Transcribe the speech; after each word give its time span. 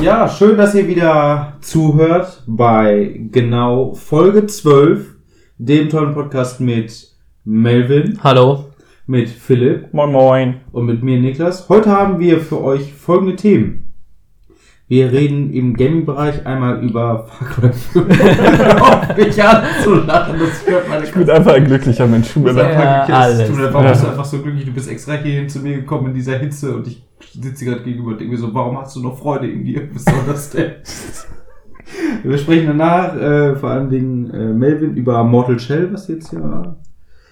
Ja, 0.00 0.26
schön, 0.30 0.56
dass 0.56 0.74
ihr 0.74 0.88
wieder 0.88 1.58
zuhört 1.60 2.42
bei 2.46 3.20
genau 3.30 3.92
Folge 3.92 4.46
12, 4.46 5.16
dem 5.58 5.90
tollen 5.90 6.14
Podcast 6.14 6.58
mit 6.58 7.08
Melvin, 7.44 8.18
Hallo. 8.24 8.70
mit 9.06 9.28
Philipp 9.28 9.92
Moin 9.92 10.10
Moin. 10.10 10.54
und 10.72 10.86
mit 10.86 11.02
mir 11.02 11.20
Niklas. 11.20 11.68
Heute 11.68 11.90
haben 11.90 12.18
wir 12.18 12.40
für 12.40 12.62
euch 12.64 12.94
folgende 12.94 13.36
Themen. 13.36 13.92
Wir 14.88 15.12
reden 15.12 15.52
im 15.52 15.76
Gaming-Bereich 15.76 16.46
einmal 16.46 16.82
über 16.82 17.26
Far 17.26 17.48
Cry 17.48 17.72
5. 17.72 18.06
Auf 18.80 19.16
mich 19.18 19.44
anzulachen, 19.44 20.40
das 20.40 20.66
hört 20.66 20.88
meine 20.88 21.04
Ich 21.04 21.12
bin 21.12 21.28
einfach 21.28 21.52
ein 21.52 21.64
glücklicher 21.66 22.06
Mensch. 22.06 22.32
Tut 22.32 22.44
mir 22.44 22.52
leid. 22.52 23.06
Warum 23.70 23.86
bist 23.86 24.02
du 24.02 24.08
einfach 24.08 24.24
so 24.24 24.38
glücklich? 24.38 24.64
Du 24.64 24.72
bist 24.72 24.90
extra 24.90 25.12
hierhin 25.12 25.48
zu 25.48 25.58
mir 25.58 25.76
gekommen 25.76 26.06
in 26.08 26.14
dieser 26.14 26.38
Hitze 26.38 26.74
und 26.74 26.86
ich 26.86 27.02
sitze 27.24 27.64
gerade 27.64 27.82
gegenüber 27.82 28.10
und 28.12 28.20
denke 28.20 28.32
mir 28.34 28.38
so, 28.40 28.52
warum 28.54 28.78
hast 28.78 28.96
du 28.96 29.00
noch 29.02 29.18
Freude 29.18 29.50
in 29.50 29.64
dir? 29.64 29.88
Was 29.94 30.04
soll 30.04 30.14
das 30.26 30.50
denn? 30.50 30.72
Wir 32.22 32.38
sprechen 32.38 32.66
danach 32.68 33.16
äh, 33.16 33.56
vor 33.56 33.70
allen 33.70 33.88
Dingen 33.90 34.30
äh, 34.30 34.52
Melvin 34.52 34.94
über 34.96 35.24
Mortal 35.24 35.58
Shell, 35.58 35.92
was 35.92 36.06
jetzt 36.08 36.32
ja 36.32 36.76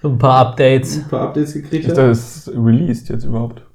Ein 0.03 0.17
paar 0.17 0.47
Updates. 0.47 0.97
ein 1.03 1.07
paar 1.09 1.21
Updates 1.29 1.53
gekriegt 1.53 1.85
Ist 1.85 1.91
hat. 1.91 1.97
das 1.97 2.51
released 2.53 3.07
jetzt 3.09 3.23
überhaupt? 3.23 3.65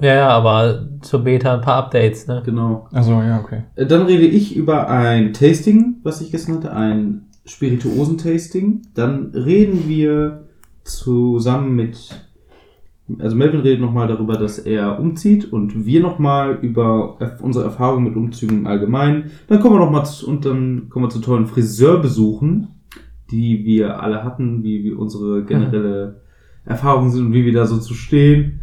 Ja, 0.00 0.14
ja, 0.14 0.28
aber 0.28 0.88
zur 1.02 1.24
Beta 1.24 1.54
ein 1.54 1.60
paar 1.60 1.76
Updates, 1.84 2.26
ne? 2.26 2.42
Genau. 2.44 2.86
Also 2.92 3.12
ja, 3.20 3.40
okay. 3.40 3.64
Äh, 3.74 3.86
Dann 3.86 4.02
rede 4.06 4.24
ich 4.24 4.56
über 4.56 4.88
ein 4.88 5.32
Tasting, 5.32 5.96
was 6.04 6.20
ich 6.20 6.30
gestern 6.30 6.56
hatte, 6.56 6.72
ein 6.72 7.26
Spirituosen-Tasting. 7.44 8.82
Dann 8.94 9.32
reden 9.34 9.88
wir 9.88 10.44
zusammen 10.84 11.74
mit, 11.74 12.29
also 13.18 13.36
Melvin 13.36 13.60
redet 13.60 13.80
nochmal 13.80 14.08
darüber, 14.08 14.36
dass 14.36 14.58
er 14.58 14.98
umzieht 15.00 15.52
und 15.52 15.84
wir 15.86 16.00
nochmal 16.00 16.58
über 16.62 17.18
unsere 17.40 17.64
Erfahrungen 17.64 18.04
mit 18.04 18.16
Umzügen 18.16 18.58
im 18.58 18.66
Allgemeinen. 18.66 19.30
Dann 19.48 19.60
kommen 19.60 19.74
wir 19.74 19.80
nochmal 19.80 20.06
zu, 20.06 20.28
und 20.28 20.44
dann 20.44 20.88
kommen 20.88 21.06
wir 21.06 21.10
zu 21.10 21.20
tollen 21.20 21.46
Friseurbesuchen, 21.46 22.68
die 23.30 23.64
wir 23.64 24.02
alle 24.02 24.24
hatten, 24.24 24.62
wie, 24.62 24.84
wie 24.84 24.92
unsere 24.92 25.44
generelle 25.46 26.20
Erfahrungen 26.64 27.10
sind 27.10 27.26
und 27.26 27.32
wie 27.32 27.44
wir 27.44 27.52
da 27.52 27.66
so 27.66 27.78
zu 27.78 27.94
stehen. 27.94 28.60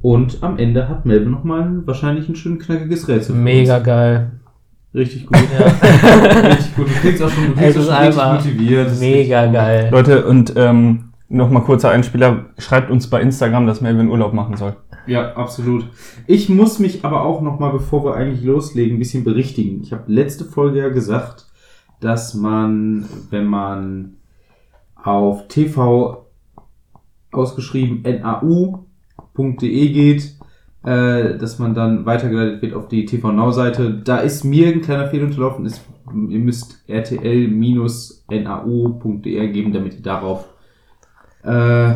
Und 0.00 0.42
am 0.42 0.58
Ende 0.58 0.88
hat 0.88 1.06
Melvin 1.06 1.30
nochmal 1.30 1.82
wahrscheinlich 1.86 2.28
ein 2.28 2.36
schön 2.36 2.58
knackiges 2.58 3.08
Rätsel. 3.08 3.36
Mega 3.36 3.78
geil. 3.78 4.32
Richtig 4.94 5.26
gut. 5.26 5.38
Ja. 5.58 5.66
Richtig 6.50 6.76
gut. 6.76 6.86
Du 6.86 7.00
klingst 7.00 7.22
auch 7.22 7.30
schon, 7.30 7.46
du 7.46 7.52
klingst 7.54 7.78
auch 7.78 7.84
schon 7.84 7.94
richtig 7.94 8.24
motiviert. 8.24 9.00
Mega 9.00 9.46
geil. 9.46 9.88
Leute, 9.90 10.24
und 10.26 10.52
ähm, 10.56 11.13
nochmal 11.28 11.62
kurzer 11.62 11.90
Einspieler. 11.90 12.46
Schreibt 12.58 12.90
uns 12.90 13.08
bei 13.08 13.20
Instagram, 13.20 13.66
dass 13.66 13.80
Melvin 13.80 14.08
Urlaub 14.08 14.32
machen 14.32 14.56
soll. 14.56 14.76
Ja, 15.06 15.34
absolut. 15.34 15.86
Ich 16.26 16.48
muss 16.48 16.78
mich 16.78 17.04
aber 17.04 17.22
auch 17.24 17.42
nochmal, 17.42 17.72
bevor 17.72 18.04
wir 18.04 18.14
eigentlich 18.14 18.42
loslegen, 18.42 18.96
ein 18.96 18.98
bisschen 18.98 19.24
berichtigen. 19.24 19.82
Ich 19.82 19.92
habe 19.92 20.04
letzte 20.06 20.44
Folge 20.44 20.78
ja 20.78 20.88
gesagt, 20.88 21.46
dass 22.00 22.34
man, 22.34 23.06
wenn 23.30 23.46
man 23.46 24.16
auf 24.94 25.48
TV 25.48 26.26
ausgeschrieben 27.32 28.02
nau.de 28.22 29.88
geht, 29.90 30.38
äh, 30.84 31.36
dass 31.36 31.58
man 31.58 31.74
dann 31.74 32.06
weitergeleitet 32.06 32.62
wird 32.62 32.74
auf 32.74 32.88
die 32.88 33.04
TV 33.04 33.32
Now 33.32 33.50
Seite. 33.50 34.00
Da 34.04 34.18
ist 34.18 34.44
mir 34.44 34.68
ein 34.68 34.80
kleiner 34.80 35.08
Fehler 35.08 35.26
unterlaufen. 35.26 35.66
Ist, 35.66 35.82
ihr 36.28 36.38
müsst 36.38 36.84
rtl-nau.de 36.88 37.48
geben, 39.52 39.72
damit 39.72 39.94
ihr 39.94 40.02
darauf 40.02 40.53
äh, 41.44 41.94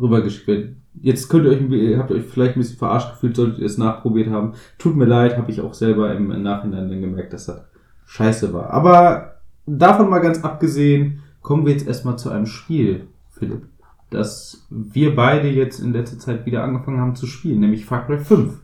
rübergeschickt 0.00 0.46
werdet. 0.46 0.76
Jetzt 1.00 1.28
könnt 1.28 1.46
ihr 1.46 1.50
euch, 1.50 1.98
habt 1.98 2.10
ihr 2.10 2.16
euch 2.16 2.26
vielleicht 2.26 2.56
ein 2.56 2.60
bisschen 2.60 2.78
verarscht 2.78 3.12
gefühlt, 3.12 3.36
solltet 3.36 3.58
ihr 3.58 3.66
es 3.66 3.78
nachprobiert 3.78 4.30
haben. 4.30 4.52
Tut 4.78 4.96
mir 4.96 5.06
leid, 5.06 5.36
habe 5.36 5.50
ich 5.50 5.60
auch 5.60 5.74
selber 5.74 6.14
im 6.14 6.42
Nachhinein 6.42 6.88
dann 6.88 7.00
gemerkt, 7.00 7.32
dass 7.32 7.46
das 7.46 7.64
scheiße 8.06 8.52
war. 8.52 8.70
Aber 8.70 9.36
davon 9.66 10.10
mal 10.10 10.20
ganz 10.20 10.44
abgesehen, 10.44 11.22
kommen 11.40 11.66
wir 11.66 11.72
jetzt 11.72 11.86
erstmal 11.86 12.18
zu 12.18 12.30
einem 12.30 12.46
Spiel, 12.46 13.08
Philipp, 13.30 13.62
das 14.10 14.66
wir 14.70 15.16
beide 15.16 15.48
jetzt 15.48 15.80
in 15.80 15.92
letzter 15.92 16.18
Zeit 16.18 16.46
wieder 16.46 16.62
angefangen 16.62 17.00
haben 17.00 17.16
zu 17.16 17.26
spielen, 17.26 17.60
nämlich 17.60 17.84
Far 17.86 18.06
Cry 18.06 18.18
5. 18.18 18.60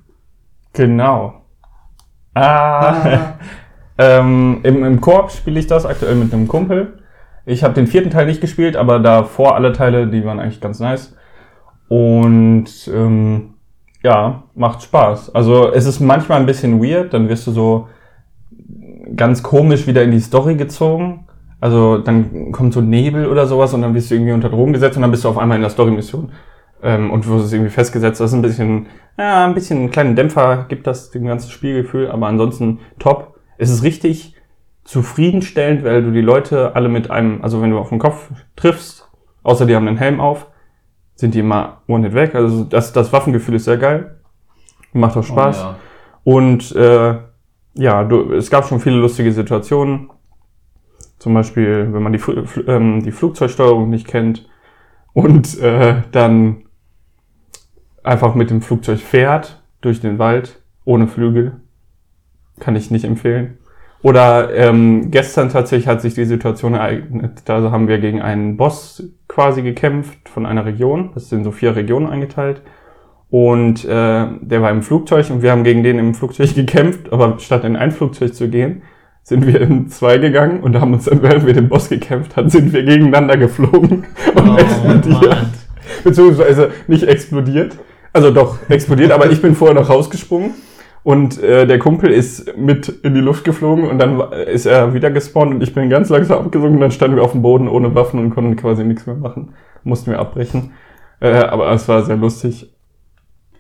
Genau. 0.74 1.42
Ah. 2.34 3.34
ähm, 3.98 4.60
Im 4.62 4.84
im 4.84 5.00
Koop 5.00 5.30
spiele 5.30 5.58
ich 5.58 5.66
das 5.66 5.86
aktuell 5.86 6.14
mit 6.14 6.32
einem 6.32 6.46
Kumpel. 6.46 6.97
Ich 7.48 7.64
habe 7.64 7.72
den 7.72 7.86
vierten 7.86 8.10
Teil 8.10 8.26
nicht 8.26 8.42
gespielt, 8.42 8.76
aber 8.76 8.98
davor 8.98 9.54
alle 9.54 9.72
Teile, 9.72 10.06
die 10.06 10.22
waren 10.22 10.38
eigentlich 10.38 10.60
ganz 10.60 10.80
nice. 10.80 11.16
Und 11.88 12.66
ähm, 12.94 13.54
ja, 14.02 14.42
macht 14.54 14.82
Spaß. 14.82 15.34
Also 15.34 15.72
es 15.72 15.86
ist 15.86 15.98
manchmal 15.98 16.40
ein 16.40 16.46
bisschen 16.46 16.82
weird, 16.82 17.14
dann 17.14 17.30
wirst 17.30 17.46
du 17.46 17.52
so 17.52 17.88
ganz 19.16 19.42
komisch 19.42 19.86
wieder 19.86 20.02
in 20.02 20.10
die 20.10 20.20
Story 20.20 20.56
gezogen. 20.56 21.26
Also 21.58 21.96
dann 21.96 22.52
kommt 22.52 22.74
so 22.74 22.82
Nebel 22.82 23.26
oder 23.26 23.46
sowas 23.46 23.72
und 23.72 23.80
dann 23.80 23.94
wirst 23.94 24.10
du 24.10 24.16
irgendwie 24.16 24.32
unter 24.32 24.50
Drogen 24.50 24.74
gesetzt 24.74 24.96
und 24.96 25.02
dann 25.02 25.10
bist 25.10 25.24
du 25.24 25.30
auf 25.30 25.38
einmal 25.38 25.56
in 25.56 25.62
der 25.62 25.70
Story-Mission. 25.70 26.30
Ähm, 26.82 27.10
und 27.10 27.26
wirst 27.26 27.50
irgendwie 27.50 27.70
festgesetzt. 27.70 28.20
Das 28.20 28.30
ist 28.30 28.36
ein 28.36 28.42
bisschen, 28.42 28.88
ja, 29.18 29.46
ein 29.46 29.54
bisschen 29.54 29.78
einen 29.78 29.90
kleinen 29.90 30.16
Dämpfer 30.16 30.66
gibt 30.68 30.86
das 30.86 31.10
dem 31.12 31.24
ganzen 31.24 31.50
Spielgefühl, 31.50 32.10
aber 32.10 32.26
ansonsten 32.26 32.80
top. 32.98 33.38
Es 33.56 33.70
ist 33.70 33.82
richtig 33.82 34.34
zufriedenstellend, 34.88 35.84
weil 35.84 36.02
du 36.02 36.12
die 36.12 36.22
Leute 36.22 36.74
alle 36.74 36.88
mit 36.88 37.10
einem, 37.10 37.42
also 37.42 37.60
wenn 37.60 37.70
du 37.70 37.78
auf 37.78 37.90
den 37.90 37.98
Kopf 37.98 38.30
triffst, 38.56 39.06
außer 39.42 39.66
die 39.66 39.76
haben 39.76 39.86
einen 39.86 39.98
Helm 39.98 40.18
auf, 40.18 40.46
sind 41.14 41.34
die 41.34 41.40
immer 41.40 41.82
one-hit 41.88 42.14
weg. 42.14 42.34
Also 42.34 42.64
das, 42.64 42.94
das 42.94 43.12
Waffengefühl 43.12 43.56
ist 43.56 43.66
sehr 43.66 43.76
geil. 43.76 44.18
Macht 44.94 45.18
auch 45.18 45.24
Spaß. 45.24 45.58
Oh, 45.58 45.66
ja. 45.66 45.76
Und 46.24 46.74
äh, 46.74 47.18
ja, 47.74 48.04
du, 48.04 48.32
es 48.32 48.48
gab 48.48 48.66
schon 48.66 48.80
viele 48.80 48.96
lustige 48.96 49.30
Situationen. 49.30 50.08
Zum 51.18 51.34
Beispiel, 51.34 51.92
wenn 51.92 52.02
man 52.02 52.14
die, 52.14 52.22
ähm, 52.66 53.02
die 53.02 53.12
Flugzeugsteuerung 53.12 53.90
nicht 53.90 54.06
kennt 54.06 54.48
und 55.12 55.58
äh, 55.58 56.00
dann 56.12 56.62
einfach 58.02 58.34
mit 58.34 58.48
dem 58.48 58.62
Flugzeug 58.62 59.00
fährt 59.00 59.62
durch 59.82 60.00
den 60.00 60.18
Wald 60.18 60.62
ohne 60.86 61.08
Flügel. 61.08 61.60
Kann 62.58 62.74
ich 62.74 62.90
nicht 62.90 63.04
empfehlen. 63.04 63.58
Oder 64.02 64.54
ähm, 64.54 65.10
gestern 65.10 65.48
tatsächlich 65.48 65.88
hat 65.88 66.00
sich 66.00 66.14
die 66.14 66.24
Situation 66.24 66.74
ereignet. 66.74 67.42
Da 67.46 67.70
haben 67.72 67.88
wir 67.88 67.98
gegen 67.98 68.22
einen 68.22 68.56
Boss 68.56 69.02
quasi 69.26 69.62
gekämpft 69.62 70.28
von 70.28 70.46
einer 70.46 70.64
Region. 70.64 71.10
Das 71.14 71.28
sind 71.28 71.42
so 71.44 71.50
vier 71.50 71.74
Regionen 71.74 72.06
eingeteilt. 72.06 72.62
Und 73.30 73.84
äh, 73.84 74.26
der 74.40 74.62
war 74.62 74.70
im 74.70 74.82
Flugzeug 74.82 75.28
und 75.30 75.42
wir 75.42 75.50
haben 75.50 75.64
gegen 75.64 75.82
den 75.82 75.98
im 75.98 76.14
Flugzeug 76.14 76.54
gekämpft, 76.54 77.12
aber 77.12 77.38
statt 77.40 77.64
in 77.64 77.76
ein 77.76 77.90
Flugzeug 77.90 78.34
zu 78.34 78.48
gehen, 78.48 78.82
sind 79.22 79.46
wir 79.46 79.60
in 79.60 79.88
zwei 79.88 80.16
gegangen 80.16 80.60
und 80.60 80.80
haben 80.80 80.94
uns 80.94 81.04
dann, 81.04 81.20
während 81.20 81.44
wir 81.44 81.52
den 81.52 81.68
Boss 81.68 81.90
gekämpft 81.90 82.36
haben, 82.36 82.48
sind 82.48 82.72
wir 82.72 82.82
gegeneinander 82.84 83.36
geflogen 83.36 84.06
und 84.34 84.48
Oh, 84.48 84.56
explodiert. 84.56 85.28
Mann. 85.28 85.52
Beziehungsweise 86.04 86.70
nicht 86.86 87.02
explodiert. 87.02 87.76
Also 88.14 88.30
doch, 88.30 88.58
explodiert, 88.70 89.12
aber 89.12 89.30
ich 89.30 89.42
bin 89.42 89.54
vorher 89.54 89.74
noch 89.74 89.90
rausgesprungen 89.90 90.54
und 91.08 91.42
äh, 91.42 91.66
der 91.66 91.78
Kumpel 91.78 92.10
ist 92.10 92.54
mit 92.58 92.90
in 92.90 93.14
die 93.14 93.22
Luft 93.22 93.42
geflogen 93.42 93.88
und 93.88 93.98
dann 93.98 94.20
ist 94.30 94.66
er 94.66 94.92
wieder 94.92 95.10
gespawnt 95.10 95.54
und 95.54 95.62
ich 95.62 95.72
bin 95.72 95.88
ganz 95.88 96.10
langsam 96.10 96.40
abgesunken 96.44 96.74
und 96.74 96.82
dann 96.82 96.90
standen 96.90 97.16
wir 97.16 97.22
auf 97.22 97.32
dem 97.32 97.40
Boden 97.40 97.66
ohne 97.66 97.94
Waffen 97.94 98.20
und 98.20 98.28
konnten 98.28 98.56
quasi 98.56 98.84
nichts 98.84 99.06
mehr 99.06 99.16
machen. 99.16 99.54
Mussten 99.84 100.10
wir 100.10 100.18
abbrechen. 100.18 100.72
Äh, 101.20 101.44
aber 101.44 101.72
es 101.72 101.88
war 101.88 102.04
sehr 102.04 102.18
lustig. 102.18 102.76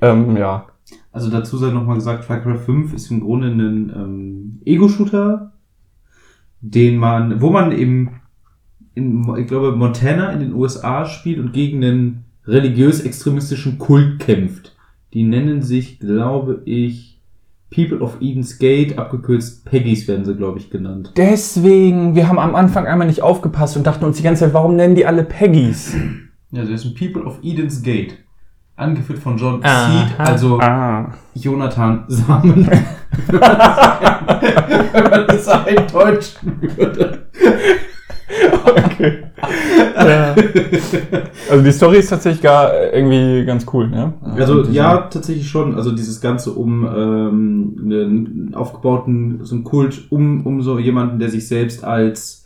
Ähm, 0.02 0.36
ja. 0.36 0.66
Also 1.10 1.30
dazu 1.30 1.56
sei 1.56 1.70
nochmal 1.70 1.94
gesagt, 1.94 2.26
Far 2.26 2.40
Cry 2.40 2.58
5 2.58 2.92
ist 2.92 3.10
im 3.10 3.20
Grunde 3.20 3.46
ein 3.46 3.94
ähm, 3.96 4.60
Ego-Shooter, 4.66 5.54
den 6.60 6.98
man, 6.98 7.40
wo 7.40 7.48
man 7.48 7.72
im, 7.72 8.10
in, 8.92 9.26
ich 9.38 9.46
glaube, 9.46 9.72
Montana 9.72 10.32
in 10.32 10.40
den 10.40 10.52
USA 10.52 11.06
spielt 11.06 11.38
und 11.38 11.54
gegen 11.54 11.82
einen 11.82 12.24
religiös-extremistischen 12.44 13.78
Kult 13.78 14.18
kämpft. 14.18 14.76
Die 15.14 15.22
nennen 15.22 15.62
sich, 15.62 15.98
glaube 15.98 16.60
ich, 16.66 17.07
People 17.70 17.98
of 18.02 18.16
Eden's 18.20 18.58
Gate, 18.58 18.98
abgekürzt 18.98 19.64
Peggies 19.66 20.08
werden 20.08 20.24
sie, 20.24 20.34
glaube 20.34 20.58
ich, 20.58 20.70
genannt. 20.70 21.12
Deswegen, 21.16 22.14
wir 22.14 22.26
haben 22.28 22.38
am 22.38 22.54
Anfang 22.54 22.86
einmal 22.86 23.06
nicht 23.06 23.22
aufgepasst 23.22 23.76
und 23.76 23.86
dachten 23.86 24.04
uns 24.06 24.16
die 24.16 24.22
ganze 24.22 24.44
Zeit, 24.44 24.54
warum 24.54 24.74
nennen 24.76 24.94
die 24.94 25.04
alle 25.04 25.22
Peggys? 25.24 25.94
Ja, 26.50 26.64
das 26.64 26.82
sind 26.82 26.98
People 26.98 27.24
of 27.24 27.38
Eden's 27.42 27.82
Gate. 27.82 28.14
Angeführt 28.76 29.18
von 29.18 29.36
John 29.36 29.60
Aha. 29.64 30.06
Seed, 30.06 30.20
also 30.20 30.60
Ah. 30.60 31.12
Jonathan 31.34 32.04
Samen. 32.08 32.70
Wenn 33.26 33.40
man 35.10 35.26
das 35.26 35.48
eindeutschen 35.48 36.56
würde. 36.76 37.26
Okay. 38.66 39.24
ja. 39.96 40.34
Also 41.50 41.64
die 41.64 41.72
Story 41.72 41.98
ist 41.98 42.10
tatsächlich 42.10 42.42
gar 42.42 42.74
irgendwie 42.92 43.44
ganz 43.46 43.64
cool, 43.72 43.88
ne? 43.88 44.12
Also 44.36 44.64
ja, 44.64 44.98
tatsächlich 44.98 45.48
schon. 45.48 45.74
Also 45.74 45.92
dieses 45.92 46.20
Ganze 46.20 46.52
um 46.52 46.84
ähm, 46.84 47.76
einen 47.82 48.54
aufgebauten 48.54 49.40
so 49.44 49.54
einen 49.54 49.64
Kult 49.64 50.10
um 50.10 50.44
um 50.46 50.60
so 50.60 50.78
jemanden, 50.78 51.18
der 51.18 51.30
sich 51.30 51.48
selbst 51.48 51.84
als 51.84 52.44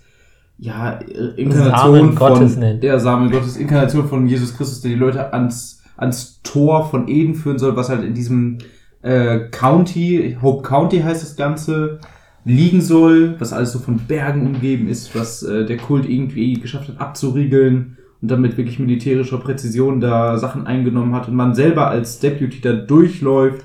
ja 0.58 1.00
Inkarnation 1.36 1.72
Samen 1.72 2.14
Gottes 2.14 2.52
von 2.52 2.60
nennt. 2.60 2.82
der 2.84 3.00
Samen 3.00 3.32
Gottes 3.32 3.56
Inkarnation 3.56 4.06
von 4.06 4.26
Jesus 4.28 4.56
Christus, 4.56 4.82
der 4.82 4.92
die 4.92 4.96
Leute 4.96 5.32
ans 5.32 5.82
ans 5.96 6.40
Tor 6.44 6.88
von 6.88 7.08
Eden 7.08 7.34
führen 7.34 7.58
soll, 7.58 7.74
was 7.74 7.88
halt 7.88 8.04
in 8.04 8.14
diesem 8.14 8.58
äh, 9.02 9.48
County, 9.50 10.36
Hope 10.40 10.62
County 10.62 11.00
heißt 11.00 11.22
das 11.22 11.36
Ganze, 11.36 11.98
liegen 12.44 12.80
soll, 12.80 13.36
was 13.38 13.52
alles 13.52 13.72
so 13.72 13.78
von 13.78 13.98
Bergen 13.98 14.46
umgeben 14.46 14.88
ist, 14.88 15.14
was 15.14 15.42
äh, 15.42 15.64
der 15.64 15.76
Kult 15.76 16.08
irgendwie 16.08 16.54
geschafft 16.54 16.88
hat 16.88 17.00
abzuriegeln 17.00 17.98
und 18.20 18.30
dann 18.30 18.40
mit 18.40 18.56
wirklich 18.56 18.78
militärischer 18.78 19.38
Präzision 19.38 20.00
da 20.00 20.36
Sachen 20.38 20.66
eingenommen 20.66 21.14
hat 21.14 21.28
und 21.28 21.34
man 21.34 21.54
selber 21.54 21.88
als 21.88 22.18
Deputy 22.18 22.60
da 22.60 22.72
durchläuft 22.72 23.64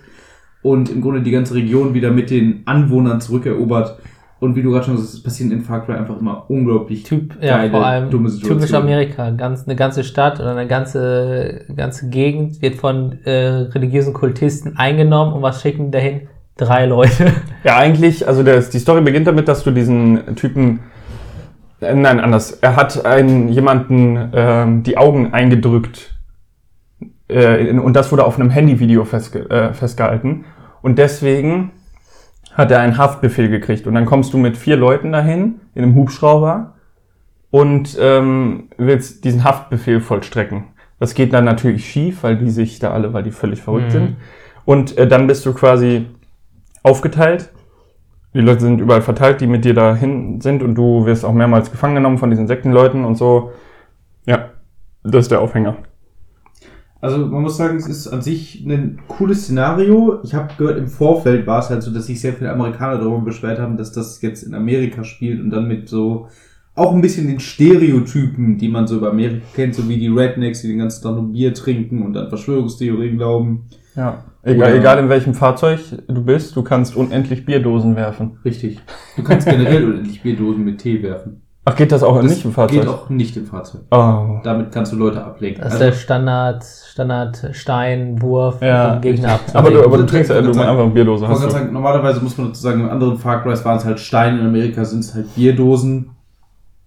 und 0.61 0.89
im 0.89 1.01
Grunde 1.01 1.21
die 1.21 1.31
ganze 1.31 1.55
Region 1.55 1.93
wieder 1.93 2.11
mit 2.11 2.29
den 2.29 2.63
Anwohnern 2.65 3.21
zurückerobert. 3.21 3.97
Und 4.39 4.55
wie 4.55 4.61
du 4.61 4.69
gerade 4.69 4.85
schon 4.85 4.97
sagst, 4.97 5.15
es 5.15 5.23
passieren 5.23 5.51
in 5.51 5.61
Far 5.61 5.83
Cry 5.83 5.93
einfach 5.93 6.19
immer 6.19 6.45
unglaublich 6.47 7.01
Typ, 7.03 7.35
ja, 7.41 7.57
geile, 7.57 7.71
vor 7.71 7.85
allem 7.85 8.09
dumme 8.11 8.29
Situationen. 8.29 8.61
typisch 8.61 8.75
Amerika. 8.75 9.31
Ganz, 9.31 9.65
eine 9.65 9.75
ganze 9.75 10.03
Stadt 10.03 10.39
oder 10.39 10.51
eine 10.51 10.67
ganze, 10.67 11.65
ganze 11.75 12.09
Gegend 12.09 12.61
wird 12.61 12.75
von 12.75 13.17
äh, 13.23 13.31
religiösen 13.31 14.13
Kultisten 14.13 14.77
eingenommen 14.77 15.33
und 15.33 15.41
was 15.41 15.61
schicken 15.61 15.89
dahin? 15.89 16.27
Drei 16.57 16.85
Leute. 16.85 17.31
Ja, 17.63 17.77
eigentlich, 17.77 18.27
also 18.27 18.43
der, 18.43 18.59
die 18.59 18.79
Story 18.79 19.01
beginnt 19.01 19.27
damit, 19.27 19.47
dass 19.47 19.63
du 19.63 19.71
diesen 19.71 20.35
Typen. 20.35 20.79
Äh, 21.81 21.93
nein, 21.93 22.19
anders. 22.19 22.51
Er 22.51 22.75
hat 22.75 23.05
einen, 23.05 23.49
jemanden 23.49 24.31
ähm, 24.33 24.83
die 24.83 24.97
Augen 24.97 25.33
eingedrückt. 25.33 26.15
Äh, 27.29 27.67
in- 27.67 27.79
und 27.79 27.93
das 27.95 28.11
wurde 28.11 28.25
auf 28.25 28.39
einem 28.39 28.49
Handyvideo 28.49 29.05
festge 29.05 29.49
äh, 29.49 29.73
festgehalten. 29.73 30.45
Und 30.81 30.97
deswegen 30.97 31.71
hat 32.53 32.71
er 32.71 32.79
einen 32.79 32.97
Haftbefehl 32.97 33.49
gekriegt. 33.49 33.85
Und 33.85 33.93
dann 33.93 34.05
kommst 34.05 34.33
du 34.33 34.37
mit 34.37 34.57
vier 34.57 34.77
Leuten 34.77 35.11
dahin, 35.11 35.59
in 35.75 35.83
einem 35.83 35.95
Hubschrauber, 35.95 36.73
und 37.51 37.97
ähm, 37.99 38.69
willst 38.77 39.23
diesen 39.23 39.43
Haftbefehl 39.43 40.01
vollstrecken. 40.01 40.65
Das 40.99 41.13
geht 41.13 41.33
dann 41.33 41.45
natürlich 41.45 41.87
schief, 41.89 42.23
weil 42.23 42.37
die 42.37 42.49
sich 42.49 42.79
da 42.79 42.91
alle, 42.91 43.13
weil 43.13 43.23
die 43.23 43.31
völlig 43.31 43.61
verrückt 43.61 43.87
Mhm. 43.87 43.91
sind. 43.91 44.15
Und 44.65 44.97
äh, 44.97 45.07
dann 45.07 45.27
bist 45.27 45.45
du 45.45 45.53
quasi 45.53 46.07
aufgeteilt. 46.87 47.51
Die 48.33 48.39
Leute 48.39 48.61
sind 48.61 48.81
überall 48.81 49.01
verteilt, 49.01 49.41
die 49.41 49.47
mit 49.47 49.65
dir 49.65 49.73
dahin 49.73 50.41
sind 50.41 50.61
und 50.61 50.75
du 50.75 51.05
wirst 51.05 51.25
auch 51.25 51.33
mehrmals 51.33 51.71
gefangen 51.71 51.95
genommen 51.95 52.17
von 52.17 52.29
diesen 52.29 52.47
Sektenleuten 52.47 53.03
und 53.03 53.15
so. 53.15 53.51
Ja, 54.25 54.51
das 55.03 55.25
ist 55.25 55.31
der 55.31 55.41
Aufhänger. 55.41 55.77
Also 56.99 57.17
man 57.19 57.43
muss 57.43 57.57
sagen, 57.57 57.77
es 57.77 57.87
ist 57.87 58.07
an 58.07 58.21
sich 58.21 58.65
ein 58.65 58.99
cooles 59.07 59.43
Szenario. 59.43 60.19
Ich 60.23 60.33
habe 60.33 60.49
gehört, 60.57 60.77
im 60.77 60.87
Vorfeld 60.87 61.45
war 61.45 61.59
es 61.59 61.69
halt 61.69 61.83
so, 61.83 61.93
dass 61.93 62.07
sich 62.07 62.19
sehr 62.19 62.33
viele 62.33 62.51
Amerikaner 62.51 62.97
darüber 62.97 63.21
beschwert 63.21 63.59
haben, 63.59 63.77
dass 63.77 63.91
das 63.91 64.21
jetzt 64.21 64.43
in 64.43 64.53
Amerika 64.53 65.03
spielt 65.03 65.41
und 65.41 65.51
dann 65.51 65.67
mit 65.67 65.87
so 65.87 66.27
auch 66.75 66.93
ein 66.93 67.01
bisschen 67.01 67.27
den 67.27 67.39
Stereotypen, 67.39 68.57
die 68.57 68.69
man 68.69 68.87
so 68.87 68.97
über 68.97 69.09
Amerika 69.09 69.45
kennt, 69.55 69.75
so 69.75 69.87
wie 69.89 69.97
die 69.97 70.07
Rednecks, 70.07 70.61
die 70.61 70.67
den 70.67 70.79
ganzen 70.79 71.03
Tag 71.03 71.15
nur 71.15 71.31
Bier 71.31 71.53
trinken 71.53 72.03
und 72.03 72.15
an 72.15 72.29
Verschwörungstheorien 72.29 73.17
glauben. 73.17 73.65
Ja. 73.95 74.23
Egal, 74.47 74.75
egal 74.75 74.99
in 74.99 75.09
welchem 75.09 75.33
Fahrzeug 75.33 75.79
du 76.07 76.23
bist, 76.23 76.55
du 76.55 76.63
kannst 76.63 76.95
unendlich 76.95 77.45
Bierdosen 77.45 77.95
werfen. 77.95 78.37
Richtig. 78.45 78.79
Du 79.15 79.23
kannst 79.23 79.47
generell 79.47 79.83
unendlich 79.85 80.21
Bierdosen 80.21 80.63
mit 80.63 80.79
Tee 80.79 81.03
werfen. 81.03 81.41
Ach, 81.65 81.75
geht 81.75 81.91
das 81.91 82.01
auch 82.01 82.15
Das 82.21 82.31
nicht 82.31 82.45
im 82.45 82.53
Fahrzeug? 82.53 82.79
Geht 82.79 82.87
auch 82.87 83.09
nicht 83.09 83.35
im 83.35 83.45
Fahrzeug. 83.45 83.81
Oh. 83.91 84.39
Damit 84.41 84.71
kannst 84.71 84.93
du 84.93 84.95
Leute 84.95 85.21
ablenken. 85.21 85.61
Das 85.61 85.73
ist 85.73 85.81
Also, 85.81 85.85
der 85.91 85.97
Standard, 85.97 86.63
Standard 86.63 87.49
Steinwurf, 87.51 88.61
Ja, 88.61 88.93
um 88.95 89.01
Gegner 89.01 89.37
Aber 89.53 89.69
du, 89.69 89.83
aber 89.83 89.97
du 89.97 90.05
trinkst 90.05 90.29
ja 90.31 90.37
einfach 90.37 90.55
eine 90.55 90.91
Bierdose. 90.91 91.25
Ich 91.25 91.29
wollte 91.29 91.33
Hast 91.33 91.39
gerade 91.41 91.53
du. 91.53 91.59
sagen, 91.59 91.73
normalerweise 91.73 92.21
muss 92.21 92.37
man 92.37 92.47
dazu 92.47 92.61
sagen, 92.61 92.79
in 92.81 92.89
anderen 92.89 93.17
Far 93.17 93.43
Crys 93.43 93.65
waren 93.65 93.77
es 93.77 93.83
halt 93.83 93.99
Steine, 93.99 94.39
in 94.39 94.47
Amerika 94.47 94.85
sind 94.85 94.99
es 94.99 95.13
halt 95.13 95.35
Bierdosen. 95.35 96.11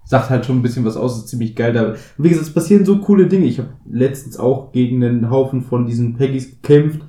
Sagt 0.07 0.31
halt 0.31 0.47
schon 0.47 0.57
ein 0.59 0.62
bisschen 0.62 0.87
was 0.87 0.97
aus, 0.97 1.19
ist 1.19 1.29
ziemlich 1.29 1.55
geil 1.55 1.75
da. 1.75 1.93
Wie 2.17 2.31
gesagt, 2.31 2.49
es 2.49 2.55
passieren 2.55 2.87
so 2.87 3.01
coole 3.01 3.27
Dinge. 3.27 3.45
Ich 3.45 3.59
habe 3.59 3.69
letztens 3.89 4.39
auch 4.39 4.73
gegen 4.73 5.05
einen 5.05 5.31
Haufen 5.31 5.61
von 5.61 5.85
diesen 5.85 6.17
Peggys 6.17 6.51
gekämpft. 6.62 7.01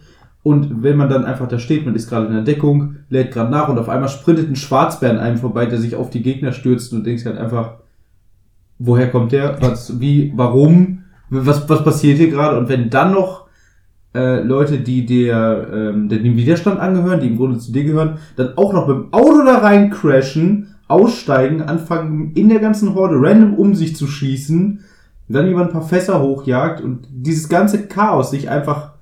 Und 0.43 0.83
wenn 0.83 0.97
man 0.97 1.09
dann 1.09 1.25
einfach 1.25 1.47
da 1.47 1.59
steht, 1.59 1.85
man 1.85 1.95
ist 1.95 2.09
gerade 2.09 2.25
in 2.27 2.33
der 2.33 2.43
Deckung, 2.43 2.95
lädt 3.09 3.31
gerade 3.31 3.51
nach 3.51 3.69
und 3.69 3.77
auf 3.77 3.89
einmal 3.89 4.09
sprintet 4.09 4.49
ein 4.49 4.55
Schwarzbär 4.55 5.11
an 5.11 5.19
einem 5.19 5.38
vorbei, 5.38 5.67
der 5.67 5.77
sich 5.77 5.95
auf 5.95 6.09
die 6.09 6.23
Gegner 6.23 6.51
stürzt 6.51 6.93
und 6.93 7.05
denkst 7.05 7.25
halt 7.25 7.38
einfach, 7.38 7.73
woher 8.79 9.11
kommt 9.11 9.31
der? 9.31 9.61
Was, 9.61 9.99
wie, 9.99 10.33
warum? 10.35 11.03
Was, 11.29 11.69
was 11.69 11.83
passiert 11.83 12.17
hier 12.17 12.31
gerade? 12.31 12.57
Und 12.57 12.69
wenn 12.69 12.89
dann 12.89 13.11
noch 13.13 13.47
äh, 14.15 14.41
Leute, 14.41 14.79
die 14.79 15.05
der, 15.05 15.67
ähm, 15.71 16.09
dem 16.09 16.35
Widerstand 16.35 16.79
angehören, 16.79 17.19
die 17.19 17.27
im 17.27 17.38
Grunde 17.38 17.59
zu 17.59 17.71
dir 17.71 17.83
gehören, 17.83 18.17
dann 18.35 18.57
auch 18.57 18.73
noch 18.73 18.88
dem 18.88 19.13
Auto 19.13 19.45
da 19.45 19.59
rein 19.59 19.91
crashen, 19.91 20.75
aussteigen, 20.88 21.61
anfangen 21.61 22.33
in 22.33 22.49
der 22.49 22.59
ganzen 22.59 22.95
Horde 22.95 23.15
random 23.17 23.53
um 23.53 23.75
sich 23.75 23.95
zu 23.95 24.07
schießen, 24.07 24.81
dann 25.29 25.47
jemand 25.47 25.69
ein 25.69 25.73
paar 25.73 25.88
Fässer 25.88 26.21
hochjagt 26.21 26.81
und 26.81 27.07
dieses 27.09 27.47
ganze 27.47 27.88
Chaos 27.88 28.31
sich 28.31 28.49
einfach 28.49 28.95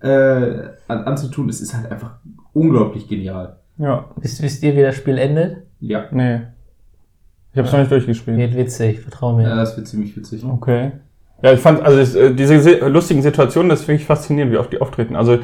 äh, 0.00 0.70
an, 0.88 1.04
anzutun, 1.04 1.48
es 1.48 1.60
ist 1.60 1.74
halt 1.76 1.90
einfach 1.90 2.12
unglaublich 2.52 3.08
genial. 3.08 3.56
Ja, 3.78 4.06
Wisst, 4.16 4.42
wisst 4.42 4.62
ihr, 4.62 4.74
wie 4.76 4.82
das 4.82 4.96
Spiel 4.96 5.18
endet? 5.18 5.58
Ja, 5.80 6.06
nee. 6.10 6.40
Ich 7.52 7.58
hab's 7.58 7.72
noch 7.72 7.78
nicht 7.78 7.90
durchgespielt. 7.90 8.36
Wird 8.36 8.56
witzig, 8.56 9.00
vertrau 9.00 9.34
mir. 9.34 9.44
ja 9.48 9.56
das 9.56 9.76
wird 9.76 9.86
ziemlich 9.88 10.16
witzig. 10.16 10.44
Okay. 10.44 10.92
Ja, 11.42 11.52
ich 11.52 11.60
fand, 11.60 11.82
also 11.82 11.98
ich, 12.00 12.14
äh, 12.20 12.34
diese 12.34 12.60
se- 12.60 12.88
lustigen 12.88 13.22
Situationen, 13.22 13.68
das 13.70 13.82
finde 13.84 14.00
ich 14.00 14.06
faszinierend, 14.06 14.52
wie 14.52 14.58
oft 14.58 14.72
die 14.72 14.80
auftreten. 14.80 15.14
Also 15.16 15.38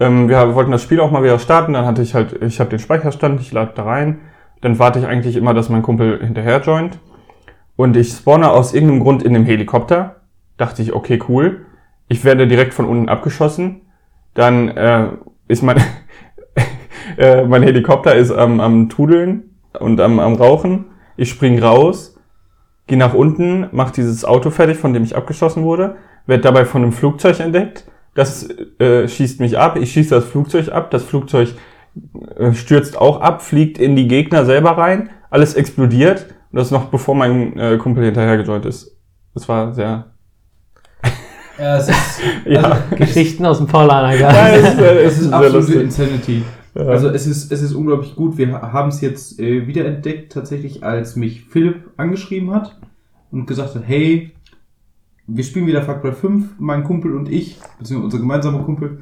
ähm, 0.00 0.28
wir 0.28 0.54
wollten 0.54 0.70
das 0.72 0.82
Spiel 0.82 1.00
auch 1.00 1.10
mal 1.10 1.22
wieder 1.22 1.38
starten, 1.38 1.74
dann 1.74 1.84
hatte 1.86 2.02
ich 2.02 2.14
halt, 2.14 2.42
ich 2.42 2.60
habe 2.60 2.70
den 2.70 2.78
Speicherstand, 2.78 3.40
ich 3.40 3.52
lade 3.52 3.72
da 3.74 3.84
rein, 3.84 4.20
dann 4.62 4.78
warte 4.78 4.98
ich 4.98 5.06
eigentlich 5.06 5.36
immer, 5.36 5.52
dass 5.54 5.68
mein 5.68 5.82
Kumpel 5.82 6.18
hinterher 6.24 6.60
joint 6.62 6.98
und 7.76 7.96
ich 7.96 8.08
spawne 8.12 8.50
aus 8.50 8.72
irgendeinem 8.74 9.00
Grund 9.00 9.22
in 9.22 9.34
dem 9.34 9.44
Helikopter. 9.44 10.16
Dachte 10.56 10.82
ich, 10.82 10.92
okay, 10.94 11.20
cool. 11.28 11.66
Ich 12.08 12.24
werde 12.24 12.46
direkt 12.48 12.72
von 12.74 12.86
unten 12.86 13.08
abgeschossen. 13.08 13.82
Dann 14.34 14.68
äh, 14.68 15.08
ist 15.48 15.62
mein, 15.62 15.80
äh, 17.18 17.44
mein 17.44 17.62
Helikopter 17.62 18.14
ist 18.14 18.30
am, 18.30 18.60
am 18.60 18.88
Tudeln 18.88 19.56
und 19.78 20.00
am, 20.00 20.20
am 20.20 20.34
Rauchen. 20.34 20.86
Ich 21.16 21.30
spring 21.30 21.60
raus, 21.60 22.18
gehe 22.86 22.98
nach 22.98 23.14
unten, 23.14 23.68
mach 23.72 23.90
dieses 23.90 24.24
Auto 24.24 24.50
fertig, 24.50 24.76
von 24.76 24.92
dem 24.92 25.04
ich 25.04 25.16
abgeschossen 25.16 25.62
wurde, 25.62 25.96
werde 26.26 26.42
dabei 26.42 26.64
von 26.64 26.82
einem 26.82 26.92
Flugzeug 26.92 27.40
entdeckt. 27.40 27.86
Das 28.14 28.48
äh, 28.78 29.08
schießt 29.08 29.40
mich 29.40 29.58
ab. 29.58 29.76
Ich 29.76 29.92
schieße 29.92 30.14
das 30.14 30.24
Flugzeug 30.24 30.68
ab. 30.68 30.90
Das 30.90 31.02
Flugzeug 31.02 31.54
äh, 32.36 32.52
stürzt 32.52 32.96
auch 32.96 33.20
ab, 33.20 33.42
fliegt 33.42 33.78
in 33.78 33.96
die 33.96 34.08
Gegner 34.08 34.44
selber 34.44 34.78
rein. 34.78 35.10
Alles 35.30 35.54
explodiert. 35.54 36.26
Und 36.52 36.58
das 36.58 36.70
noch 36.70 36.86
bevor 36.86 37.16
mein 37.16 37.58
äh, 37.58 37.76
Kumpel 37.76 38.04
hinterher 38.04 38.36
gejoint 38.36 38.66
ist. 38.66 38.96
Das 39.34 39.48
war 39.48 39.72
sehr. 39.72 40.13
Ja, 41.58 41.78
es 41.78 41.88
ist, 41.88 42.20
Ja. 42.46 42.62
also, 42.62 42.82
Geschichten 42.96 43.46
aus 43.46 43.58
dem 43.58 43.66
Paulaner 43.66 44.14
Ja, 44.16 44.48
es 44.48 44.68
ist, 44.74 44.78
äh, 44.78 45.02
es 45.02 45.18
ist 45.20 45.32
absolute. 45.32 45.80
Insanity. 45.80 46.42
Ja. 46.74 46.86
Also 46.86 47.08
es 47.08 47.26
ist, 47.26 47.52
es 47.52 47.62
ist 47.62 47.72
unglaublich 47.72 48.16
gut. 48.16 48.36
Wir 48.36 48.60
haben 48.60 48.88
es 48.88 49.00
jetzt 49.00 49.38
äh, 49.38 49.66
wiederentdeckt, 49.66 50.32
tatsächlich, 50.32 50.82
als 50.82 51.14
mich 51.14 51.44
Philipp 51.44 51.90
angeschrieben 51.96 52.50
hat 52.52 52.76
und 53.30 53.46
gesagt 53.46 53.74
hat, 53.76 53.82
hey, 53.86 54.32
wir 55.26 55.44
spielen 55.44 55.66
wieder 55.66 55.82
Far 55.82 56.00
Cry 56.00 56.12
5, 56.12 56.54
mein 56.58 56.84
Kumpel 56.84 57.14
und 57.14 57.30
ich, 57.30 57.58
beziehungsweise 57.78 58.04
unser 58.04 58.18
gemeinsamer 58.18 58.64
Kumpel, 58.64 59.00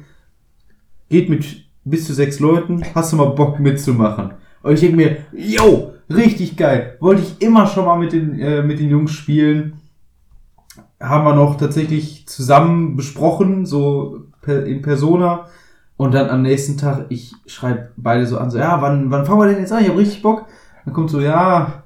geht 1.09 1.29
mit 1.29 1.65
bis 1.83 2.05
zu 2.05 2.13
sechs 2.13 2.39
Leuten, 2.39 2.81
hast 2.95 3.11
du 3.11 3.17
mal 3.17 3.25
Bock 3.31 3.59
mitzumachen? 3.59 4.31
Und 4.61 4.73
ich 4.73 4.79
denke 4.79 4.95
mir, 4.95 5.17
yo, 5.33 5.93
richtig 6.09 6.55
geil, 6.55 6.95
wollte 6.99 7.23
ich 7.23 7.41
immer 7.41 7.67
schon 7.67 7.85
mal 7.85 7.97
mit 7.97 8.13
den, 8.13 8.39
äh, 8.39 8.61
mit 8.61 8.79
den 8.79 8.89
Jungs 8.89 9.11
spielen. 9.11 9.73
Haben 11.03 11.25
wir 11.25 11.35
noch 11.35 11.57
tatsächlich 11.57 12.27
zusammen 12.27 12.95
besprochen, 12.95 13.65
so 13.65 14.21
per, 14.41 14.65
in 14.65 14.81
Persona. 14.81 15.47
Und 15.97 16.13
dann 16.13 16.29
am 16.29 16.41
nächsten 16.41 16.77
Tag, 16.77 17.05
ich 17.09 17.33
schreibe 17.45 17.89
beide 17.97 18.25
so 18.25 18.37
an, 18.37 18.49
so, 18.49 18.57
ja, 18.57 18.81
wann, 18.81 19.11
wann 19.11 19.25
fangen 19.25 19.41
wir 19.41 19.47
denn 19.47 19.59
jetzt 19.59 19.71
an? 19.71 19.83
Ich 19.83 19.89
habe 19.89 19.99
richtig 19.99 20.21
Bock. 20.21 20.45
Dann 20.85 20.93
kommt 20.93 21.09
so, 21.09 21.19
ja, 21.19 21.83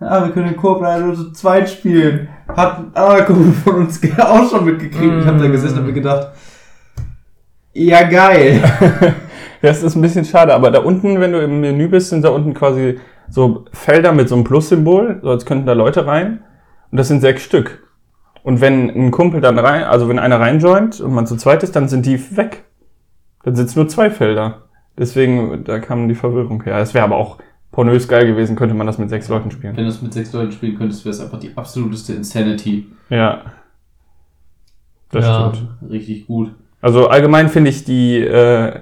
ja, 0.00 0.24
wir 0.24 0.32
können 0.32 0.48
den 0.48 0.56
Koop 0.56 0.82
leider 0.82 1.14
zu 1.14 1.32
zweit 1.32 1.68
spielen. 1.68 2.28
Hat 2.48 2.78
anderer 2.94 3.22
Kumpel 3.22 3.52
von 3.52 3.74
uns 3.74 4.00
auch 4.18 4.50
schon 4.50 4.64
mitgekriegt. 4.64 5.20
Ich 5.20 5.26
habe 5.26 5.38
da 5.38 5.48
gesessen 5.48 5.78
und 5.78 5.86
mir 5.86 5.92
gedacht, 5.92 6.28
ja, 7.72 8.02
geil. 8.08 8.62
Das 9.62 9.82
ist 9.82 9.94
ein 9.94 10.02
bisschen 10.02 10.26
schade, 10.26 10.52
aber 10.52 10.70
da 10.70 10.80
unten, 10.80 11.20
wenn 11.20 11.32
du 11.32 11.42
im 11.42 11.62
Menü 11.62 11.88
bist, 11.88 12.10
sind 12.10 12.22
da 12.22 12.28
unten 12.28 12.52
quasi 12.52 12.98
so 13.30 13.64
Felder 13.72 14.12
mit 14.12 14.28
so 14.28 14.34
einem 14.34 14.44
Plus-Symbol, 14.44 15.20
so 15.22 15.30
als 15.30 15.46
könnten 15.46 15.64
da 15.64 15.72
Leute 15.72 16.06
rein. 16.06 16.42
Und 16.90 16.98
das 16.98 17.08
sind 17.08 17.22
sechs 17.22 17.44
Stück. 17.44 17.83
Und 18.44 18.60
wenn 18.60 18.90
ein 18.90 19.10
Kumpel 19.10 19.40
dann 19.40 19.58
rein, 19.58 19.82
also 19.84 20.08
wenn 20.08 20.18
einer 20.20 20.38
reinjoint 20.38 21.00
und 21.00 21.12
man 21.12 21.26
zu 21.26 21.36
zweit 21.36 21.62
ist, 21.64 21.74
dann 21.74 21.88
sind 21.88 22.06
die 22.06 22.36
weg. 22.36 22.64
Dann 23.42 23.56
sind 23.56 23.66
es 23.70 23.74
nur 23.74 23.88
zwei 23.88 24.10
Felder. 24.10 24.62
Deswegen, 24.96 25.64
da 25.64 25.80
kam 25.80 26.08
die 26.08 26.14
Verwirrung 26.14 26.62
her. 26.62 26.78
Es 26.78 26.94
wäre 26.94 27.04
aber 27.04 27.16
auch 27.16 27.38
pornös 27.72 28.06
geil 28.06 28.26
gewesen, 28.26 28.54
könnte 28.54 28.74
man 28.74 28.86
das 28.86 28.98
mit 28.98 29.08
sechs 29.10 29.28
Leuten 29.28 29.50
spielen. 29.50 29.76
Wenn 29.76 29.84
du 29.84 29.90
es 29.90 30.00
mit 30.02 30.12
sechs 30.12 30.32
Leuten 30.32 30.52
spielen 30.52 30.76
könntest, 30.78 31.04
wäre 31.04 31.14
es 31.14 31.20
einfach 31.20 31.40
die 31.40 31.56
absoluteste 31.56 32.12
Insanity. 32.12 32.86
Ja. 33.08 33.42
Das 35.10 35.24
Ja. 35.24 35.52
stimmt. 35.54 35.68
Richtig 35.90 36.26
gut. 36.26 36.54
Also 36.82 37.08
allgemein 37.08 37.48
finde 37.48 37.70
ich 37.70 37.84
die, 37.84 38.18
äh, 38.20 38.80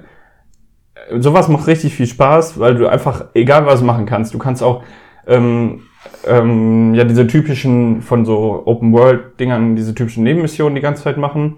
sowas 1.19 1.47
macht 1.47 1.67
richtig 1.67 1.95
viel 1.95 2.05
Spaß, 2.07 2.59
weil 2.59 2.75
du 2.75 2.87
einfach, 2.87 3.25
egal 3.33 3.65
was 3.65 3.81
machen 3.81 4.05
kannst, 4.05 4.33
du 4.33 4.37
kannst 4.39 4.61
auch, 4.61 4.83
ähm, 5.25 5.83
ähm, 6.27 6.93
ja, 6.93 7.03
diese 7.03 7.27
typischen 7.27 8.01
von 8.01 8.25
so 8.25 8.63
Open-World-Dingern, 8.65 9.75
diese 9.75 9.93
typischen 9.95 10.23
Nebenmissionen 10.23 10.75
die 10.75 10.81
ganze 10.81 11.03
Zeit 11.03 11.17
machen. 11.17 11.57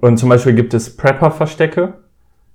Und 0.00 0.18
zum 0.18 0.28
Beispiel 0.28 0.54
gibt 0.54 0.74
es 0.74 0.96
Prepper-Verstecke. 0.96 1.94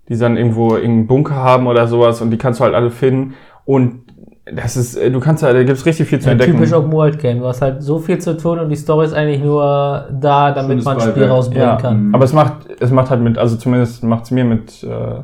die 0.08 0.18
dann 0.18 0.38
irgendwo 0.38 0.76
irgendeinen 0.76 1.08
Bunker 1.08 1.34
haben 1.36 1.66
oder 1.66 1.88
sowas 1.88 2.22
und 2.22 2.30
die 2.30 2.38
kannst 2.38 2.60
du 2.60 2.64
halt 2.64 2.76
alle 2.76 2.92
finden. 2.92 3.34
Und 3.66 4.04
das 4.46 4.78
ist, 4.78 4.96
äh, 4.96 5.10
du 5.10 5.20
kannst 5.20 5.42
halt, 5.42 5.56
da 5.58 5.64
gibt's 5.64 5.84
richtig 5.88 6.08
viel 6.08 6.20
zu 6.20 6.28
Ja, 6.28 6.34
entdecken. 6.34 6.52
typisch 6.54 6.74
Open 6.74 6.92
World 6.92 7.18
Game. 7.18 7.40
Du 7.40 7.48
hast 7.48 7.64
halt 7.64 7.82
so 7.82 7.98
viel 7.98 8.20
zu 8.20 8.38
tun 8.38 8.60
und 8.60 8.70
die 8.70 8.76
Story 8.76 9.08
ist 9.08 9.14
eigentlich 9.14 9.42
nur 9.42 10.08
da, 10.12 10.52
damit 10.52 10.70
Schönes 10.74 10.86
man 10.86 10.98
ein 10.98 11.02
Spiel 11.02 11.14
Beiwerk. 11.14 11.32
rausbringen 11.32 11.68
Ja, 11.68 11.76
kann. 11.78 12.12
aber 12.14 12.24
es 12.24 12.34
macht, 12.34 12.54
es 12.80 12.92
macht 12.92 13.10
halt 13.10 13.22
mit, 13.22 13.40
also 13.40 13.56
zumindest 13.56 14.04
macht's 14.04 14.30
mir 14.30 14.46
mit 14.46 14.84
äh, 14.84 15.22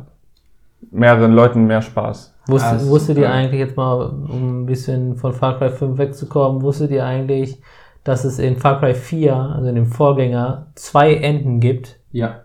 mehreren 0.89 1.33
Leuten 1.33 1.67
mehr 1.67 1.83
Spaß. 1.83 2.33
Wusst, 2.51 2.65
das 2.65 2.83
ist 2.83 2.89
wusstet 2.89 3.17
ihr 3.17 3.31
eigentlich, 3.31 3.59
jetzt 3.59 3.77
mal 3.77 3.93
um 3.93 4.61
ein 4.61 4.65
bisschen 4.65 5.15
von 5.15 5.33
Far 5.33 5.57
Cry 5.57 5.69
5 5.69 5.97
wegzukommen, 5.97 6.61
wusstet 6.61 6.91
ihr 6.91 7.05
eigentlich, 7.05 7.61
dass 8.03 8.23
es 8.23 8.39
in 8.39 8.57
Far 8.57 8.79
Cry 8.79 8.93
4, 8.93 9.35
also 9.35 9.69
in 9.69 9.75
dem 9.75 9.85
Vorgänger, 9.85 10.67
zwei 10.75 11.15
Enden 11.15 11.59
gibt? 11.59 11.99
Ja. 12.11 12.41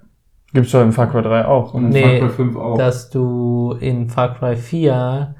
Gibt's 0.52 0.70
doch 0.70 0.82
in 0.82 0.92
Far 0.92 1.10
Cry 1.10 1.22
3 1.22 1.44
auch. 1.46 1.74
Und 1.74 1.86
in 1.86 1.90
Nee, 1.90 2.20
Far 2.20 2.28
Cry 2.28 2.36
5 2.36 2.56
auch. 2.56 2.78
Dass 2.78 3.10
du 3.10 3.76
in 3.80 4.08
Far 4.08 4.34
Cry 4.34 4.56
4 4.56 5.34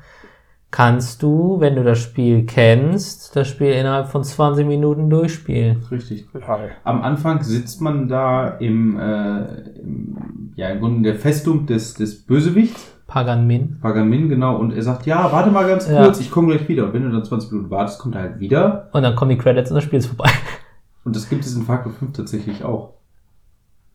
kannst 0.71 1.23
du, 1.23 1.61
wenn 1.61 1.75
du 1.75 1.85
das 1.85 2.01
Spiel 2.01 2.45
kennst, 2.45 3.35
das 3.37 3.49
Spiel 3.49 3.73
innerhalb 3.73 4.09
von 4.09 4.25
20 4.25 4.67
Minuten 4.67 5.09
durchspielen. 5.09 5.83
Richtig. 5.91 6.31
Geil. 6.33 6.73
Am 6.85 7.03
Anfang 7.03 7.43
sitzt 7.43 7.81
man 7.81 8.09
da 8.09 8.49
im, 8.59 8.99
äh, 8.99 9.45
im 9.81 10.53
ja, 10.57 10.71
im 10.71 10.81
Grunde 10.81 10.97
in 10.97 11.03
der 11.03 11.15
Festung 11.15 11.67
des, 11.67 11.95
des 11.95 12.25
Bösewichts, 12.25 12.96
Pagan 13.07 13.47
Min. 13.47 13.79
Pagan 13.81 14.09
Min, 14.09 14.29
genau, 14.29 14.57
und 14.57 14.73
er 14.73 14.83
sagt, 14.83 15.07
ja, 15.07 15.31
warte 15.31 15.51
mal 15.51 15.67
ganz 15.67 15.89
Ja. 15.89 16.05
kurz, 16.05 16.21
ich 16.21 16.31
komme 16.31 16.49
gleich 16.55 16.69
wieder. 16.69 16.87
Und 16.87 16.93
wenn 16.93 17.03
du 17.05 17.11
dann 17.11 17.25
20 17.25 17.53
Minuten 17.53 17.71
wartest, 17.71 18.01
kommt 18.01 18.15
er 18.17 18.23
halt 18.23 18.41
wieder. 18.41 18.89
Und 18.93 19.03
dann 19.03 19.15
kommen 19.15 19.31
die 19.31 19.39
Credits 19.39 19.71
und 19.71 19.77
das 19.77 19.85
Spiel 19.85 19.99
ist 20.01 20.07
vorbei. 20.07 20.31
Und 21.05 21.15
das 21.15 21.29
gibt 21.29 21.45
es 21.45 21.55
in 21.55 21.65
Cry 21.65 21.79
5 21.89 22.13
tatsächlich 22.13 22.65
auch. 22.65 22.95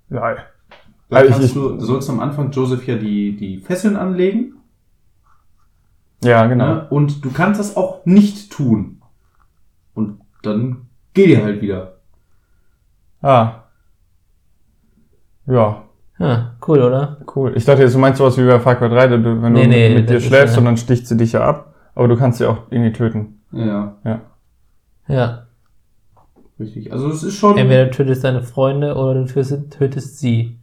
Geil. 0.10 0.38
Da 1.10 1.18
Also 1.18 1.30
kannst 1.34 1.56
du, 1.58 1.70
du 1.72 1.80
sollst 1.82 2.10
am 2.10 2.22
Anfang 2.22 2.51
Joseph 2.51 2.88
ja 2.88 2.96
die, 2.96 3.36
die 3.36 3.58
Fesseln 3.60 3.98
anlegen. 3.98 4.53
Ja, 6.24 6.46
genau. 6.48 6.65
Ne? 6.68 6.88
Und 6.89 7.25
du 7.25 7.32
kannst 7.32 7.60
das 7.60 7.75
auch 7.75 8.06
nicht 8.06 8.50
tun. 8.50 9.01
Und 9.94 10.22
dann 10.41 10.88
geh 11.13 11.27
dir 11.27 11.44
halt 11.44 11.62
wieder. 11.62 11.98
Ah. 13.22 13.63
Ja, 15.48 15.84
Ja, 16.22 16.51
cool, 16.68 16.82
oder? 16.82 17.18
cool. 17.36 17.54
Ich 17.56 17.66
dachte 17.66 17.82
jetzt, 17.82 17.96
du 17.96 18.00
meinst 18.00 18.18
sowas 18.20 18.38
wie 18.38 18.46
bei 18.46 18.60
Far 18.60 18.75
Cry 18.75 18.90
3, 18.90 19.08
du, 19.08 19.42
wenn 19.42 19.54
Nee, 19.54 19.63
du 19.63 19.70
nee, 19.70 19.96
mit 19.96 20.10
dir 20.10 20.20
schläfst 20.22 20.56
ja- 20.56 20.60
und 20.60 20.66
dann 20.66 20.78
sticht 20.78 21.08
sie 21.08 21.18
dich 21.18 21.32
ja 21.32 21.42
ab, 21.42 21.74
aber 21.96 22.08
du 22.08 22.16
kannst 22.16 22.38
sie 22.38 22.46
auch 22.46 22.58
irgendwie 22.70 22.92
töten. 22.94 23.40
Ja, 23.51 23.96
Ja. 25.08 25.48
richtig. 26.60 26.92
Also 26.94 27.10
es 27.10 27.24
ist 27.24 27.36
schon 27.38 27.58
Entweder 27.58 27.86
du 27.86 27.92
tötest 27.92 28.24
deine 28.24 28.44
Freunde 28.44 28.96
oder 28.96 29.16
du 29.16 29.25
tötest, 29.25 29.72
tötest 29.72 30.20
sie. 30.20 30.58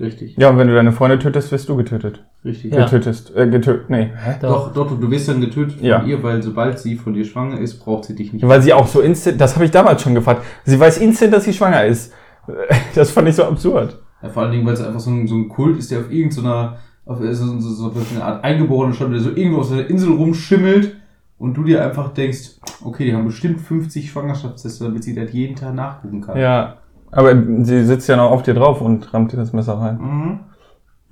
richtig. 0.00 0.36
Ja, 0.36 0.50
und 0.50 0.58
wenn 0.58 0.68
du 0.68 0.74
deine 0.74 0.92
Freunde 0.92 1.18
tötest, 1.18 1.52
wirst 1.52 1.68
du 1.68 1.76
getötet. 1.76 2.24
Richtig. 2.44 2.72
Ja. 2.74 2.84
Getötest. 2.84 3.34
Äh, 3.36 3.48
getötet. 3.48 3.88
Nee. 3.88 4.10
Hä? 4.16 4.34
Doch, 4.42 4.72
doch, 4.74 4.98
du 4.98 5.10
wirst 5.10 5.28
dann 5.28 5.40
getötet 5.40 5.76
von 5.78 5.84
Ja. 5.86 6.02
ihr, 6.02 6.22
weil 6.22 6.42
sobald 6.42 6.78
sie 6.78 6.96
von 6.96 7.14
dir 7.14 7.24
schwanger 7.24 7.58
ist, 7.60 7.78
braucht 7.78 8.04
sie 8.04 8.14
dich 8.14 8.32
nicht. 8.32 8.46
Weil 8.46 8.60
sie 8.60 8.72
auch 8.74 8.86
so 8.86 9.00
instant, 9.00 9.40
das 9.40 9.54
habe 9.54 9.64
ich 9.64 9.70
damals 9.70 10.02
schon 10.02 10.14
gefragt. 10.14 10.42
Sie 10.64 10.78
weiß 10.78 10.98
instant, 10.98 11.32
dass 11.32 11.44
sie 11.44 11.52
schwanger 11.52 11.84
ist. 11.84 12.12
Das 12.94 13.10
fand 13.10 13.26
ich 13.28 13.36
so 13.36 13.44
absurd. 13.44 13.98
Ja, 14.24 14.30
vor 14.30 14.42
allen 14.42 14.52
Dingen, 14.52 14.64
weil 14.66 14.72
es 14.72 14.80
einfach 14.82 15.00
so 15.00 15.10
ein, 15.10 15.26
so 15.28 15.34
ein 15.34 15.48
Kult 15.50 15.76
ist, 15.78 15.90
der 15.90 15.98
auf 16.00 16.10
irgendeiner, 16.10 16.78
auf 17.04 17.18
so, 17.18 17.34
so, 17.34 17.58
so, 17.60 17.90
so 17.90 18.00
eine 18.14 18.24
Art 18.24 18.42
eingeborenen 18.42 18.94
Stadt, 18.94 19.12
der 19.12 19.20
so 19.20 19.28
irgendwo 19.30 19.58
auf 19.60 19.66
seiner 19.66 19.86
Insel 19.86 20.12
rumschimmelt 20.14 20.96
und 21.38 21.54
du 21.54 21.62
dir 21.64 21.84
einfach 21.84 22.14
denkst, 22.14 22.52
okay, 22.82 23.04
die 23.04 23.14
haben 23.14 23.26
bestimmt 23.26 23.60
50 23.60 24.10
Schwangerschaftstester, 24.10 24.86
damit 24.86 25.04
sie 25.04 25.14
das 25.14 25.30
jeden 25.32 25.56
Tag 25.56 25.74
nachgucken 25.74 26.22
kann. 26.22 26.38
Ja. 26.38 26.76
Aber 27.12 27.34
sie 27.64 27.84
sitzt 27.84 28.08
ja 28.08 28.16
noch 28.16 28.30
auf 28.30 28.42
dir 28.42 28.54
drauf 28.54 28.80
und 28.80 29.12
rammt 29.12 29.32
dir 29.32 29.36
das 29.36 29.52
Messer 29.52 29.74
rein. 29.78 29.98
Mhm. 30.00 30.40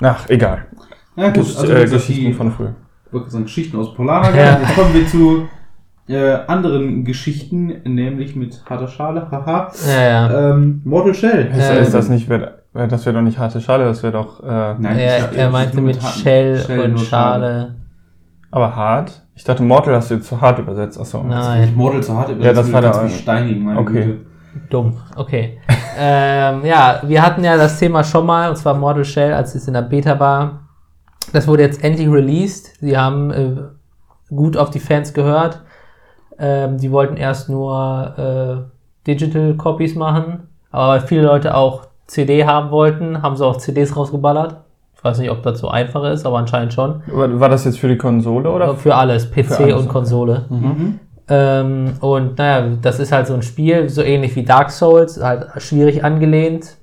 Ach, 0.01 0.29
egal. 0.31 0.67
Ja, 1.15 1.27
gut, 1.27 1.35
Gesch 1.45 1.59
also 1.59 1.73
äh, 1.73 1.85
Geschichten 1.85 2.25
die, 2.25 2.33
von 2.33 2.51
früher. 2.51 2.75
ich 3.07 3.13
wollte 3.13 3.29
sagen, 3.31 3.45
Geschichten 3.45 3.77
aus 3.77 3.95
Polana. 3.95 4.35
Ja. 4.35 4.59
Jetzt 4.59 4.75
kommen 4.75 4.95
wir 4.95 5.07
zu 5.07 5.43
äh, 6.09 6.33
anderen 6.47 7.05
Geschichten, 7.05 7.67
nämlich 7.85 8.35
mit 8.35 8.65
harter 8.69 8.89
Schale, 8.89 9.31
haha. 9.31 9.71
Ja, 9.87 10.03
ja. 10.03 10.51
Ähm, 10.55 10.81
Mortal 10.85 11.15
Shell. 11.15 11.53
Ist, 11.55 11.71
Ähm. 11.71 11.83
ist 11.83 11.93
das 11.95 12.09
nicht, 12.09 12.29
wär- 12.31 12.62
das 12.75 13.05
wäre 13.07 13.17
doch 13.17 13.23
nicht 13.23 13.39
harte 13.39 13.61
Schale, 13.61 13.85
das 13.85 14.03
wäre 14.03 14.13
doch, 14.15 14.43
äh, 14.43 14.47
Nein, 14.79 14.99
er, 14.99 15.31
ich- 15.33 15.39
er 15.39 15.51
meinte 15.51 15.81
mit 15.81 16.03
harten- 16.03 16.21
Shell, 16.21 16.59
Shell, 16.59 16.81
und 16.93 16.99
Schale. 17.01 17.75
aber 18.51 18.75
hart. 18.75 19.21
Ich 19.35 19.45
dachte, 19.45 19.63
Mortal 19.63 19.95
hast 19.97 20.11
du 20.11 20.15
jetzt 20.15 20.29
zu 20.29 20.41
hart 20.41 20.59
übersetzt. 20.59 21.01
Achso. 21.01 21.23
Nein. 21.23 21.75
Mortal 21.75 22.03
zu 22.03 22.17
hart, 22.17 22.31
aber 22.31 22.41
Ja, 22.45 22.53
das 22.53 22.71
war 22.73 22.83
ganz 22.83 22.99
der- 22.99 23.07
wie 23.09 23.13
steinigen, 23.13 23.65
meine 23.65 23.81
Okay. 23.81 24.05
Güte. 24.05 24.27
Dumm. 24.69 24.97
Okay. 25.17 25.59
ähm, 25.99 26.65
ja, 26.65 27.01
wir 27.03 27.23
hatten 27.23 27.43
ja 27.43 27.57
das 27.57 27.79
Thema 27.79 28.05
schon 28.05 28.27
mal, 28.27 28.51
und 28.51 28.57
zwar 28.57 28.75
Mortal 28.75 29.05
Shell, 29.05 29.33
als 29.33 29.55
es 29.55 29.67
in 29.67 29.75
der 29.75 29.83
Beta 29.83 30.19
war. 30.21 30.61
Das 31.33 31.47
wurde 31.49 31.63
jetzt 31.63 31.83
endlich 31.83 32.09
released. 32.11 32.77
Sie 32.81 32.97
haben 32.97 33.31
äh, 33.31 33.57
gut 34.35 34.57
auf 34.59 34.69
die 34.71 34.81
Fans 34.81 35.15
gehört. 35.15 35.61
Ähm, 36.39 36.77
die 36.79 36.91
wollten 36.91 37.17
erst 37.17 37.49
nur 37.49 38.67
äh, 38.67 39.07
Digital 39.07 39.55
Copies 39.57 39.95
machen, 39.95 40.49
aber 40.71 41.01
viele 41.01 41.23
Leute 41.23 41.55
auch 41.55 41.87
CD 42.07 42.45
haben 42.45 42.71
wollten, 42.71 43.23
haben 43.23 43.37
sie 43.37 43.45
auch 43.47 43.57
CDs 43.57 43.97
rausgeballert. 43.97 44.57
Ich 44.97 45.05
weiß 45.05 45.19
nicht, 45.19 45.31
ob 45.31 45.43
das 45.43 45.59
so 45.59 45.69
einfach 45.69 46.05
ist, 46.05 46.27
aber 46.27 46.39
anscheinend 46.39 46.73
schon. 46.73 47.03
War, 47.07 47.49
das 47.49 47.65
jetzt 47.65 47.79
für 47.81 47.89
die 47.89 47.99
Konsole 47.99 48.51
oder? 48.51 48.77
Für 48.77 48.95
alles, 48.95 49.31
PC 49.31 49.47
Für 49.47 49.65
alles, 49.65 49.75
und. 49.83 49.89
Konsole. 49.89 50.45
Mhm. 50.49 51.01
Ähm, 51.29 51.95
und 52.01 52.39
naja, 52.39 52.77
das 52.81 53.01
ist 53.01 53.11
halt 53.13 53.27
so 53.27 53.35
ein 53.35 53.43
Spiel, 53.43 53.89
so 53.89 54.03
ähnlich 54.03 54.37
wie 54.37 54.45
Dark 54.45 54.71
Souls, 54.71 55.23
halt 55.23 55.47
schwierig 55.63 56.05
angelehnt. 56.05 56.77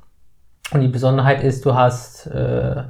Und 0.74 0.82
die 0.82 0.88
Besonderheit 0.88 1.44
ist, 1.44 1.66
du 1.66 1.74
hast, 1.76 2.28
äh, 2.28 2.84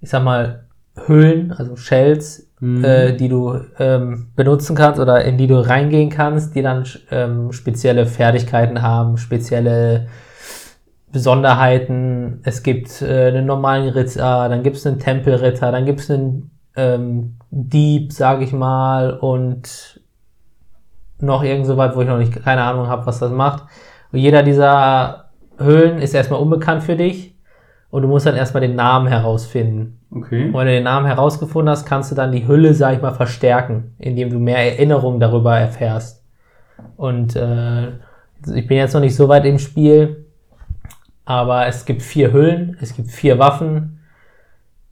ich 0.00 0.10
sag 0.10 0.24
mal, 0.24 0.64
Hüllen, 1.06 1.52
also 1.52 1.76
Shells, 1.76 2.48
Mhm. 2.62 2.84
äh, 2.84 3.12
die 3.16 3.28
du 3.28 3.58
ähm, 3.80 4.28
benutzen 4.36 4.76
kannst 4.76 5.00
oder 5.00 5.24
in 5.24 5.36
die 5.36 5.48
du 5.48 5.56
reingehen 5.66 6.10
kannst, 6.10 6.54
die 6.54 6.62
dann 6.62 6.84
ähm, 7.10 7.50
spezielle 7.50 8.06
Fertigkeiten 8.06 8.82
haben, 8.82 9.16
spezielle 9.16 10.06
Besonderheiten. 11.12 12.40
Es 12.42 12.62
gibt 12.62 13.02
äh, 13.02 13.28
einen 13.28 13.46
normalen 13.46 13.88
Ritter, 13.90 14.48
dann 14.48 14.62
gibt 14.62 14.76
es 14.76 14.86
einen 14.86 14.98
Tempelritter, 14.98 15.70
dann 15.70 15.84
gibt 15.84 16.00
es 16.00 16.10
einen 16.10 16.50
ähm, 16.74 17.36
Dieb, 17.50 18.12
sage 18.12 18.44
ich 18.44 18.52
mal, 18.52 19.12
und 19.18 20.00
noch 21.20 21.44
irgend 21.44 21.66
so 21.66 21.76
weit, 21.76 21.94
wo 21.94 22.00
ich 22.00 22.08
noch 22.08 22.18
nicht 22.18 22.42
keine 22.42 22.62
Ahnung 22.62 22.88
habe, 22.88 23.06
was 23.06 23.18
das 23.18 23.30
macht. 23.30 23.64
Und 24.10 24.18
jeder 24.18 24.42
dieser 24.42 25.30
Höhlen 25.58 25.98
ist 25.98 26.14
erstmal 26.14 26.40
unbekannt 26.40 26.82
für 26.82 26.96
dich 26.96 27.36
und 27.90 28.02
du 28.02 28.08
musst 28.08 28.26
dann 28.26 28.36
erstmal 28.36 28.62
den 28.62 28.74
Namen 28.74 29.06
herausfinden. 29.06 30.00
Okay. 30.10 30.46
Und 30.46 30.54
wenn 30.54 30.66
du 30.66 30.72
den 30.72 30.84
Namen 30.84 31.06
herausgefunden 31.06 31.70
hast, 31.70 31.86
kannst 31.86 32.10
du 32.10 32.14
dann 32.14 32.32
die 32.32 32.48
Hülle, 32.48 32.74
sag 32.74 32.94
ich 32.94 33.02
mal, 33.02 33.12
verstärken, 33.12 33.94
indem 33.98 34.30
du 34.30 34.38
mehr 34.38 34.58
Erinnerungen 34.58 35.20
darüber 35.20 35.56
erfährst. 35.56 36.24
Und 36.96 37.36
äh, 37.36 37.88
ich 38.54 38.66
bin 38.66 38.78
jetzt 38.78 38.94
noch 38.94 39.00
nicht 39.00 39.14
so 39.14 39.28
weit 39.28 39.44
im 39.44 39.58
Spiel, 39.58 40.21
aber 41.24 41.66
es 41.66 41.84
gibt 41.84 42.02
vier 42.02 42.32
Hüllen, 42.32 42.76
es 42.80 42.94
gibt 42.94 43.10
vier 43.10 43.38
Waffen 43.38 44.00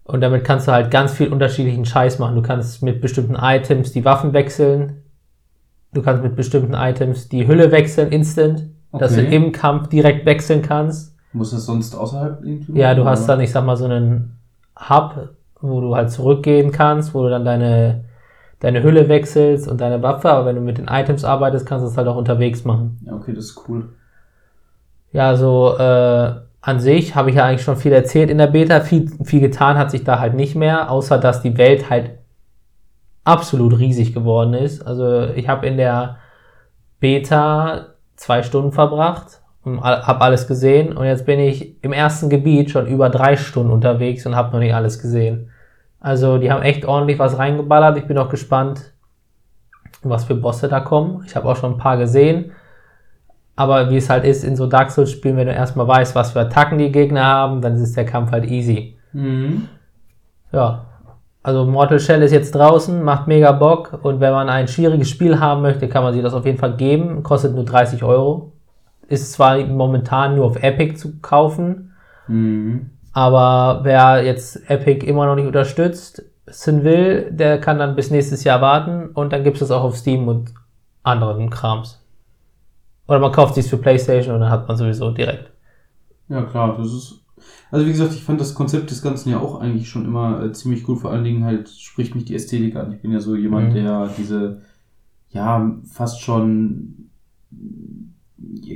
und 0.05 0.21
damit 0.21 0.45
kannst 0.45 0.69
du 0.69 0.73
halt 0.73 0.91
ganz 0.91 1.13
viel 1.13 1.29
unterschiedlichen 1.33 1.85
Scheiß 1.85 2.19
machen. 2.19 2.35
Du 2.37 2.43
kannst 2.43 2.83
mit 2.83 3.01
bestimmten 3.01 3.37
Items 3.37 3.93
die 3.93 4.05
Waffen 4.05 4.33
wechseln, 4.33 5.03
du 5.93 6.03
kannst 6.03 6.23
mit 6.23 6.37
bestimmten 6.37 6.75
Items 6.75 7.29
die 7.29 7.47
Hülle 7.47 7.71
wechseln, 7.73 8.11
instant, 8.13 8.67
dass 8.93 9.15
du 9.15 9.21
Okay. 9.23 9.35
im 9.37 9.53
Kampf 9.53 9.89
direkt 9.89 10.27
wechseln 10.27 10.63
kannst. 10.63 11.15
Muss 11.33 11.53
das 11.53 11.65
sonst 11.67 11.95
außerhalb 11.95 12.45
irgendwie? 12.45 12.73
Ja, 12.79 12.95
du 12.95 13.05
hast 13.05 13.21
Oder? 13.25 13.35
dann, 13.35 13.41
ich 13.41 13.53
sag 13.53 13.65
mal, 13.65 13.77
so 13.77 13.85
einen 13.85 14.37
Hub, 14.89 15.31
wo 15.61 15.81
du 15.81 15.95
halt 15.95 16.11
zurückgehen 16.11 16.73
kannst, 16.73 17.15
wo 17.15 17.23
du 17.23 17.31
dann 17.31 17.45
deine, 17.45 18.05
deine 18.61 18.83
Hülle 18.83 19.09
wechselst 19.09 19.69
und 19.69 19.81
deine 19.81 20.03
Waffe, 20.03 20.31
aber 20.31 20.47
wenn 20.47 20.57
du 20.57 20.63
mit 20.63 20.79
den 20.79 20.89
Items 20.89 21.25
arbeitest, 21.25 21.67
kannst 21.67 21.85
du 21.85 21.89
es 21.91 21.97
halt 21.97 22.09
auch 22.09 22.17
unterwegs 22.17 22.65
machen. 22.65 22.99
Ja, 23.07 23.13
okay, 23.15 23.33
das 23.33 23.45
ist 23.47 23.69
cool. 23.69 23.91
Ja, 25.13 25.35
so 25.37 25.77
äh, 25.77 26.33
an 26.61 26.81
sich 26.81 27.15
habe 27.15 27.31
ich 27.31 27.37
ja 27.37 27.47
eigentlich 27.47 27.63
schon 27.63 27.77
viel 27.77 27.93
erzählt 27.93 28.31
in 28.31 28.39
der 28.39 28.47
Beta. 28.47 28.81
Viel, 28.81 29.11
viel 29.25 29.41
getan 29.41 29.79
hat 29.79 29.91
sich 29.91 30.05
da 30.05 30.19
halt 30.19 30.35
nicht 30.35 30.55
mehr, 30.55 30.91
außer 30.91 31.19
dass 31.19 31.43
die 31.43 31.57
Welt 31.57 31.91
halt 31.91 32.19
absolut 33.25 33.79
riesig 33.79 34.15
geworden 34.15 34.55
ist. 34.55 34.83
Also 34.83 35.29
ich 35.35 35.49
habe 35.49 35.67
in 35.67 35.77
der 35.77 36.17
Beta 37.01 37.87
zwei 38.17 38.43
Stunden 38.43 38.73
verbracht 38.73 39.41
und 39.65 39.83
habe 39.83 40.21
alles 40.21 40.47
gesehen 40.47 40.97
und 40.97 41.05
jetzt 41.07 41.27
bin 41.27 41.39
ich 41.39 41.83
im 41.83 41.93
ersten 41.93 42.29
Gebiet 42.31 42.71
schon 42.71 42.87
über 42.87 43.11
drei 43.11 43.37
Stunden 43.37 43.73
unterwegs 43.73 44.27
und 44.27 44.37
habe 44.37 44.53
noch 44.53 44.59
nicht 44.59 44.75
alles 44.75 45.01
gesehen. 45.01 45.51
Also 46.01 46.39
die 46.39 46.51
haben 46.51 46.63
echt 46.63 46.87
ordentlich 46.87 47.19
was 47.19 47.39
reingeballert. 47.39 47.99
Ich 47.99 48.07
bin 48.07 48.17
auch 48.17 48.31
gespannt, 48.31 48.93
was 50.03 50.25
für 50.25 50.35
Bosse 50.35 50.69
da 50.69 50.81
kommen. 50.81 51.23
Ich 51.27 51.37
habe 51.37 51.49
auch 51.49 51.57
schon 51.57 51.73
ein 51.73 51.79
paar 51.79 51.99
gesehen. 51.99 52.53
Aber 53.61 53.91
wie 53.91 53.97
es 53.97 54.09
halt 54.09 54.25
ist 54.25 54.45
in 54.45 54.57
so 54.57 54.67
Dark 54.67 54.91
Souls 54.91 55.11
Spielen, 55.11 55.37
wenn 55.37 55.47
du 55.47 55.53
erstmal 55.53 55.87
weißt, 55.87 56.15
was 56.15 56.33
für 56.33 56.41
Attacken 56.41 56.79
die 56.79 56.91
Gegner 56.91 57.25
haben, 57.25 57.61
dann 57.61 57.77
ist 57.77 57.97
der 57.97 58.07
Kampf 58.07 58.31
halt 58.31 58.47
easy. 58.47 58.97
Mhm. 59.13 59.69
Ja. 60.53 60.87
Also 61.43 61.65
Mortal 61.65 62.01
Shell 62.01 62.23
ist 62.23 62.33
jetzt 62.33 62.55
draußen, 62.55 63.03
macht 63.03 63.27
mega 63.27 63.53
Bock 63.53 63.99
und 64.03 64.21
wenn 64.21 64.33
man 64.33 64.49
ein 64.49 64.69
schwieriges 64.69 65.09
Spiel 65.09 65.41
haben 65.41 65.63
möchte, 65.63 65.89
kann 65.89 66.03
man 66.03 66.13
sich 66.13 66.23
das 66.23 66.35
auf 66.35 66.45
jeden 66.45 66.59
Fall 66.59 66.77
geben. 66.77 67.23
Kostet 67.23 67.55
nur 67.55 67.65
30 67.65 68.03
Euro. 68.03 68.53
Ist 69.09 69.33
zwar 69.33 69.59
momentan 69.59 70.37
nur 70.37 70.47
auf 70.47 70.63
Epic 70.63 70.97
zu 70.97 71.19
kaufen, 71.21 71.91
Mhm. 72.31 72.91
Aber 73.13 73.81
wer 73.83 74.25
jetzt 74.25 74.71
Epic 74.71 75.05
immer 75.05 75.27
noch 75.27 75.35
nicht 75.35 75.47
unterstützt, 75.47 76.23
will, 76.65 77.31
der 77.31 77.61
kann 77.61 77.79
dann 77.79 77.97
bis 77.97 78.11
nächstes 78.11 78.45
Jahr 78.45 78.61
warten 78.61 79.09
und 79.09 79.33
dann 79.33 79.45
gibt 79.45 79.57
es 79.57 79.61
das 79.61 79.71
auch 79.71 79.85
auf 79.85 79.97
Steam 79.97 80.29
und 80.29 80.55
anderen 81.03 81.51
Krams. 81.51 82.00
Oder 83.11 83.19
man 83.19 83.33
kauft 83.33 83.57
sich 83.57 83.67
für 83.67 83.77
PlayStation 83.77 84.37
und 84.37 84.41
dann 84.41 84.51
hat 84.51 84.69
man 84.69 84.77
sowieso 84.77 85.11
direkt. 85.11 85.51
Ja, 86.29 86.43
klar, 86.45 86.77
das 86.79 86.87
ist. 86.93 87.17
Also 87.73 87.87
wie 87.87 87.91
gesagt, 87.91 88.13
ich 88.15 88.23
fand 88.23 88.41
das 88.41 88.55
Konzept 88.55 88.91
des 88.91 89.03
Ganzen 89.03 89.31
ja 89.31 89.41
auch 89.41 89.61
eigentlich 89.61 89.89
schon 89.89 90.05
immer 90.05 90.43
äh, 90.45 90.53
ziemlich 90.53 90.85
gut. 90.85 91.01
Vor 91.01 91.11
allen 91.11 91.25
Dingen 91.25 91.45
halt 91.45 91.69
spricht 91.69 92.15
mich 92.15 92.25
die 92.25 92.35
Ästhetik 92.35 92.77
an. 92.77 92.93
Ich 92.93 93.03
bin 93.03 93.11
ja 93.13 93.21
so 93.21 93.35
jemand, 93.35 93.71
Mhm. 93.71 93.75
der 93.75 94.11
diese, 94.17 94.61
ja, 95.31 95.77
fast 95.85 96.21
schon, 96.21 97.09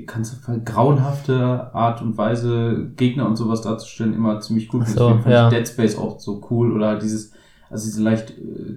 kannst 0.06 0.36
du 0.48 0.60
grauenhafte 0.64 1.74
Art 1.74 2.02
und 2.02 2.16
Weise, 2.18 2.90
Gegner 2.96 3.26
und 3.26 3.36
sowas 3.36 3.62
darzustellen, 3.62 4.14
immer 4.14 4.40
ziemlich 4.40 4.68
gut. 4.68 4.86
So, 4.88 5.08
Deswegen 5.08 5.22
fand 5.22 5.32
ja. 5.32 5.48
ich 5.48 5.54
Dead 5.54 5.68
Space 5.68 5.96
auch 5.96 6.18
so 6.20 6.44
cool. 6.50 6.72
Oder 6.72 6.88
halt 6.88 7.02
dieses, 7.02 7.32
also 7.70 7.84
diese 7.86 8.02
leicht, 8.02 8.30
äh, 8.30 8.76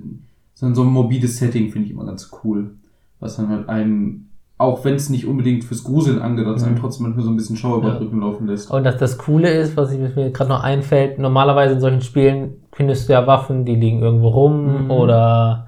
so 0.53 0.65
ein 0.67 0.75
so 0.75 0.83
ein 0.83 0.87
morbides 0.89 1.37
Setting 1.37 1.71
finde 1.71 1.87
ich 1.87 1.93
immer 1.93 2.05
ganz 2.05 2.31
cool. 2.43 2.75
Was 3.19 3.37
dann 3.37 3.49
halt 3.49 3.69
einem, 3.69 4.29
auch 4.59 4.83
wenn 4.85 4.95
es 4.95 5.09
nicht 5.09 5.27
unbedingt 5.27 5.63
fürs 5.63 5.83
Gruseln 5.83 6.19
angedacht 6.21 6.55
ist, 6.57 6.65
Mhm. 6.65 6.77
trotzdem 6.77 7.03
manchmal 7.05 7.25
so 7.25 7.31
ein 7.31 7.35
bisschen 7.37 7.57
Schauer 7.57 7.77
über 7.77 7.89
Ja. 7.89 7.93
den 7.95 8.03
Rücken 8.03 8.21
laufen 8.21 8.47
lässt. 8.47 8.71
Und 8.71 8.83
das, 8.83 8.97
das 8.97 9.17
Coole 9.17 9.49
ist, 9.51 9.77
was 9.77 9.91
ich, 9.91 9.99
mir 9.99 10.31
gerade 10.31 10.49
noch 10.49 10.63
einfällt, 10.63 11.19
normalerweise 11.19 11.75
in 11.75 11.79
solchen 11.79 12.01
Spielen 12.01 12.55
findest 12.71 13.07
du 13.07 13.13
ja 13.13 13.27
Waffen, 13.27 13.65
die 13.65 13.75
liegen 13.75 14.01
irgendwo 14.01 14.29
rum 14.29 14.85
Mhm. 14.85 14.91
oder 14.91 15.67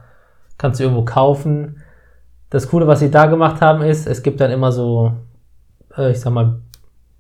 kannst 0.57 0.79
du 0.79 0.85
irgendwo 0.85 1.05
kaufen. 1.05 1.77
Das 2.49 2.67
Coole, 2.69 2.87
was 2.87 2.99
sie 2.99 3.11
da 3.11 3.27
gemacht 3.27 3.61
haben, 3.61 3.83
ist, 3.83 4.07
es 4.07 4.23
gibt 4.23 4.41
dann 4.41 4.49
immer 4.49 4.71
so, 4.71 5.11
äh, 5.95 6.11
ich 6.11 6.19
sag 6.19 6.33
mal, 6.33 6.55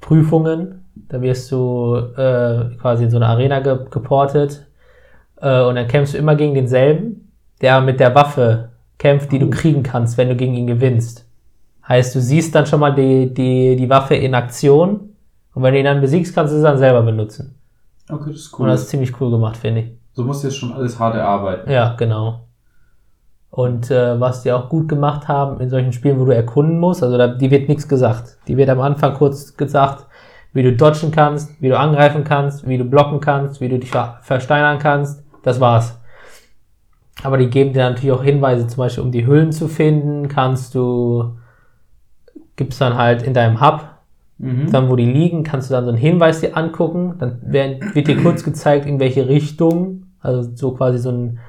Prüfungen. 0.01 0.85
Da 1.07 1.21
wirst 1.21 1.51
du 1.51 1.95
äh, 2.17 2.75
quasi 2.81 3.03
in 3.05 3.09
so 3.09 3.17
eine 3.17 3.27
Arena 3.27 3.59
ge 3.59 3.77
geportet 3.89 4.65
äh, 5.41 5.61
und 5.63 5.75
dann 5.75 5.87
kämpfst 5.87 6.13
du 6.13 6.17
immer 6.17 6.35
gegen 6.35 6.53
denselben, 6.55 7.31
der 7.61 7.79
mit 7.81 7.99
der 7.99 8.13
Waffe 8.15 8.69
kämpft, 8.97 9.31
die 9.31 9.39
du 9.39 9.47
Oh. 9.47 9.51
kriegen 9.51 9.83
kannst, 9.83 10.17
wenn 10.17 10.29
du 10.29 10.35
gegen 10.35 10.55
ihn 10.55 10.67
gewinnst. 10.67 11.25
Heißt, 11.89 12.13
du 12.15 12.21
siehst 12.21 12.53
dann 12.55 12.65
schon 12.67 12.79
mal 12.79 12.93
die, 12.93 13.33
die, 13.33 13.75
die 13.75 13.89
Waffe 13.89 14.15
in 14.15 14.35
Aktion 14.35 15.09
und 15.55 15.63
wenn 15.63 15.73
du 15.73 15.79
ihn 15.79 15.85
dann 15.85 16.01
besiegst, 16.01 16.33
kannst 16.35 16.53
du 16.53 16.57
sie 16.57 16.63
dann 16.63 16.77
selber 16.77 17.01
benutzen. 17.01 17.55
Okay, 18.09 18.29
das 18.31 18.41
ist 18.41 18.53
Und 18.53 18.59
cool. 18.61 18.67
das 18.69 18.81
ist 18.83 18.89
ziemlich 18.89 19.19
cool 19.19 19.31
gemacht, 19.31 19.57
finde 19.57 19.81
ich. 19.81 19.87
so 20.13 20.23
musst 20.23 20.43
du 20.43 20.47
jetzt 20.47 20.57
schon 20.57 20.71
alles 20.71 20.99
hart 20.99 21.15
erarbeiten. 21.15 21.69
Ja, 21.71 21.95
genau. 21.97 22.41
Und 23.51 23.89
äh, 23.89 24.19
was 24.19 24.43
die 24.43 24.51
auch 24.51 24.69
gut 24.69 24.87
gemacht 24.87 25.27
haben 25.27 25.59
in 25.59 25.69
solchen 25.69 25.91
Spielen, 25.91 26.19
wo 26.19 26.25
du 26.25 26.31
erkunden 26.35 26.79
musst, 26.79 27.01
also 27.01 27.17
da, 27.17 27.27
die 27.27 27.49
wird 27.49 27.67
nichts 27.67 27.87
gesagt. 27.87 28.37
Die 28.47 28.55
wird 28.57 28.69
am 28.69 28.79
Anfang 28.79 29.15
kurz 29.15 29.57
gesagt, 29.57 30.05
wie 30.53 30.61
du 30.63 30.73
dodgen 30.73 31.09
kannst, 31.11 31.59
wie 31.61 31.69
du 31.69 31.77
angreifen 31.77 32.23
kannst, 32.23 32.67
wie 32.67 32.77
du 32.77 32.83
blocken 32.85 33.19
kannst, 33.19 33.59
wie 33.61 33.69
du 33.69 33.79
dich 33.79 33.89
ver 33.89 34.19
versteinern 34.21 34.77
kannst. 34.77 35.23
Das 35.43 35.59
war's. 35.59 35.99
Aber 37.23 37.37
die 37.37 37.49
geben 37.49 37.73
dir 37.73 37.89
natürlich 37.89 38.11
auch 38.11 38.23
Hinweise, 38.23 38.67
zum 38.67 38.77
Beispiel 38.77 39.03
um 39.03 39.11
die 39.11 39.25
Hüllen 39.25 39.51
zu 39.51 39.67
finden, 39.67 40.27
kannst 40.27 40.73
du, 40.75 41.33
gibt's 42.59 42.77
dann 42.77 42.95
halt 42.95 43.23
in 43.23 43.33
deinem 43.33 43.59
Hub 43.59 43.85
Mhm. 44.41 44.71
dann 44.71 44.89
wo 44.89 44.95
die 44.95 45.05
liegen, 45.05 45.43
kannst 45.43 45.69
du 45.69 45.73
dann 45.73 45.83
so 45.83 45.89
einen 45.89 45.97
Hinweis 45.97 46.39
dir 46.39 46.55
angucken. 46.55 47.15
Dann 47.19 47.39
werden, 47.41 47.93
wird 47.93 48.07
dir 48.07 48.15
kurz 48.23 48.41
gezeigt, 48.45 48.85
in 48.85 48.97
welche 48.97 49.27
Richtung. 49.27 50.03
Also 50.21 50.49
so 50.55 50.71
quasi 50.71 50.97
so 50.97 51.09
ein, 51.11 51.39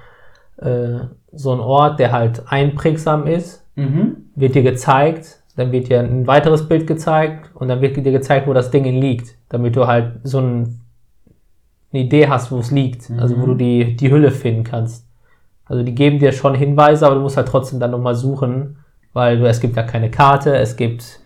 äh, 0.56 0.98
so 1.32 1.52
ein 1.52 1.60
Ort, 1.60 2.00
der 2.00 2.10
halt 2.10 2.42
einprägsam 2.48 3.28
ist, 3.28 3.64
Mhm. 3.76 4.16
wird 4.34 4.56
dir 4.56 4.64
gezeigt. 4.64 5.38
Dann 5.54 5.70
wird 5.70 5.88
dir 5.88 6.00
ein 6.00 6.26
weiteres 6.26 6.66
Bild 6.68 6.88
gezeigt 6.88 7.50
und 7.54 7.68
dann 7.68 7.80
wird 7.80 7.96
dir 7.96 8.10
gezeigt, 8.10 8.48
wo 8.48 8.52
das 8.54 8.72
Ding 8.72 8.82
liegt, 8.84 9.36
damit 9.50 9.76
du 9.76 9.86
halt 9.86 10.14
so 10.24 10.38
ein, 10.40 10.80
eine 11.92 12.02
Idee 12.02 12.26
hast, 12.28 12.50
wo 12.50 12.58
es 12.58 12.72
liegt. 12.72 13.08
Also 13.18 13.36
wo 13.36 13.42
Mhm. 13.42 13.46
du 13.50 13.54
die, 13.54 13.96
die 13.96 14.10
Hülle 14.10 14.32
finden 14.32 14.64
kannst. 14.64 15.06
Also 15.64 15.84
die 15.84 15.94
geben 15.94 16.18
dir 16.18 16.32
schon 16.32 16.56
Hinweise, 16.56 17.06
aber 17.06 17.14
du 17.14 17.20
musst 17.20 17.36
halt 17.36 17.46
trotzdem 17.46 17.78
dann 17.78 17.92
nochmal 17.92 18.16
suchen, 18.16 18.78
weil 19.12 19.38
du, 19.38 19.46
es 19.48 19.60
gibt 19.60 19.76
ja 19.76 19.82
keine 19.82 20.10
Karte, 20.10 20.56
es 20.56 20.76
gibt 20.76 21.20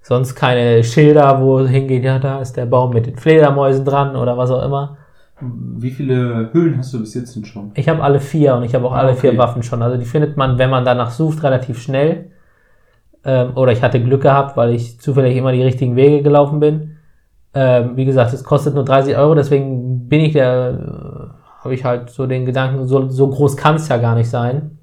sonst 0.00 0.34
keine 0.34 0.84
Schilder, 0.84 1.40
wo 1.40 1.60
hingeht, 1.60 2.04
ja, 2.04 2.18
da 2.18 2.40
ist 2.40 2.56
der 2.56 2.66
Baum 2.66 2.92
mit 2.92 3.06
den 3.06 3.16
Fledermäusen 3.16 3.84
dran 3.84 4.16
oder 4.16 4.36
was 4.36 4.50
auch 4.50 4.62
immer. 4.64 4.98
Wie 5.40 5.90
viele 5.90 6.50
Hüllen 6.52 6.78
hast 6.78 6.94
du 6.94 7.00
bis 7.00 7.14
jetzt 7.14 7.34
denn 7.34 7.44
schon? 7.44 7.72
Ich 7.74 7.88
habe 7.88 8.02
alle 8.02 8.20
vier 8.20 8.54
und 8.54 8.62
ich 8.62 8.74
habe 8.74 8.86
auch 8.86 8.92
Ah, 8.92 8.98
alle 9.00 9.12
okay. 9.12 9.30
vier 9.30 9.38
Waffen 9.38 9.62
schon. 9.62 9.82
Also 9.82 9.96
die 9.96 10.04
findet 10.04 10.36
man, 10.36 10.58
wenn 10.58 10.70
man 10.70 10.84
danach 10.84 11.10
sucht, 11.10 11.42
relativ 11.42 11.82
schnell. 11.82 12.30
Ähm, 13.24 13.56
oder 13.56 13.72
ich 13.72 13.82
hatte 13.82 14.00
Glück 14.02 14.22
gehabt, 14.22 14.56
weil 14.56 14.74
ich 14.74 15.00
zufällig 15.00 15.36
immer 15.36 15.52
die 15.52 15.62
richtigen 15.62 15.96
Wege 15.96 16.22
gelaufen 16.22 16.60
bin. 16.60 16.96
Ähm, 17.54 17.96
wie 17.96 18.04
gesagt, 18.04 18.32
es 18.32 18.44
kostet 18.44 18.74
nur 18.74 18.84
30 18.84 19.16
Euro, 19.16 19.34
deswegen 19.34 20.08
bin 20.08 20.20
ich 20.20 20.32
der, 20.32 20.70
äh, 20.72 21.62
habe 21.64 21.74
ich 21.74 21.84
halt 21.84 22.10
so 22.10 22.26
den 22.26 22.44
Gedanken, 22.44 22.86
so, 22.86 23.08
so 23.08 23.28
groß 23.28 23.56
kann 23.56 23.76
es 23.76 23.88
ja 23.88 23.96
gar 23.96 24.14
nicht 24.14 24.28
sein. 24.28 24.78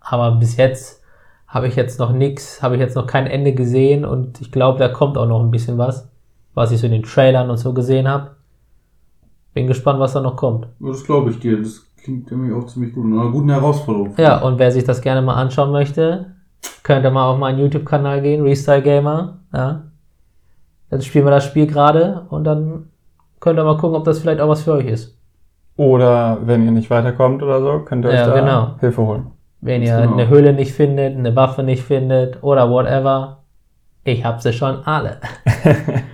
Aber 0.00 0.32
bis 0.32 0.56
jetzt 0.56 1.02
habe 1.54 1.68
ich 1.68 1.76
jetzt 1.76 2.00
noch 2.00 2.10
nichts, 2.10 2.60
habe 2.62 2.74
ich 2.74 2.80
jetzt 2.80 2.96
noch 2.96 3.06
kein 3.06 3.28
Ende 3.28 3.52
gesehen 3.54 4.04
und 4.04 4.40
ich 4.40 4.50
glaube, 4.50 4.80
da 4.80 4.88
kommt 4.88 5.16
auch 5.16 5.28
noch 5.28 5.40
ein 5.40 5.52
bisschen 5.52 5.78
was, 5.78 6.10
was 6.52 6.72
ich 6.72 6.80
so 6.80 6.86
in 6.86 6.92
den 6.92 7.04
Trailern 7.04 7.48
und 7.48 7.58
so 7.58 7.72
gesehen 7.72 8.08
habe. 8.08 8.32
Bin 9.54 9.68
gespannt, 9.68 10.00
was 10.00 10.14
da 10.14 10.20
noch 10.20 10.34
kommt. 10.34 10.66
Das 10.80 11.04
glaube 11.04 11.30
ich 11.30 11.38
dir. 11.38 11.62
Das 11.62 11.86
klingt 12.02 12.28
irgendwie 12.28 12.52
auch 12.52 12.66
ziemlich 12.66 12.92
gut. 12.92 13.04
Eine 13.04 13.30
gute 13.30 13.52
Herausforderung. 13.52 14.14
Ja, 14.16 14.42
und 14.42 14.58
wer 14.58 14.72
sich 14.72 14.82
das 14.82 15.00
gerne 15.00 15.22
mal 15.22 15.34
anschauen 15.34 15.70
möchte, 15.70 16.34
könnte 16.82 17.12
mal 17.12 17.30
auf 17.30 17.38
meinen 17.38 17.60
YouTube-Kanal 17.60 18.20
gehen, 18.20 18.42
Restyle 18.42 18.82
Gamer. 18.82 19.38
Ja. 19.52 19.84
Dann 20.90 21.02
spielen 21.02 21.24
wir 21.24 21.30
das 21.30 21.44
Spiel 21.44 21.68
gerade 21.68 22.26
und 22.30 22.42
dann 22.42 22.88
könnt 23.38 23.60
ihr 23.60 23.64
mal 23.64 23.76
gucken, 23.76 23.96
ob 23.96 24.04
das 24.04 24.18
vielleicht 24.18 24.40
auch 24.40 24.48
was 24.48 24.64
für 24.64 24.72
euch 24.72 24.86
ist. 24.86 25.16
Oder 25.76 26.38
wenn 26.44 26.64
ihr 26.64 26.72
nicht 26.72 26.90
weiterkommt 26.90 27.44
oder 27.44 27.60
so, 27.60 27.84
könnt 27.84 28.04
ihr 28.04 28.10
euch 28.10 28.16
Ja, 28.16 28.26
da 28.26 28.40
genau. 28.40 28.74
Hilfe 28.80 29.02
holen. 29.02 29.33
Wenn 29.64 29.82
ihr 29.82 29.96
genau. 29.98 30.12
eine 30.12 30.28
Höhle 30.28 30.52
nicht 30.52 30.72
findet, 30.72 31.16
eine 31.16 31.34
Waffe 31.34 31.62
nicht 31.62 31.82
findet 31.82 32.42
oder 32.42 32.68
whatever, 32.70 33.38
ich 34.04 34.22
hab 34.24 34.42
sie 34.42 34.52
schon 34.52 34.84
alle. 34.84 35.18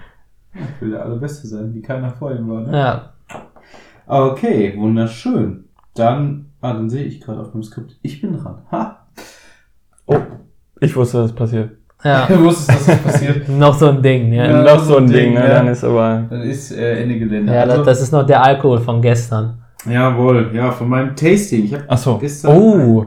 Ich 0.52 0.80
will 0.82 0.90
der 0.90 1.04
Allerbeste 1.04 1.46
sein, 1.46 1.72
wie 1.72 1.80
keiner 1.80 2.10
vor 2.10 2.32
ihm 2.32 2.48
war. 2.50 2.60
Ne? 2.62 2.76
Ja, 2.76 3.10
Okay, 4.06 4.74
wunderschön. 4.76 5.64
Dann, 5.94 6.46
ah, 6.60 6.72
dann 6.72 6.90
sehe 6.90 7.04
ich 7.04 7.20
gerade 7.20 7.40
auf 7.40 7.52
dem 7.52 7.62
Skript. 7.62 7.96
Ich 8.02 8.20
bin 8.20 8.36
dran. 8.36 8.58
Ha! 8.72 9.06
Oh, 10.06 10.16
ich 10.80 10.94
wusste, 10.96 11.18
dass 11.18 11.26
es 11.30 11.36
passiert. 11.36 11.70
ja. 12.04 12.26
Du 12.28 12.40
wusstest, 12.44 12.68
dass 12.70 12.86
das 12.86 12.98
passiert. 12.98 13.48
noch 13.48 13.74
so 13.74 13.90
ein 13.90 14.02
Ding, 14.02 14.32
ja. 14.32 14.50
Ja, 14.50 14.62
Noch 14.74 14.82
so 14.82 14.96
ein 14.96 15.06
Ding, 15.06 15.34
ne? 15.34 15.40
ja. 15.40 15.48
Dann 15.50 15.68
ist 15.68 15.84
aber. 15.84 16.24
Dann 16.28 16.42
ist 16.42 16.72
äh, 16.72 17.00
Ende 17.02 17.18
Gelände. 17.20 17.52
Ja, 17.54 17.60
Also- 17.62 17.76
das, 17.76 17.86
das 17.86 18.02
ist 18.02 18.12
noch 18.12 18.26
der 18.26 18.42
Alkohol 18.42 18.80
von 18.80 19.00
gestern. 19.00 19.62
Jawohl, 19.88 20.50
ja, 20.52 20.72
von 20.72 20.88
meinem 20.88 21.14
Tasting. 21.14 21.64
Ich 21.64 21.74
habe 21.74 21.84
Ach 21.86 21.96
so. 21.98 22.18
gestern. 22.18 22.56
Oh, 22.58 23.06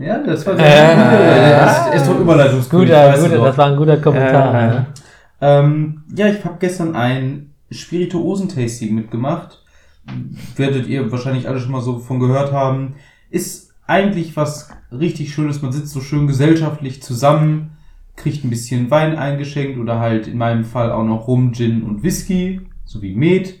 Ja, 0.00 0.18
das 0.18 0.46
war 0.46 0.58
Äh, 0.58 1.50
das 1.50 1.88
ist, 1.88 1.94
ist 1.94 2.08
doch 2.08 2.18
Überleitungskönig. 2.18 2.88
Guter, 2.88 3.18
guter, 3.18 3.44
das 3.44 3.58
war 3.58 3.66
ein 3.66 3.76
guter 3.76 3.96
Kommentar. 3.98 4.52
Ne? 4.52 4.86
Ähm, 5.42 6.02
ja, 6.16 6.28
ich 6.28 6.42
habe 6.44 6.56
gestern 6.58 6.96
ein 6.96 7.52
Spirituosen-Tasting 7.70 8.94
mitgemacht. 8.94 9.62
Werdet 10.56 10.86
ihr 10.86 11.12
wahrscheinlich 11.12 11.46
alle 11.46 11.60
schon 11.60 11.72
mal 11.72 11.82
so 11.82 11.98
von 11.98 12.18
gehört 12.18 12.52
haben. 12.52 12.94
Ist 13.28 13.74
eigentlich 13.86 14.36
was 14.36 14.70
richtig 14.90 15.34
Schönes. 15.34 15.60
Man 15.60 15.72
sitzt 15.72 15.92
so 15.92 16.00
schön 16.00 16.26
gesellschaftlich 16.26 17.02
zusammen, 17.02 17.76
kriegt 18.16 18.44
ein 18.44 18.50
bisschen 18.50 18.90
Wein 18.90 19.16
eingeschenkt 19.16 19.78
oder 19.78 20.00
halt 20.00 20.26
in 20.26 20.38
meinem 20.38 20.64
Fall 20.64 20.90
auch 20.92 21.04
noch 21.04 21.28
Rum, 21.28 21.52
Gin 21.52 21.82
und 21.82 22.02
Whisky, 22.02 22.62
sowie 22.86 23.14
Met. 23.14 23.59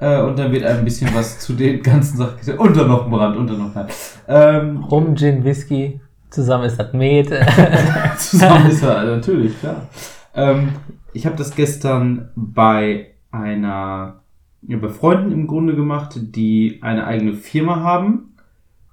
Äh, 0.00 0.22
und 0.22 0.38
dann 0.38 0.50
wird 0.50 0.64
ein 0.64 0.84
bisschen 0.84 1.14
was 1.14 1.38
zu 1.38 1.52
den 1.52 1.82
ganzen 1.82 2.16
Sachen 2.16 2.38
gesagt. 2.38 2.58
Und 2.58 2.76
dann 2.76 2.88
noch 2.88 3.04
ein 3.04 3.10
Brand, 3.10 3.36
und 3.36 3.48
dann 3.48 3.58
noch 3.58 3.74
nein. 3.74 3.86
Ähm, 4.26 4.84
Rum, 4.84 5.14
Gin, 5.14 5.44
Whisky, 5.44 6.00
zusammen 6.30 6.64
ist 6.64 6.78
das 6.78 6.92
Met. 6.92 7.28
Zusammen 8.16 8.70
ist 8.70 8.82
er, 8.82 8.96
also 8.98 9.16
natürlich, 9.16 9.58
klar. 9.60 9.88
Ähm, 10.34 10.70
ich 11.12 11.26
habe 11.26 11.36
das 11.36 11.54
gestern 11.54 12.30
bei 12.34 13.14
einer, 13.30 14.22
ja, 14.62 14.76
bei 14.78 14.88
Freunden 14.88 15.32
im 15.32 15.46
Grunde 15.46 15.76
gemacht, 15.76 16.18
die 16.18 16.78
eine 16.82 17.06
eigene 17.06 17.34
Firma 17.34 17.80
haben, 17.80 18.34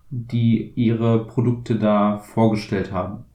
die 0.10 0.74
ihre 0.76 1.26
Produkte 1.26 1.76
da 1.76 2.17
vorgestellt 2.20 2.91
haben. 2.91 3.26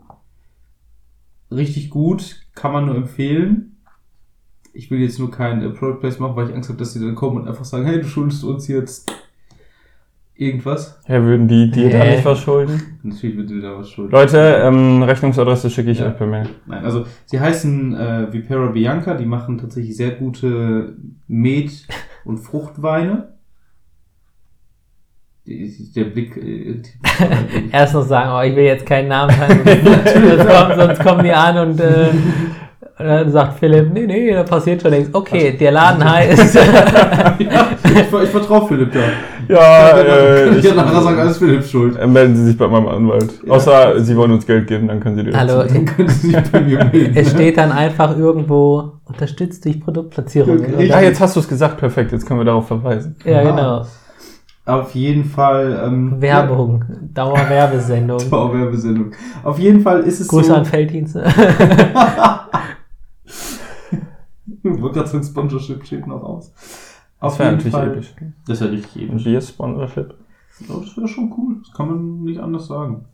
Richtig 1.50 1.90
gut, 1.90 2.46
kann 2.54 2.72
man 2.72 2.86
nur 2.86 2.96
empfehlen. 2.96 3.71
Ich 4.74 4.90
will 4.90 5.00
jetzt 5.00 5.18
nur 5.18 5.30
kein 5.30 5.62
äh, 5.62 5.68
Product 5.70 6.00
Place 6.00 6.18
machen, 6.18 6.34
weil 6.36 6.48
ich 6.48 6.54
Angst 6.54 6.68
habe, 6.70 6.78
dass 6.78 6.92
sie 6.94 7.00
dann 7.00 7.14
kommen 7.14 7.36
und 7.42 7.48
einfach 7.48 7.64
sagen, 7.64 7.84
hey, 7.84 8.00
du 8.00 8.06
schuldest 8.06 8.42
uns 8.44 8.68
jetzt 8.68 9.12
irgendwas. 10.34 10.98
ja, 11.06 11.22
würden 11.22 11.46
die 11.46 11.70
dir 11.70 11.90
da 11.90 11.98
Hä? 11.98 12.16
nicht 12.16 12.24
was 12.24 12.40
schulden? 12.40 12.98
Natürlich 13.02 13.36
wird 13.36 13.50
wieder 13.50 13.78
was 13.78 13.90
schulden. 13.90 14.10
Leute, 14.12 14.38
ähm, 14.64 15.02
Rechnungsadresse 15.02 15.68
schicke 15.70 15.90
ich 15.90 15.98
Ja. 16.00 16.08
euch 16.08 16.16
per 16.16 16.26
Mail. 16.26 16.48
Nein, 16.66 16.84
also 16.84 17.04
sie 17.26 17.38
heißen 17.38 17.94
äh, 17.94 18.32
Vipera 18.32 18.68
Bianca, 18.68 19.14
die 19.14 19.26
machen 19.26 19.58
tatsächlich 19.58 19.96
sehr 19.96 20.12
gute 20.12 20.96
Met- 21.28 21.86
und 22.24 22.38
Fruchtweine. 22.38 23.34
Die- 25.46 25.92
Der 25.94 26.04
Blick. 26.04 26.36
Äh, 26.36 26.80
die- 26.82 27.70
Erst 27.72 27.94
noch 27.94 28.02
sagen, 28.06 28.30
oh, 28.32 28.48
ich 28.48 28.56
will 28.56 28.64
jetzt 28.64 28.86
keinen 28.86 29.08
Namen 29.08 29.30
sagen, 29.36 29.60
sonst, 29.64 30.46
kommen, 30.48 30.76
sonst 30.78 30.98
kommen 31.00 31.24
die 31.24 31.32
an 31.32 31.68
und, 31.68 31.80
äh, 31.80 32.08
Und 33.02 33.08
dann 33.08 33.32
sagt 33.32 33.58
Philipp, 33.58 33.92
nee, 33.92 34.06
nee, 34.06 34.32
da 34.32 34.44
passiert 34.44 34.80
schon 34.80 34.92
nichts. 34.92 35.12
Okay, 35.12 35.56
der 35.58 35.72
Laden 35.72 36.08
heißt. 36.08 36.56
ich, 37.38 37.48
ich 37.98 38.28
vertraue 38.30 38.68
Philipp 38.68 38.92
da. 38.92 39.00
Ja, 39.48 39.90
Kann 39.96 40.06
äh, 40.06 40.58
ich 40.58 40.64
ja 40.64 40.74
nachher 40.74 41.02
sagen, 41.02 41.18
alles 41.18 41.38
Philipp 41.38 41.64
schuld. 41.64 41.98
äh, 41.98 42.06
melden 42.06 42.36
Sie 42.36 42.44
sich 42.44 42.56
bei 42.56 42.68
meinem 42.68 42.86
Anwalt. 42.86 43.40
Ja. 43.44 43.54
Außer 43.54 43.98
Sie 43.98 44.16
wollen 44.16 44.30
uns 44.30 44.46
Geld 44.46 44.68
geben, 44.68 44.86
dann 44.86 45.00
können 45.00 45.16
Sie 45.16 45.24
direkt. 45.24 45.36
Hallo, 45.36 45.64
Dann 45.64 45.84
können 45.84 46.08
Sie 46.10 46.28
sich 46.28 46.50
bei 46.52 46.60
mir 46.60 46.78
melden. 46.92 47.12
es 47.16 47.32
steht 47.32 47.56
dann 47.58 47.72
einfach 47.72 48.16
irgendwo 48.16 48.92
unterstützt 49.04 49.64
durch 49.64 49.80
Produktplatzierung. 49.80 50.78
Ja, 50.78 51.00
jetzt 51.00 51.20
hast 51.20 51.34
du 51.34 51.40
es 51.40 51.48
gesagt, 51.48 51.78
perfekt. 51.78 52.12
Jetzt 52.12 52.24
können 52.24 52.38
wir 52.38 52.44
darauf 52.44 52.68
verweisen. 52.68 53.16
Ja, 53.24 53.42
genau. 53.42 53.84
Auf 54.64 54.94
jeden 54.94 55.24
Fall. 55.24 55.82
Ähm, 55.84 56.20
Werbung, 56.20 56.84
Dauerwerbesendung. 57.12 58.20
Ja, 58.30 58.54
Werbesendung. 58.54 59.10
Auf 59.42 59.58
jeden 59.58 59.80
Fall 59.80 60.02
ist 60.02 60.20
es 60.20 60.28
Grüße 60.28 60.50
so. 60.50 60.54
an 60.54 60.64
Felddienste. 60.64 61.24
Ich 64.64 64.80
wollte 64.80 64.98
gerade 65.00 65.08
sagen, 65.08 65.24
Sponsorship 65.24 65.84
steht 65.84 66.06
noch 66.06 66.22
aus. 66.22 66.52
Das 67.20 67.38
wäre 67.38 67.52
natürlich 67.52 67.74
episch. 67.74 68.14
Das 68.46 68.60
ist 68.60 68.66
ja 68.66 68.70
richtig 68.72 69.02
episch. 69.02 69.24
Bier-Sponsorship. 69.24 70.14
Das 70.68 70.96
wäre 70.96 71.08
schon 71.08 71.32
cool. 71.36 71.56
Das 71.64 71.72
kann 71.72 71.88
man 71.88 72.22
nicht 72.24 72.40
anders 72.40 72.66
sagen. 72.66 73.04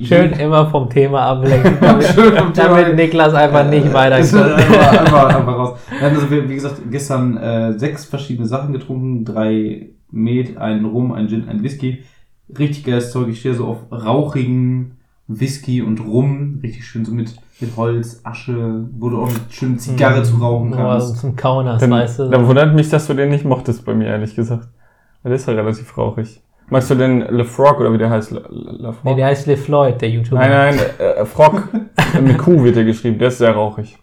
Schön 0.00 0.30
immer 0.32 0.70
vom 0.70 0.88
Thema 0.88 1.22
ablenken, 1.22 1.76
Schön 2.02 2.36
vom 2.36 2.52
damit, 2.52 2.54
Thema- 2.54 2.80
damit 2.82 2.94
Niklas 2.96 3.34
einfach 3.34 3.68
nicht 3.68 3.92
weiterkommt. 3.92 4.52
einfach, 4.52 5.00
einfach, 5.00 5.24
einfach 5.36 5.54
raus. 5.58 5.78
Nein, 6.00 6.14
also 6.14 6.30
wir, 6.30 6.48
wie 6.48 6.54
gesagt, 6.54 6.80
gestern 6.88 7.36
äh, 7.36 7.76
sechs 7.76 8.04
verschiedene 8.04 8.46
Sachen 8.46 8.72
getrunken. 8.72 9.24
Drei 9.24 9.88
Met, 10.12 10.56
ein 10.56 10.84
Rum, 10.84 11.10
ein 11.12 11.28
Gin, 11.28 11.48
ein 11.48 11.64
Whisky. 11.64 12.04
Richtig 12.56 12.84
geiles 12.84 13.10
Zeug. 13.10 13.26
Ich 13.28 13.40
stehe 13.40 13.54
so 13.54 13.66
auf 13.66 13.78
rauchigen 13.90 14.92
Whisky 15.26 15.82
und 15.82 16.00
Rum. 16.06 16.60
Richtig 16.62 16.86
schön 16.86 17.04
so 17.04 17.12
mit, 17.12 17.34
mit 17.60 17.76
Holz, 17.76 18.20
Asche, 18.24 18.86
wo 18.98 19.08
du 19.10 19.22
auch 19.22 19.32
mit 19.32 19.40
schönen 19.50 19.78
Zigarre 19.78 20.22
zu 20.22 20.36
rauchen 20.36 20.70
kannst. 20.70 21.18
zum 21.18 21.34
Kaunas, 21.34 21.80
Dann, 21.80 21.90
weißt 21.90 22.18
du. 22.20 22.28
dann 22.30 22.46
wundert 22.46 22.74
mich, 22.74 22.88
dass 22.88 23.06
du 23.06 23.14
den 23.14 23.30
nicht 23.30 23.44
mochtest 23.44 23.84
bei 23.84 23.94
mir, 23.94 24.06
ehrlich 24.06 24.34
gesagt. 24.34 24.68
Weil 25.22 25.30
der 25.30 25.36
ist 25.36 25.46
ja 25.48 25.54
relativ 25.54 25.96
rauchig. 25.98 26.40
Magst 26.70 26.90
du 26.90 26.94
den 26.94 27.20
Le 27.20 27.44
Frog 27.44 27.80
oder 27.80 27.92
wie 27.92 27.98
der 27.98 28.10
heißt? 28.10 28.30
Le, 28.30 28.44
Le? 28.50 28.94
Nee, 29.02 29.14
der 29.16 29.26
heißt 29.26 29.46
Le 29.46 29.56
Floyd, 29.56 30.00
der 30.00 30.10
YouTuber. 30.10 30.38
nein, 30.38 30.76
nein, 30.76 30.78
äh, 30.98 31.24
Frog. 31.24 31.68
mit 32.22 32.38
Q 32.38 32.62
wird 32.62 32.76
der 32.76 32.84
geschrieben. 32.84 33.18
Der 33.18 33.28
ist 33.28 33.38
sehr 33.38 33.52
rauchig. 33.52 33.98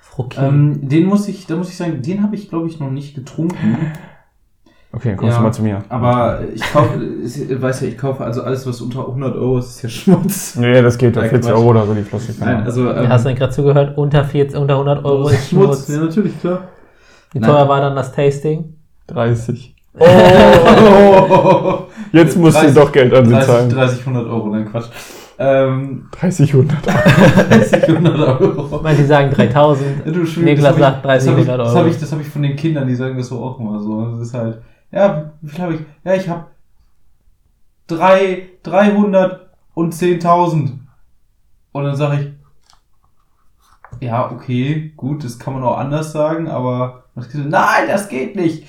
Fruki. 0.00 0.38
Ähm, 0.40 0.88
den 0.88 1.06
muss 1.06 1.28
ich, 1.28 1.46
da 1.46 1.56
muss 1.56 1.68
ich 1.70 1.76
sagen, 1.76 2.00
den 2.00 2.22
habe 2.22 2.36
ich 2.36 2.48
glaube 2.48 2.68
ich 2.68 2.80
noch 2.80 2.90
nicht 2.90 3.14
getrunken. 3.14 3.76
Okay, 4.90 5.10
dann 5.10 5.16
kommst 5.18 5.32
Ja, 5.34 5.38
du 5.38 5.44
mal 5.44 5.52
zu 5.52 5.62
mir. 5.62 5.82
Aber 5.90 6.40
ich 6.54 6.62
kaufe, 6.62 6.98
ich 7.22 7.62
weiß 7.62 7.82
ja, 7.82 7.88
ich 7.88 7.98
kaufe 7.98 8.24
also 8.24 8.42
alles, 8.42 8.66
was 8.66 8.80
unter 8.80 9.00
100 9.00 9.36
Euro 9.36 9.58
ist, 9.58 9.66
ist 9.76 9.82
ja 9.82 9.88
Schmutz. 9.90 10.56
Nee, 10.56 10.80
das 10.80 10.96
geht. 10.96 11.14
Da 11.14 11.20
Nein, 11.20 11.30
40 11.30 11.50
Quatsch. 11.50 11.58
Euro 11.60 11.70
oder 11.70 11.86
so 11.86 11.92
die 11.94 12.02
Flasche. 12.02 12.32
Nein, 12.40 12.62
also 12.64 12.90
ähm, 12.90 13.08
Hast 13.08 13.26
du 13.26 13.34
gerade 13.34 13.52
zugehört? 13.52 13.98
Unter, 13.98 14.24
40, 14.24 14.58
unter 14.58 14.74
100 14.74 15.04
Euro 15.04 15.24
das 15.24 15.32
ist 15.34 15.50
Schmutz. 15.50 15.88
Ja, 15.88 15.98
natürlich, 16.00 16.40
klar. 16.40 16.60
Wie 17.32 17.38
Nein. 17.40 17.50
teuer 17.50 17.68
war 17.68 17.80
dann 17.82 17.94
das 17.96 18.12
Tasting? 18.12 18.76
30. 19.08 19.76
Oh! 19.98 20.04
Jetzt 22.12 22.36
musst 22.38 22.56
30 22.56 22.74
du 22.74 22.80
doch 22.80 22.92
Geld 22.92 23.12
an 23.12 23.26
sie 23.26 23.32
30, 23.32 23.46
zahlen. 23.48 23.70
30, 23.70 24.00
100 24.00 24.26
Euro, 24.26 24.46
nein, 24.48 24.70
Quatsch. 24.70 24.86
Ähm, 25.38 26.06
30, 26.18 26.54
100 26.54 26.76
Euro. 26.88 27.48
30, 27.50 27.88
100 27.88 28.40
Euro. 28.40 28.80
Manche 28.82 29.04
sagen 29.06 29.30
3000. 29.30 29.86
Ja, 30.06 30.12
du, 30.12 30.20
Niklas 30.40 30.74
das 30.74 30.78
sagt 30.78 30.96
ich- 30.96 31.02
30, 31.02 31.04
das 31.04 31.28
hab 31.28 31.38
ich, 31.38 31.48
100 31.48 31.60
Das 31.60 31.68
Euro. 31.68 31.78
habe 31.78 31.88
ich, 31.90 31.98
das 32.00 32.12
hab 32.12 32.20
ich 32.20 32.28
von 32.28 32.42
den 32.42 32.56
Kindern, 32.56 32.88
die 32.88 32.94
sagen 32.94 33.16
das 33.18 33.28
so 33.28 33.38
auch 33.42 33.60
immer 33.60 33.78
so. 33.80 34.06
Das 34.12 34.20
ist 34.20 34.34
halt, 34.34 34.58
ja, 34.90 35.32
wie 35.40 35.48
viel 35.48 35.62
habe 35.62 35.74
ich? 35.74 35.80
Ja, 36.04 36.14
ich 36.14 36.28
habe 36.28 36.44
drei, 37.86 38.48
300 38.62 39.48
und 39.74 39.94
10.000. 39.94 40.78
Und 41.72 41.84
dann 41.84 41.96
sage 41.96 42.20
ich, 42.20 42.28
ja, 44.00 44.30
okay, 44.30 44.92
gut, 44.96 45.24
das 45.24 45.38
kann 45.38 45.54
man 45.54 45.62
auch 45.62 45.78
anders 45.78 46.12
sagen, 46.12 46.48
aber 46.48 47.04
nein, 47.34 47.88
das 47.88 48.08
geht 48.08 48.36
nicht. 48.36 48.64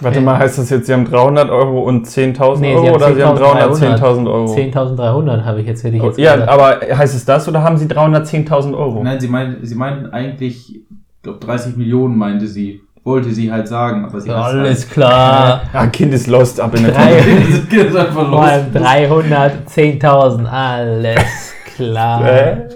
Warte 0.00 0.20
mal, 0.20 0.36
heißt 0.36 0.58
das 0.58 0.70
jetzt, 0.70 0.86
sie 0.86 0.92
haben 0.92 1.04
300 1.04 1.48
Euro 1.50 1.82
und 1.84 2.08
10.000 2.08 2.58
Nee, 2.58 2.74
Euro 2.74 2.86
haben 2.86 2.94
oder 2.96 3.14
sie 3.14 3.22
haben 3.22 3.38
10.300 3.38 3.98
310.000 3.98 4.32
Euro? 4.32 4.54
10.300 4.54 5.44
habe 5.44 5.60
ich 5.60 5.66
jetzt 5.68 5.84
hätte 5.84 5.96
ich 5.96 6.02
jetzt 6.02 6.18
Ja, 6.18 6.34
gesagt. 6.34 6.50
aber 6.50 6.96
heißt 6.96 7.14
es 7.14 7.24
das 7.24 7.46
oder 7.46 7.62
haben 7.62 7.76
sie 7.76 7.86
310.000 7.86 8.76
Euro? 8.76 9.02
Nein, 9.04 9.20
sie 9.20 9.28
meinten, 9.28 9.64
sie 9.64 9.76
meinten 9.76 10.06
eigentlich, 10.06 10.74
ich 10.74 10.82
glaube 11.22 11.38
30 11.38 11.76
Millionen 11.76 12.16
meinte 12.18 12.48
sie. 12.48 12.80
Wollte 13.04 13.32
sie 13.32 13.50
halt 13.50 13.66
sagen, 13.66 14.04
aber 14.04 14.20
sie 14.20 14.30
hat's 14.30 14.46
Alles 14.54 14.88
klar. 14.88 15.62
Ja, 15.72 15.86
Kind 15.88 16.14
ist 16.14 16.28
lost 16.28 16.60
ab 16.60 16.74
in 16.76 16.84
der 16.84 16.94
Tonne. 16.94 17.04
halt. 17.06 17.24
Das 17.50 17.68
geht 17.68 17.96
einfach 17.96 18.28
Vor 18.30 18.42
allem 18.42 18.72
los. 18.72 18.82
310.000. 18.82 20.44
Alles 20.46 21.54
klar. 21.74 22.28
Äh? 22.30 22.68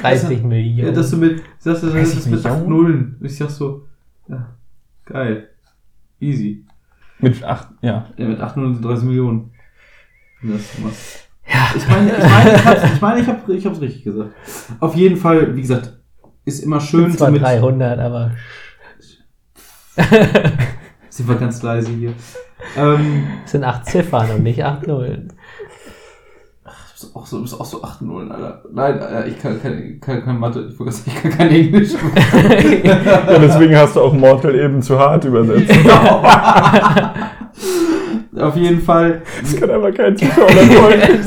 30 0.00 0.38
Ja, 0.40 0.46
Millionen. 0.46 0.94
dass 0.94 1.10
du 1.10 1.16
mit, 1.16 1.42
sagst 1.58 1.82
du, 1.82 1.86
das 1.86 1.94
30 1.96 2.18
ist 2.18 2.26
mit 2.30 2.46
8 2.46 2.60
Millionen? 2.60 2.68
Nullen. 2.68 3.16
Ich 3.22 3.36
sag 3.36 3.50
so, 3.50 3.82
ja, 4.28 4.46
geil. 5.04 5.48
Easy. 6.20 6.64
Mit 7.18 7.42
8, 7.42 7.68
ja. 7.82 8.06
Ja, 8.16 8.26
mit 8.28 8.40
8 8.40 8.56
Nullen 8.56 8.74
sind 8.74 8.84
30 8.84 9.04
Millionen. 9.04 9.50
Das 10.42 10.60
was. 10.84 11.18
Ja. 11.52 11.68
Ich 11.76 11.88
meine, 11.88 12.12
ich 12.12 12.22
meine, 12.30 12.54
ich 12.54 12.64
hab's, 12.64 12.84
ich 12.94 13.00
meine, 13.00 13.20
ich 13.20 13.26
hab, 13.26 13.48
ich 13.48 13.66
hab's 13.66 13.80
richtig 13.80 14.04
gesagt. 14.04 14.30
Auf 14.80 14.94
jeden 14.94 15.16
Fall, 15.16 15.54
wie 15.56 15.60
gesagt, 15.60 15.92
ist 16.44 16.60
immer 16.62 16.80
schön 16.80 17.10
zwar 17.10 17.28
so 17.28 17.32
mit, 17.32 17.42
300, 17.42 17.98
aber 17.98 18.32
sind 21.08 21.28
wir 21.28 21.36
ganz 21.36 21.62
leise 21.62 21.92
hier. 21.92 22.12
Ähm, 22.76 23.26
es 23.44 23.52
sind 23.52 23.64
8 23.64 23.86
Ziffern 23.86 24.30
und 24.30 24.42
nicht 24.42 24.64
8 24.64 24.86
Nullen. 24.86 25.32
Du 26.64 26.70
bist 26.92 27.16
auch 27.16 27.26
so, 27.26 27.60
auch 27.60 27.64
so 27.64 27.82
8 27.82 28.02
Nullen, 28.02 28.32
Alter. 28.32 28.62
Nein, 28.72 29.00
Alter, 29.00 29.26
ich 29.26 29.38
kann, 29.38 29.60
kann, 29.62 30.00
kann 30.00 30.24
kein 30.24 30.38
Mathe, 30.38 30.68
ich, 30.70 30.76
sagen, 30.76 31.02
ich 31.06 31.22
kann 31.22 31.30
kein 31.32 31.50
Englisch. 31.50 31.92
ja. 32.84 32.98
Deswegen 33.40 33.76
hast 33.76 33.96
du 33.96 34.00
auch 34.00 34.12
Mortal 34.12 34.54
eben 34.54 34.82
zu 34.82 34.98
hart 34.98 35.24
übersetzt. 35.24 35.70
Auf 38.36 38.56
jeden 38.56 38.80
Fall, 38.80 39.22
Das 39.42 39.56
kann 39.56 39.70
aber 39.70 39.92
kein 39.92 40.16
Zuschauer 40.16 40.48
folgen. 40.48 41.24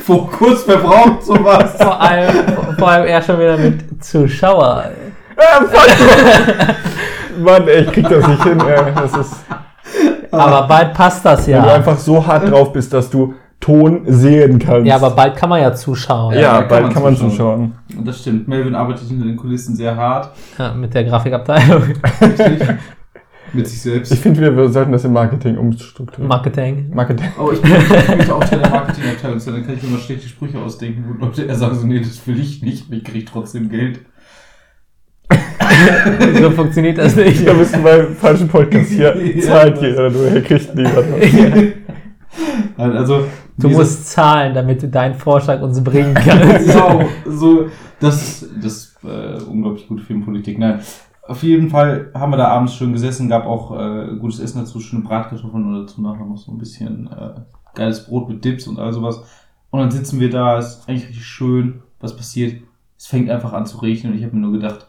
Fokus, 0.00 0.66
wer 0.66 0.78
braucht 0.78 1.22
sowas? 1.22 1.76
vor, 1.76 2.00
allem, 2.00 2.34
vor 2.78 2.88
allem 2.88 3.06
er 3.06 3.20
schon 3.20 3.38
wieder 3.38 3.58
mit 3.58 4.02
Zuschauer. 4.02 4.90
Ah, 5.38 5.64
fuck. 5.70 6.76
Mann, 7.38 7.68
ey, 7.68 7.82
ich 7.84 7.92
krieg 7.92 8.08
das 8.08 8.26
nicht 8.26 8.42
hin, 8.42 8.60
ey. 8.60 8.92
Das 8.94 9.16
ist, 9.16 9.44
Aber 10.30 10.66
bald 10.66 10.92
passt 10.94 11.24
das 11.24 11.46
wenn 11.46 11.62
du 11.62 11.68
ja. 11.68 11.74
einfach 11.74 11.98
so 11.98 12.26
hart 12.26 12.50
drauf 12.50 12.72
bist, 12.72 12.92
dass 12.92 13.08
du 13.08 13.34
Ton 13.60 14.02
sehen 14.06 14.58
kannst. 14.60 14.86
Ja, 14.86 14.96
aber 14.96 15.10
bald 15.10 15.36
kann 15.36 15.48
man 15.48 15.60
ja 15.60 15.74
zuschauen. 15.74 16.34
Ja, 16.34 16.40
Ja, 16.40 16.60
bald 16.60 16.92
kann 16.92 17.02
man 17.02 17.16
zuschauen. 17.16 17.74
Und 17.96 18.06
das 18.06 18.20
stimmt. 18.20 18.46
Melvin 18.46 18.74
arbeitet 18.74 19.08
hinter 19.08 19.26
den 19.26 19.36
Kulissen 19.36 19.74
sehr 19.74 19.96
hart. 19.96 20.30
Ja, 20.58 20.72
mit 20.74 20.94
der 20.94 21.04
Grafikabteilung. 21.04 21.82
Richtig. 22.20 22.68
Mit 23.52 23.66
sich 23.66 23.80
selbst. 23.80 24.12
Ich 24.12 24.20
finde, 24.20 24.40
wir, 24.42 24.54
wir 24.54 24.68
sollten 24.68 24.92
das 24.92 25.06
im 25.06 25.14
Marketing 25.14 25.56
umstrukturieren. 25.56 26.28
Marketing. 26.28 26.90
Marketing. 26.94 27.28
Oh, 27.40 27.50
ich 27.50 27.62
bin, 27.62 27.72
ich 27.76 28.06
bin 28.18 28.30
auch 28.30 28.44
Teil 28.44 28.58
der 28.58 28.68
Marketingabteilung. 28.70 29.38
Dann 29.38 29.66
kann 29.66 29.74
ich 29.74 29.82
mir 29.82 29.88
mal 29.88 30.00
schlechte 30.00 30.28
Sprüche 30.28 30.58
ausdenken, 30.58 31.04
wo 31.08 31.24
Leute 31.24 31.44
eher 31.44 31.54
sagen 31.54 31.74
so, 31.74 31.86
nee, 31.86 31.98
das 31.98 32.26
will 32.26 32.38
ich 32.38 32.62
nicht, 32.62 32.92
ich 32.92 33.04
krieg 33.04 33.26
trotzdem 33.26 33.70
Geld. 33.70 34.00
so 36.40 36.50
funktioniert 36.50 36.98
das 36.98 37.16
nicht. 37.16 37.46
Da 37.46 37.52
bist 37.52 37.74
du 37.74 37.82
beim 37.82 38.14
falschen 38.14 38.48
Podcast. 38.48 38.90
Hier 38.90 39.16
Ja, 39.36 39.42
zahlt 39.42 39.80
jeder, 39.80 40.10
du 40.10 40.42
kriegst 40.42 40.74
niemand. 40.74 41.06
Also, 42.76 43.24
Du 43.56 43.68
musst 43.70 44.08
zahlen, 44.10 44.54
damit 44.54 44.82
du 44.82 44.88
deinen 44.88 45.14
Vorschlag 45.14 45.60
uns 45.62 45.82
bringen 45.82 46.14
kannst. 46.14 46.68
genau, 46.68 47.04
so, 47.26 47.66
das, 47.98 48.46
das 48.62 48.94
äh, 49.02 49.42
unglaublich 49.42 49.88
gute 49.88 50.04
Filmpolitik. 50.04 50.60
Nein, 50.60 50.80
auf 51.26 51.42
jeden 51.42 51.68
Fall 51.68 52.10
haben 52.14 52.32
wir 52.32 52.36
da 52.36 52.48
abends 52.48 52.74
schön 52.74 52.92
gesessen, 52.92 53.28
gab 53.28 53.46
auch 53.46 53.76
äh, 53.76 54.16
gutes 54.20 54.38
Essen 54.38 54.60
dazu, 54.60 54.78
schöne 54.78 55.02
Bratkartoffeln 55.02 55.66
und 55.66 55.74
dazu 55.80 56.00
nachher 56.00 56.24
noch 56.24 56.36
so 56.36 56.52
ein 56.52 56.58
bisschen 56.58 57.08
äh, 57.08 57.40
geiles 57.74 58.06
Brot 58.06 58.28
mit 58.28 58.44
Dips 58.44 58.68
und 58.68 58.78
all 58.78 58.92
sowas. 58.92 59.22
Und 59.70 59.80
dann 59.80 59.90
sitzen 59.90 60.20
wir 60.20 60.30
da, 60.30 60.58
ist 60.58 60.88
eigentlich 60.88 61.08
richtig 61.08 61.26
schön. 61.26 61.82
Was 62.00 62.16
passiert? 62.16 62.62
Es 62.96 63.08
fängt 63.08 63.28
einfach 63.28 63.52
an 63.52 63.66
zu 63.66 63.78
regnen 63.78 64.12
und 64.12 64.18
ich 64.18 64.24
habe 64.24 64.36
mir 64.36 64.42
nur 64.42 64.52
gedacht, 64.52 64.86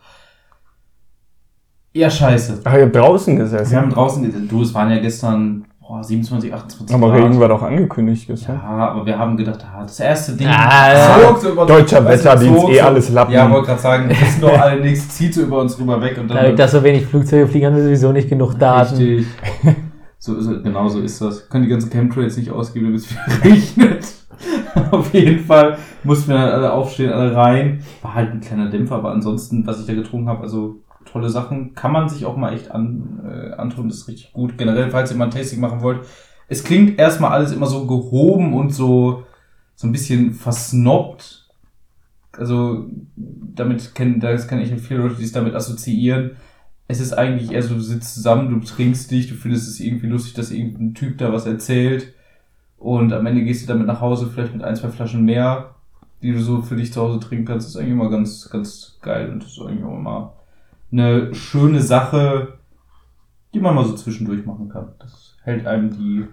ja 2.00 2.10
scheiße. 2.10 2.62
Ach, 2.64 2.74
ihr 2.76 2.84
habt 2.84 2.96
draußen 2.96 3.36
gesessen. 3.38 3.72
Wir 3.72 3.78
haben 3.82 3.90
draußen, 3.90 4.24
ge- 4.24 4.48
du, 4.48 4.62
es 4.62 4.74
waren 4.74 4.90
ja 4.92 5.00
gestern 5.00 5.66
boah, 5.82 6.04
27, 6.04 6.54
28 6.54 6.96
aber 6.96 7.10
Grad. 7.10 7.24
Regen 7.24 7.40
war 7.40 7.48
doch 7.48 7.62
angekündigt 7.64 8.28
gestern. 8.28 8.56
Ja, 8.64 8.90
aber 8.92 9.06
wir 9.06 9.18
haben 9.18 9.36
gedacht, 9.38 9.66
ah, 9.66 9.82
das 9.82 10.00
erste 10.00 10.34
Ding. 10.34 10.48
Ah, 10.48 11.20
zog 11.22 11.38
so 11.40 11.50
über- 11.52 11.66
Deutscher 11.66 12.06
Wetterdienst, 12.06 12.70
eh 12.70 12.76
so- 12.80 12.82
alles 12.86 13.10
Lappen. 13.10 13.34
Ja, 13.34 13.50
wollte 13.52 13.68
gerade 13.68 13.82
sagen, 13.82 14.10
wissen 14.10 14.42
doch 14.42 14.60
alle 14.60 14.80
nichts, 14.82 15.10
zieht 15.10 15.34
so 15.34 15.42
über 15.42 15.60
uns 15.62 15.80
rüber 15.80 16.02
weg 16.02 16.18
und 16.20 16.28
dann. 16.30 16.38
Dadurch, 16.38 16.56
dass 16.56 16.72
so 16.72 16.84
wenig 16.84 17.06
Flugzeuge 17.08 17.48
fliegen, 17.48 17.66
haben 17.68 17.76
wir 17.76 17.84
sowieso 17.84 18.12
nicht 18.12 18.30
genug 18.30 18.58
Daten. 18.58 18.96
Richtig. 18.98 19.28
So, 20.22 20.38
so, 20.42 20.62
genau 20.62 20.86
so 20.90 21.00
ist 21.00 21.22
das. 21.22 21.48
Können 21.48 21.64
die 21.64 21.70
ganzen 21.70 21.90
Chemtrails 21.90 22.36
nicht 22.36 22.52
ausgeben, 22.52 22.88
damit 22.88 23.00
es 23.00 23.10
wieder 23.10 23.22
regnet. 23.46 24.06
Auf 24.92 25.14
jeden 25.14 25.40
Fall 25.46 25.78
mussten 26.04 26.32
wir 26.32 26.38
dann 26.38 26.50
alle 26.50 26.74
aufstehen, 26.74 27.10
alle 27.14 27.34
rein. 27.34 27.80
War 28.02 28.16
halt 28.16 28.32
ein 28.34 28.42
kleiner 28.42 28.70
Dämpfer, 28.70 28.96
aber 28.96 29.12
ansonsten, 29.12 29.66
was 29.66 29.80
ich 29.80 29.86
da 29.88 29.94
getrunken 29.94 30.28
habe, 30.28 30.42
also 30.44 30.76
tolle 31.12 31.30
Sachen, 31.30 31.74
kann 31.74 31.92
man 31.92 32.10
sich 32.10 32.26
auch 32.26 32.38
mal 32.38 32.54
echt 32.54 32.72
an, 32.72 33.20
äh, 33.26 33.54
antun, 33.54 33.90
das 33.90 34.00
ist 34.00 34.08
richtig 34.08 34.34
gut. 34.34 34.58
Generell, 34.58 34.90
falls 34.92 35.12
ihr 35.12 35.18
mal 35.18 35.26
ein 35.26 35.32
Tasting 35.32 35.60
machen 35.60 35.82
wollt. 35.82 36.02
Es 36.48 36.64
klingt 36.64 37.00
erstmal 37.00 37.32
alles 37.32 37.52
immer 37.52 37.68
so 37.68 37.86
gehoben 37.86 38.54
und 38.54 38.74
so, 38.74 39.24
so 39.76 39.88
ein 39.88 39.92
bisschen 39.92 40.34
versnobbt. 40.34 41.48
also 42.38 42.88
damit 43.16 43.96
kennen, 43.96 44.20
das 44.20 44.48
kann 44.48 44.60
ich 44.60 44.74
viele 44.82 45.02
Leute, 45.02 45.16
die 45.16 45.26
es 45.26 45.32
damit 45.32 45.56
assoziieren. 45.56 46.32
Es 46.88 47.00
ist 47.00 47.14
eigentlich 47.14 47.52
eher 47.52 47.62
so, 47.62 47.76
du 47.76 47.82
sitzt 47.82 48.16
zusammen, 48.16 48.50
du 48.50 48.66
trinkst 48.66 49.12
dich, 49.12 49.28
du 49.28 49.36
findest 49.36 49.68
es 49.68 49.80
irgendwie 49.80 50.08
lustig, 50.08 50.34
dass 50.34 50.52
irgendein 50.52 50.96
Typ 50.96 51.18
da 51.20 51.32
was 51.32 51.46
erzählt. 51.46 52.14
Und 52.78 53.14
am 53.14 53.26
Ende 53.26 53.44
gehst 53.44 53.64
du 53.64 53.68
damit 53.68 53.88
nach 53.88 54.02
Hause, 54.02 54.28
vielleicht 54.28 54.54
mit 54.54 54.64
ein, 54.64 54.76
zwei 54.76 54.90
Flaschen 54.90 55.26
mehr, 55.26 55.76
die 56.22 56.32
du 56.32 56.42
so 56.42 56.62
für 56.62 56.76
dich 56.76 56.94
zu 56.94 57.02
Hause 57.02 57.20
trinken 57.20 57.46
kannst. 57.46 57.68
Das 57.68 57.76
ist 57.76 57.80
eigentlich 57.80 57.94
immer 57.94 58.10
ganz, 58.10 58.50
ganz 58.50 58.98
geil 59.02 59.30
und 59.30 59.44
das 59.44 59.52
ist 59.52 59.62
eigentlich 59.62 59.84
auch 59.84 59.98
immer 59.98 60.39
eine 60.92 61.34
schöne 61.34 61.82
Sache, 61.82 62.60
die 63.54 63.60
man 63.60 63.76
mal 63.76 63.86
so 63.86 63.94
zwischendurch 63.94 64.46
machen 64.46 64.70
kann. 64.70 64.90
Das 65.00 65.36
hält 65.44 65.66
einem 65.66 65.92
die 65.92 66.26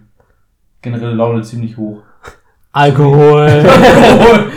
generelle 0.81 1.13
Laune 1.13 1.41
ziemlich 1.41 1.77
hoch. 1.77 2.03
Alkohol. 2.71 3.47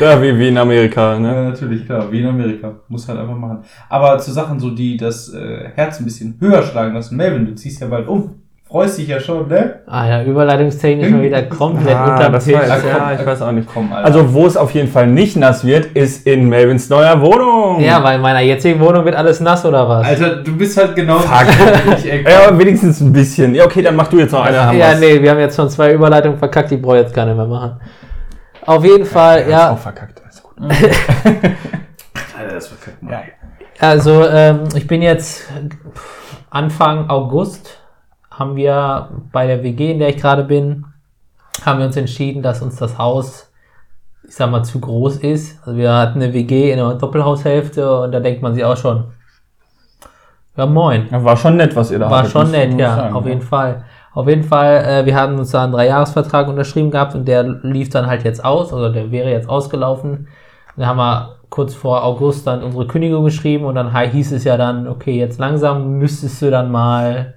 Ja, 0.00 0.20
wie, 0.22 0.38
wie 0.38 0.48
in 0.48 0.56
Amerika, 0.56 1.18
ne? 1.18 1.34
Ja, 1.34 1.42
natürlich, 1.50 1.84
klar, 1.84 2.10
wie 2.10 2.20
in 2.20 2.26
Amerika. 2.26 2.74
Muss 2.88 3.06
halt 3.06 3.18
einfach 3.18 3.36
machen. 3.36 3.58
Aber 3.90 4.18
zu 4.18 4.32
Sachen 4.32 4.58
so, 4.58 4.70
die 4.70 4.96
das 4.96 5.32
äh, 5.34 5.70
Herz 5.74 6.00
ein 6.00 6.04
bisschen 6.04 6.36
höher 6.40 6.62
schlagen 6.62 6.94
lassen. 6.94 7.16
Melvin, 7.16 7.44
du 7.44 7.54
ziehst 7.54 7.82
ja 7.82 7.86
bald 7.86 8.08
um. 8.08 8.40
Freust 8.70 8.98
dich 8.98 9.08
ja 9.08 9.18
schon, 9.18 9.48
ne? 9.48 9.80
ah 9.88 10.06
ja, 10.06 10.22
überleitungstechnisch 10.22 11.10
mal 11.10 11.22
wieder 11.22 11.42
komplett 11.42 11.92
Ah, 11.96 12.14
unterm 12.14 12.32
das 12.34 12.44
Tisch. 12.44 12.54
war- 12.54 12.68
Ja, 12.68 12.76
ja, 12.78 13.12
ich 13.18 13.26
weiß 13.26 13.42
auch 13.42 13.50
nicht. 13.50 13.68
Komm, 13.72 13.92
Alter. 13.92 14.06
Also, 14.06 14.32
wo 14.32 14.46
es 14.46 14.56
auf 14.56 14.70
jeden 14.70 14.86
Fall 14.86 15.08
nicht 15.08 15.36
nass 15.36 15.64
wird, 15.64 15.86
ist 15.86 16.24
in 16.24 16.48
Melvins 16.48 16.88
neuer 16.88 17.20
Wohnung. 17.20 17.80
Ja, 17.80 18.00
weil 18.04 18.14
in 18.16 18.20
meiner 18.22 18.38
jetzigen 18.42 18.78
Wohnung 18.78 19.04
wird 19.04 19.16
alles 19.16 19.40
nass 19.40 19.64
oder 19.66 19.88
was? 19.88 20.06
Alter, 20.06 20.36
du 20.36 20.56
bist 20.56 20.76
halt 20.76 20.94
genau 20.94 21.18
Fuck. 21.18 21.48
ich, 21.98 22.04
Ja, 22.28 22.46
aber 22.46 22.56
wenigstens 22.60 23.00
ein 23.00 23.12
bisschen. 23.12 23.56
Ja, 23.56 23.64
okay, 23.64 23.82
dann 23.82 23.96
mach 23.96 24.06
du 24.06 24.18
jetzt 24.20 24.30
noch 24.30 24.44
eine. 24.44 24.78
ja, 24.78 24.94
nee, 24.94 25.20
wir 25.20 25.32
haben 25.32 25.40
jetzt 25.40 25.56
schon 25.56 25.68
zwei 25.68 25.92
Überleitungen 25.92 26.38
verkackt, 26.38 26.70
die 26.70 26.76
brauche 26.76 26.98
ich 26.98 27.02
jetzt 27.02 27.14
keine 27.14 27.34
mehr 27.34 27.46
machen. 27.46 27.72
Auf 28.66 28.84
jeden 28.84 29.04
Fall, 29.04 29.40
Ist 29.40 29.48
ja, 29.50 29.70
auch 29.72 29.78
verkackt. 29.78 30.22
Alles 30.22 30.42
gut. 30.44 30.54
Alter, 32.38 32.54
das 32.54 32.68
verkackt 32.68 33.02
mal. 33.02 33.10
Ja. 33.12 33.20
also 33.80 34.24
ähm, 34.28 34.60
ich 34.76 34.86
bin 34.86 35.02
jetzt 35.02 35.42
Anfang 36.50 37.08
August 37.10 37.78
haben 38.30 38.56
wir 38.56 39.10
bei 39.32 39.46
der 39.46 39.62
WG, 39.62 39.92
in 39.92 39.98
der 39.98 40.10
ich 40.10 40.16
gerade 40.18 40.44
bin, 40.44 40.84
haben 41.64 41.78
wir 41.80 41.86
uns 41.86 41.96
entschieden, 41.96 42.42
dass 42.42 42.62
uns 42.62 42.76
das 42.76 42.96
Haus, 42.98 43.52
ich 44.26 44.34
sag 44.34 44.50
mal, 44.50 44.62
zu 44.62 44.80
groß 44.80 45.16
ist. 45.18 45.58
Also 45.66 45.76
wir 45.78 45.92
hatten 45.92 46.22
eine 46.22 46.32
WG 46.32 46.72
in 46.72 46.78
einer 46.78 46.94
Doppelhaushälfte 46.94 48.00
und 48.02 48.12
da 48.12 48.20
denkt 48.20 48.42
man 48.42 48.54
sich 48.54 48.64
auch 48.64 48.76
schon, 48.76 49.04
ja 50.56 50.66
moin, 50.66 51.08
Ja, 51.10 51.22
war 51.24 51.36
schon 51.36 51.56
nett, 51.56 51.74
was 51.76 51.90
ihr 51.90 51.98
da 51.98 52.10
War 52.10 52.18
hattet, 52.20 52.32
schon 52.32 52.50
nett, 52.50 52.78
ja, 52.78 52.96
sagen, 52.96 53.14
auf 53.14 53.24
ne? 53.24 53.30
jeden 53.30 53.42
Fall. 53.42 53.84
Auf 54.12 54.28
jeden 54.28 54.42
Fall, 54.42 54.84
äh, 54.84 55.06
wir 55.06 55.14
hatten 55.14 55.38
uns 55.38 55.50
da 55.52 55.62
einen 55.64 55.72
Dreijahresvertrag 55.72 56.48
unterschrieben 56.48 56.90
gehabt 56.90 57.14
und 57.14 57.26
der 57.28 57.44
lief 57.44 57.90
dann 57.90 58.06
halt 58.06 58.24
jetzt 58.24 58.44
aus, 58.44 58.72
also 58.72 58.92
der 58.92 59.10
wäre 59.12 59.30
jetzt 59.30 59.48
ausgelaufen. 59.48 60.26
Dann 60.76 60.86
haben 60.86 60.96
wir 60.96 61.36
kurz 61.48 61.74
vor 61.74 62.04
August 62.04 62.46
dann 62.46 62.62
unsere 62.62 62.86
Kündigung 62.86 63.24
geschrieben 63.24 63.64
und 63.64 63.76
dann 63.76 63.92
hi- 63.92 64.08
hieß 64.10 64.32
es 64.32 64.44
ja 64.44 64.56
dann, 64.56 64.88
okay, 64.88 65.16
jetzt 65.16 65.38
langsam 65.38 65.98
müsstest 65.98 66.42
du 66.42 66.50
dann 66.50 66.70
mal 66.70 67.34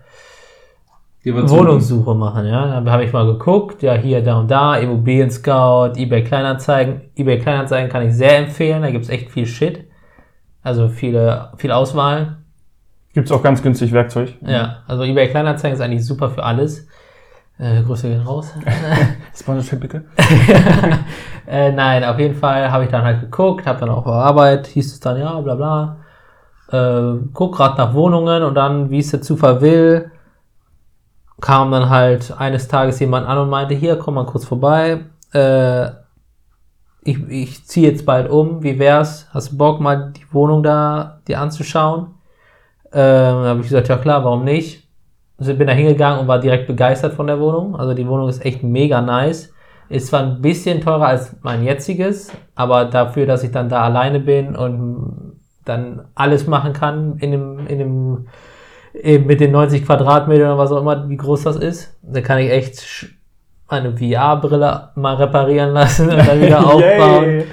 Wohnungssuche 1.26 2.16
machen, 2.16 2.46
ja. 2.46 2.68
Dann 2.68 2.90
habe 2.90 3.06
ich 3.06 3.14
mal 3.14 3.26
geguckt, 3.26 3.82
ja, 3.82 3.94
hier, 3.94 4.22
da 4.22 4.40
und 4.40 4.52
da, 4.52 4.76
Immobilien 4.76 5.32
Scout, 5.32 5.94
eBay 5.96 6.24
Kleinanzeigen. 6.24 7.02
eBay 7.16 7.40
Kleinanzeigen 7.40 7.90
kann 7.90 8.08
ich 8.08 8.14
sehr 8.14 8.38
empfehlen, 8.38 8.82
da 8.82 8.92
gibt's 8.92 9.10
echt 9.10 9.32
viel 9.32 9.46
Shit. 9.46 9.86
Also 10.62 10.90
viele, 10.90 11.52
viel 11.58 11.72
Auswahl. 11.72 12.38
Gibt's 13.14 13.32
auch 13.32 13.44
ganz 13.44 13.62
günstig 13.62 13.92
Werkzeug. 13.92 14.34
Ja, 14.42 14.78
also 14.88 15.04
eBay 15.04 15.30
Kleinanzeigen 15.30 15.76
ist 15.76 15.82
eigentlich 15.82 16.06
super 16.06 16.30
für 16.30 16.44
alles. 16.44 16.88
Äh, 17.60 17.84
Grüße 17.84 18.10
gehen 18.10 18.22
raus. 18.22 18.52
Sponsorship 19.36 19.80
bitte. 19.80 20.06
äh, 21.48 21.72
nein, 21.72 22.04
auf 22.04 22.18
jeden 22.20 22.36
Fall 22.36 22.72
habe 22.72 22.86
ich 22.86 22.90
dann 22.90 23.04
halt 23.04 23.22
geguckt, 23.22 23.68
habe 23.68 23.80
dann 23.80 23.90
auch 23.90 24.04
bei 24.04 24.12
Arbeit, 24.12 24.68
hieß 24.68 24.94
es 24.94 25.00
dann, 25.00 25.20
ja, 25.20 25.40
bla 25.40 25.56
bla. 25.56 25.98
Äh, 26.72 27.20
guck 27.34 27.56
gerade 27.56 27.78
nach 27.78 27.94
Wohnungen 27.94 28.44
und 28.44 28.56
dann, 28.56 28.90
wie 28.90 29.00
es 29.00 29.12
der 29.12 29.22
Zufall 29.22 29.62
will, 29.62 30.12
kam 31.44 31.72
dann 31.72 31.90
halt 31.90 32.34
eines 32.38 32.70
Tages 32.70 33.02
jemand 33.02 33.28
an 33.28 33.38
und 33.38 33.50
meinte, 33.50 33.76
hier, 33.76 33.98
komm 33.98 34.14
mal 34.14 34.26
kurz 34.26 34.46
vorbei. 34.46 35.02
Äh, 35.34 35.88
ich 37.02 37.20
ich 37.28 37.66
ziehe 37.68 37.92
jetzt 37.92 38.06
bald 38.06 38.30
um, 38.30 38.64
wie 38.64 38.80
wär's? 38.80 39.28
Hast 39.34 39.52
du 39.52 39.58
Bock, 39.58 39.82
mal 39.82 40.14
die 40.16 40.26
Wohnung 40.34 40.64
da 40.64 41.20
dir 41.28 41.42
anzuschauen? 41.42 42.12
Ähm, 42.94 42.94
dann 42.94 43.46
habe 43.46 43.60
ich 43.60 43.68
gesagt, 43.68 43.90
ja 43.90 43.98
klar, 43.98 44.24
warum 44.24 44.46
nicht? 44.46 44.88
Also 45.38 45.54
bin 45.54 45.68
da 45.68 45.74
hingegangen 45.74 46.22
und 46.22 46.30
war 46.30 46.40
direkt 46.40 46.66
begeistert 46.66 47.14
von 47.14 47.28
der 47.28 47.42
Wohnung. 47.42 47.76
Also 47.76 47.94
die 47.94 48.08
Wohnung 48.08 48.30
ist 48.30 48.46
echt 48.46 48.64
mega 48.64 49.02
nice. 49.02 49.52
Ist 49.90 50.08
zwar 50.08 50.22
ein 50.22 50.42
bisschen 50.42 50.80
teurer 50.80 51.08
als 51.08 51.36
mein 51.42 51.62
jetziges, 51.62 52.32
aber 52.56 52.86
dafür, 52.86 53.26
dass 53.26 53.44
ich 53.44 53.52
dann 53.52 53.68
da 53.68 53.84
alleine 53.84 54.22
bin 54.22 54.56
und 54.56 55.42
dann 55.66 56.06
alles 56.16 56.48
machen 56.48 56.72
kann 56.72 57.18
in 57.18 57.32
dem, 57.32 57.68
in 57.68 57.80
dem, 57.80 58.28
eben 58.94 59.26
mit 59.26 59.40
den 59.40 59.52
90 59.52 59.86
Quadratmetern 59.86 60.48
oder 60.48 60.58
was 60.58 60.72
auch 60.72 60.82
immer, 60.82 61.10
wie 61.10 61.18
groß 61.18 61.44
das 61.44 61.56
ist, 61.56 61.98
da 62.02 62.22
kann 62.22 62.40
ich 62.40 62.52
echt 62.52 63.08
meine 63.70 63.98
VR-Brille 63.98 64.90
mal 64.96 65.16
reparieren 65.16 65.72
lassen 65.72 66.10
und 66.10 66.28
dann 66.28 66.42
wieder 66.42 66.60
aufbauen. 66.66 67.44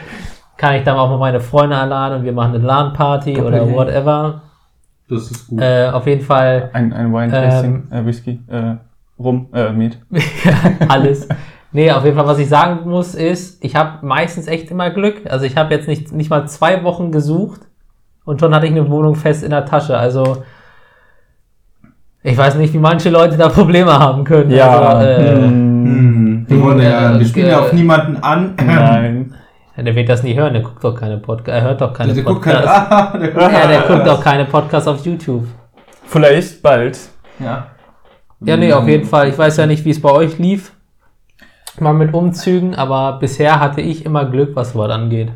Kann 0.56 0.74
ich 0.74 0.84
dann 0.84 0.98
auch 0.98 1.08
mal 1.08 1.18
meine 1.18 1.40
Freunde 1.40 1.76
einladen 1.78 2.18
und 2.18 2.24
wir 2.24 2.32
machen 2.32 2.54
eine 2.54 2.64
LAN-Party 2.64 3.40
oder 3.40 3.64
Yay. 3.64 3.74
whatever. 3.74 4.42
Das 5.08 5.30
ist 5.30 5.48
gut. 5.48 5.60
Äh, 5.60 5.88
auf 5.88 6.06
jeden 6.06 6.20
Fall 6.20 6.70
Ein, 6.72 6.92
ein 6.92 7.12
Wine-Tasting, 7.12 7.88
äh, 7.90 8.04
Whisky, 8.04 8.40
äh, 8.48 8.74
Rum, 9.18 9.48
äh, 9.54 9.72
Met. 9.72 9.98
alles. 10.88 11.26
Nee, 11.72 11.90
auf 11.90 12.04
jeden 12.04 12.16
Fall, 12.16 12.26
was 12.26 12.38
ich 12.38 12.48
sagen 12.48 12.88
muss, 12.88 13.14
ist, 13.14 13.64
ich 13.64 13.76
habe 13.76 14.04
meistens 14.04 14.48
echt 14.48 14.70
immer 14.70 14.90
Glück. 14.90 15.22
Also 15.30 15.46
ich 15.46 15.56
habe 15.56 15.74
jetzt 15.74 15.88
nicht, 15.88 16.12
nicht 16.12 16.28
mal 16.28 16.46
zwei 16.48 16.82
Wochen 16.84 17.12
gesucht 17.12 17.60
und 18.24 18.40
schon 18.40 18.54
hatte 18.54 18.66
ich 18.66 18.72
eine 18.72 18.90
Wohnung 18.90 19.14
fest 19.14 19.42
in 19.42 19.50
der 19.50 19.64
Tasche. 19.64 19.96
Also 19.96 20.42
ich 22.22 22.36
weiß 22.36 22.56
nicht, 22.56 22.72
wie 22.74 22.78
manche 22.78 23.10
Leute 23.10 23.36
da 23.36 23.48
Probleme 23.48 23.98
haben 23.98 24.24
können. 24.24 24.50
Ja. 24.50 24.78
Also, 24.80 25.08
äh, 25.08 25.34
hm. 25.36 25.70
Hm, 25.84 26.44
wir, 26.48 26.62
wollen 26.62 26.80
ja, 26.80 27.14
wir 27.14 27.20
äh, 27.20 27.24
spielen 27.24 27.48
ja 27.48 27.60
auf 27.60 27.72
niemanden 27.72 28.16
an. 28.22 28.54
Nein. 28.64 29.34
der 29.76 29.94
wird 29.94 30.08
das 30.08 30.22
nie 30.22 30.34
hören, 30.34 30.52
der 30.52 30.62
guckt 30.62 30.84
doch 30.84 30.94
keine 30.94 31.18
Podcast, 31.18 31.56
er 31.58 31.62
hört 31.62 31.80
doch 31.80 31.92
keine 31.92 32.12
Der 32.12 32.22
guckt 32.22 32.42
Podcasts. 32.42 32.68
ah, 32.90 33.16
der 33.18 33.28
guckt 33.30 33.52
Ja, 33.52 33.66
der 33.66 33.80
guckt 33.88 34.06
doch 34.06 34.22
keine 34.22 34.44
Podcasts 34.44 34.88
auf 34.88 35.04
YouTube. 35.04 35.46
Vielleicht 36.04 36.62
bald. 36.62 36.98
Ja. 37.38 37.68
Ja, 38.42 38.56
nee, 38.56 38.72
auf 38.72 38.88
jeden 38.88 39.06
Fall. 39.06 39.28
Ich 39.28 39.38
weiß 39.38 39.58
ja 39.58 39.66
nicht, 39.66 39.84
wie 39.84 39.90
es 39.90 40.00
bei 40.00 40.10
euch 40.10 40.38
lief. 40.38 40.72
Mal 41.78 41.92
mit 41.92 42.12
Umzügen, 42.12 42.74
aber 42.74 43.18
bisher 43.18 43.60
hatte 43.60 43.80
ich 43.80 44.04
immer 44.04 44.24
Glück, 44.24 44.56
was 44.56 44.72
sowas 44.72 44.90
angeht. 44.90 45.30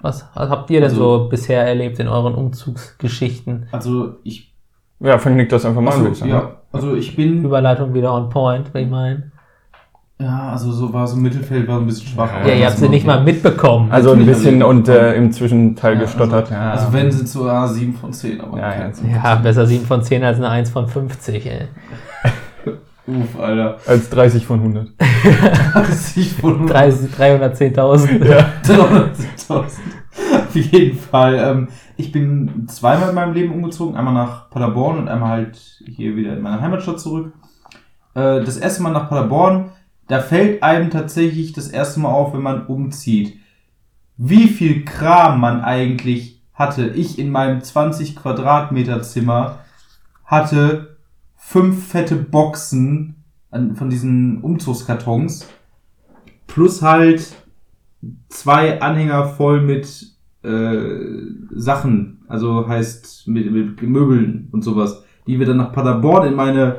Was, 0.00 0.28
was 0.34 0.50
habt 0.50 0.70
ihr 0.70 0.80
denn 0.80 0.90
Also- 0.90 1.20
so 1.20 1.28
bisher 1.28 1.66
erlebt 1.66 1.98
in 1.98 2.08
euren 2.08 2.34
Umzugsgeschichten? 2.34 3.68
Also 3.72 4.16
ich, 4.24 4.51
Ja, 5.02 5.18
fang 5.18 5.36
Nick 5.36 5.48
das 5.48 5.64
einfach 5.64 5.80
mal 5.80 6.06
ich 6.10 6.18
sagen. 6.18 6.30
ja, 6.30 6.52
also 6.72 6.94
ich 6.94 7.16
bin, 7.16 7.44
Überleitung 7.44 7.92
wieder 7.92 8.14
on 8.14 8.28
point, 8.28 8.72
wenn 8.72 8.84
ich 8.84 8.90
meine. 8.90 9.32
ja, 10.20 10.50
also 10.52 10.70
so 10.70 10.92
war 10.92 11.06
so 11.08 11.16
Mittelfeld 11.16 11.66
war 11.66 11.78
ein 11.80 11.86
bisschen 11.86 12.06
schwach. 12.06 12.30
Ja, 12.46 12.54
ihr 12.54 12.66
habt 12.66 12.78
sie 12.78 12.88
nicht 12.88 13.04
mal 13.04 13.22
mitbekommen. 13.22 13.90
Also 13.90 14.12
ein 14.12 14.24
bisschen 14.24 14.62
und 14.62 14.88
äh, 14.88 15.14
im 15.14 15.32
Zwischenteil 15.32 15.94
Ja, 15.94 16.00
gestottert. 16.02 16.44
Also, 16.50 16.54
ja. 16.54 16.70
also 16.70 16.92
wenn 16.92 17.10
sind 17.10 17.28
so 17.28 17.48
ah, 17.48 17.66
7 17.66 17.94
von 17.94 18.12
10, 18.12 18.40
aber 18.40 18.58
Ja, 18.58 18.74
ja. 18.74 18.90
Ja, 19.10 19.34
besser 19.36 19.66
7 19.66 19.84
von 19.84 20.02
10 20.02 20.22
als 20.22 20.38
eine 20.38 20.48
1 20.48 20.70
von 20.70 20.86
50, 20.86 21.46
ey. 21.46 21.68
Uff, 23.08 23.40
Alter. 23.40 23.78
Als 23.84 24.08
30 24.10 24.46
von 24.46 24.60
100. 24.60 24.88
30 25.74 26.32
von 26.40 26.66
30 26.68 27.10
310.000. 27.10 28.24
Ja. 28.24 28.46
370.000. 28.64 29.64
Auf 30.48 30.54
jeden 30.54 30.96
Fall. 30.96 31.34
Ähm, 31.34 31.68
ich 31.96 32.12
bin 32.12 32.66
zweimal 32.68 33.10
in 33.10 33.14
meinem 33.14 33.34
Leben 33.34 33.52
umgezogen. 33.52 33.96
Einmal 33.96 34.14
nach 34.14 34.50
Paderborn 34.50 34.98
und 34.98 35.08
einmal 35.08 35.30
halt 35.30 35.82
hier 35.86 36.16
wieder 36.16 36.36
in 36.36 36.42
meine 36.42 36.60
Heimatstadt 36.60 37.00
zurück. 37.00 37.32
Äh, 38.14 38.44
das 38.44 38.56
erste 38.56 38.82
Mal 38.82 38.92
nach 38.92 39.08
Paderborn, 39.08 39.70
da 40.08 40.20
fällt 40.20 40.62
einem 40.62 40.90
tatsächlich 40.90 41.52
das 41.52 41.68
erste 41.68 42.00
Mal 42.00 42.10
auf, 42.10 42.34
wenn 42.34 42.42
man 42.42 42.66
umzieht, 42.66 43.38
wie 44.16 44.48
viel 44.48 44.84
Kram 44.84 45.40
man 45.40 45.62
eigentlich 45.62 46.42
hatte. 46.54 46.88
Ich 46.88 47.18
in 47.18 47.30
meinem 47.30 47.62
20 47.62 48.16
Quadratmeter 48.16 49.02
Zimmer 49.02 49.60
hatte 50.24 50.96
fünf 51.36 51.88
fette 51.88 52.16
Boxen 52.16 53.24
von 53.50 53.90
diesen 53.90 54.40
Umzugskartons 54.40 55.46
plus 56.46 56.82
halt 56.82 57.34
zwei 58.28 58.80
Anhänger 58.80 59.26
voll 59.26 59.60
mit 59.60 60.11
äh, 60.42 60.80
Sachen, 61.54 62.24
also 62.28 62.66
heißt 62.66 63.28
mit, 63.28 63.50
mit 63.52 63.82
Möbeln 63.82 64.48
und 64.52 64.62
sowas, 64.62 65.04
die 65.26 65.38
wir 65.38 65.46
dann 65.46 65.58
nach 65.58 65.72
Paderborn 65.72 66.26
in 66.28 66.34
meine, 66.34 66.76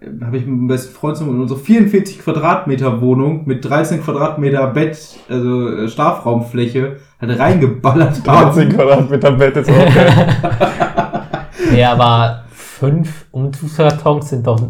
äh, 0.00 0.24
habe 0.24 0.36
ich 0.36 0.46
mit 0.46 0.56
meinem 0.56 0.68
besten 0.68 0.94
Freund 0.94 1.16
zusammen 1.16 1.36
in 1.36 1.42
unsere 1.42 1.60
44 1.60 2.20
Quadratmeter 2.20 3.00
Wohnung 3.00 3.46
mit 3.46 3.64
13 3.64 4.02
Quadratmeter 4.02 4.66
Bett, 4.68 4.98
also 5.28 5.68
äh, 5.68 5.88
Schlafraumfläche, 5.88 6.96
halt 7.20 7.38
reingeballert 7.38 8.26
13 8.26 8.26
haben. 8.26 8.68
Quadratmeter 8.68 9.32
Bett 9.32 9.56
ist 9.56 9.70
auch 9.70 9.94
geil. 9.94 10.36
Ja, 11.76 11.92
aber 11.92 12.44
5 12.50 13.26
Umzugskartons 13.30 14.30
sind 14.30 14.46
doch 14.46 14.60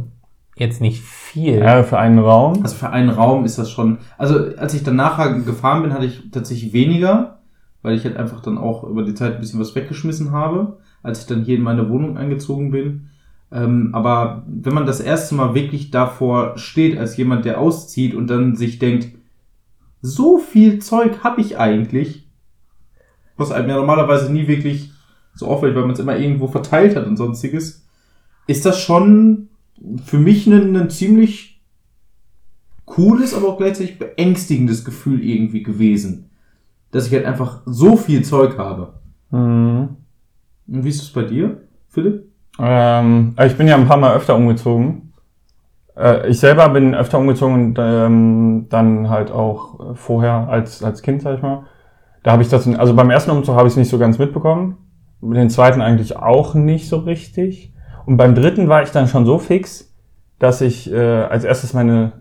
jetzt 0.57 0.81
nicht 0.81 1.03
viel. 1.03 1.59
Ja, 1.59 1.83
für 1.83 1.98
einen 1.98 2.18
Raum. 2.18 2.61
Also 2.62 2.76
für 2.76 2.90
einen 2.90 3.09
Raum 3.09 3.44
ist 3.44 3.59
das 3.59 3.70
schon. 3.70 3.98
Also 4.18 4.57
als 4.57 4.74
ich 4.74 4.83
dann 4.83 4.96
nachher 4.96 5.33
gefahren 5.40 5.83
bin, 5.83 5.94
hatte 5.94 6.05
ich 6.05 6.31
tatsächlich 6.31 6.72
weniger. 6.72 7.39
Weil 7.82 7.96
ich 7.96 8.04
halt 8.04 8.16
einfach 8.16 8.40
dann 8.40 8.58
auch 8.58 8.84
über 8.84 9.04
die 9.04 9.14
Zeit 9.14 9.34
ein 9.34 9.40
bisschen 9.40 9.60
was 9.60 9.74
weggeschmissen 9.74 10.32
habe, 10.32 10.78
als 11.02 11.20
ich 11.20 11.26
dann 11.26 11.44
hier 11.44 11.56
in 11.56 11.62
meine 11.62 11.88
Wohnung 11.88 12.16
eingezogen 12.16 12.70
bin. 12.70 13.08
Ähm, 13.52 13.90
aber 13.92 14.44
wenn 14.46 14.74
man 14.74 14.86
das 14.86 15.00
erste 15.00 15.34
Mal 15.34 15.54
wirklich 15.54 15.90
davor 15.90 16.56
steht, 16.58 16.98
als 16.98 17.16
jemand, 17.16 17.44
der 17.44 17.60
auszieht 17.60 18.14
und 18.14 18.28
dann 18.28 18.54
sich 18.54 18.78
denkt, 18.78 19.08
so 20.02 20.38
viel 20.38 20.78
Zeug 20.78 21.24
habe 21.24 21.40
ich 21.40 21.58
eigentlich, 21.58 22.28
was 23.36 23.52
einem 23.52 23.68
ja 23.68 23.76
normalerweise 23.76 24.32
nie 24.32 24.46
wirklich 24.46 24.92
so 25.34 25.46
auffällt, 25.46 25.74
weil 25.74 25.82
man 25.82 25.92
es 25.92 25.98
immer 25.98 26.16
irgendwo 26.16 26.48
verteilt 26.48 26.96
hat 26.96 27.06
und 27.06 27.16
sonstiges, 27.16 27.86
ist 28.46 28.66
das 28.66 28.80
schon 28.80 29.48
für 30.04 30.18
mich 30.18 30.46
ein, 30.46 30.76
ein 30.76 30.90
ziemlich 30.90 31.62
cooles, 32.84 33.34
aber 33.34 33.48
auch 33.48 33.58
gleichzeitig 33.58 33.98
beängstigendes 33.98 34.84
Gefühl 34.84 35.24
irgendwie 35.24 35.62
gewesen. 35.62 36.29
Dass 36.90 37.07
ich 37.07 37.12
halt 37.12 37.26
einfach 37.26 37.62
so 37.66 37.96
viel 37.96 38.22
Zeug 38.22 38.59
habe. 38.59 38.94
Mhm. 39.31 39.96
Und 40.68 40.85
wie 40.85 40.88
ist 40.88 41.03
es 41.03 41.12
bei 41.12 41.22
dir, 41.22 41.62
Philipp? 41.88 42.24
Ähm, 42.59 43.35
ich 43.44 43.57
bin 43.57 43.68
ja 43.68 43.76
ein 43.76 43.87
paar 43.87 43.96
Mal 43.96 44.14
öfter 44.14 44.37
umgezogen. 44.37 45.12
Äh, 45.96 46.29
ich 46.29 46.40
selber 46.40 46.68
bin 46.68 46.94
öfter 46.94 47.18
umgezogen 47.18 47.55
und 47.55 47.79
ähm, 47.79 48.66
dann 48.68 49.09
halt 49.09 49.31
auch 49.31 49.92
äh, 49.92 49.94
vorher 49.94 50.48
als, 50.48 50.83
als 50.83 51.03
Kind, 51.03 51.22
sag 51.22 51.37
ich 51.37 51.42
mal. 51.42 51.64
Da 52.22 52.33
habe 52.33 52.42
ich 52.42 52.48
das, 52.48 52.66
also 52.68 52.94
beim 52.94 53.11
ersten 53.11 53.31
Umzug 53.31 53.55
habe 53.55 53.66
ich 53.66 53.74
es 53.74 53.79
nicht 53.79 53.88
so 53.88 53.98
ganz 53.98 54.18
mitbekommen. 54.18 54.76
Den 55.22 55.50
zweiten 55.50 55.81
eigentlich 55.81 56.16
auch 56.16 56.55
nicht 56.55 56.88
so 56.88 56.98
richtig. 56.98 57.74
Und 58.07 58.16
beim 58.16 58.35
dritten 58.35 58.68
war 58.68 58.83
ich 58.83 58.90
dann 58.90 59.09
schon 59.09 59.26
so 59.26 59.38
fix, 59.38 59.94
dass 60.38 60.61
ich 60.61 60.90
äh, 60.90 60.96
als 60.96 61.44
erstes 61.44 61.74
meine 61.74 62.12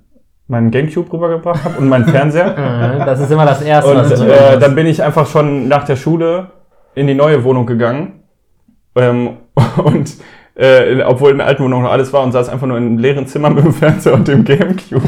meinen 0.49 0.71
Gamecube 0.71 1.13
rübergebracht 1.13 1.63
habe 1.63 1.77
und 1.77 1.87
meinen 1.87 2.05
Fernseher. 2.05 2.55
Mhm, 2.57 3.05
Das 3.05 3.19
ist 3.19 3.31
immer 3.31 3.45
das 3.45 3.61
Erste, 3.61 3.91
Und 3.91 3.97
was 3.97 4.19
du 4.19 4.25
äh, 4.25 4.57
dann 4.57 4.75
bin 4.75 4.87
ich 4.87 5.01
einfach 5.01 5.27
schon 5.27 5.67
nach 5.67 5.85
der 5.85 5.95
Schule 5.95 6.47
in 6.95 7.07
die 7.07 7.13
neue 7.13 7.43
Wohnung 7.43 7.65
gegangen. 7.65 8.23
Ähm, 8.95 9.37
und 9.83 10.15
äh, 10.55 11.01
obwohl 11.03 11.31
in 11.31 11.37
der 11.37 11.47
alten 11.47 11.63
Wohnung 11.63 11.83
noch 11.83 11.91
alles 11.91 12.11
war 12.11 12.23
und 12.23 12.31
saß 12.31 12.49
einfach 12.49 12.67
nur 12.67 12.77
in 12.77 12.85
einem 12.85 12.97
leeren 12.97 13.27
Zimmer 13.27 13.49
mit 13.49 13.63
dem 13.63 13.73
Fernseher 13.73 14.13
und 14.13 14.27
dem 14.27 14.43
Gamecube. 14.43 15.07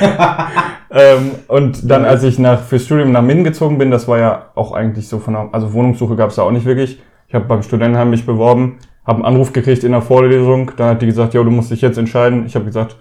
ähm, 0.90 1.30
und 1.46 1.88
dann, 1.88 2.04
als 2.04 2.24
ich 2.24 2.38
nach 2.38 2.60
fürs 2.60 2.84
Studium 2.84 3.12
nach 3.12 3.22
Minden 3.22 3.44
gezogen 3.44 3.78
bin, 3.78 3.92
das 3.92 4.08
war 4.08 4.18
ja 4.18 4.46
auch 4.56 4.72
eigentlich 4.72 5.08
so 5.08 5.20
von 5.20 5.34
der, 5.34 5.48
also 5.52 5.72
Wohnungssuche 5.72 6.16
gab 6.16 6.30
es 6.30 6.36
da 6.36 6.42
auch 6.42 6.50
nicht 6.50 6.66
wirklich. 6.66 7.00
Ich 7.28 7.34
habe 7.34 7.44
beim 7.46 7.62
Studentenheim 7.62 8.10
mich 8.10 8.26
beworben, 8.26 8.78
habe 9.06 9.18
einen 9.18 9.34
Anruf 9.34 9.52
gekriegt 9.52 9.84
in 9.84 9.92
der 9.92 10.02
Vorlesung, 10.02 10.72
dann 10.76 10.90
hat 10.90 11.02
die 11.02 11.06
gesagt, 11.06 11.32
ja, 11.32 11.42
du 11.42 11.50
musst 11.50 11.70
dich 11.70 11.80
jetzt 11.80 11.96
entscheiden. 11.96 12.44
Ich 12.46 12.56
habe 12.56 12.64
gesagt, 12.64 12.96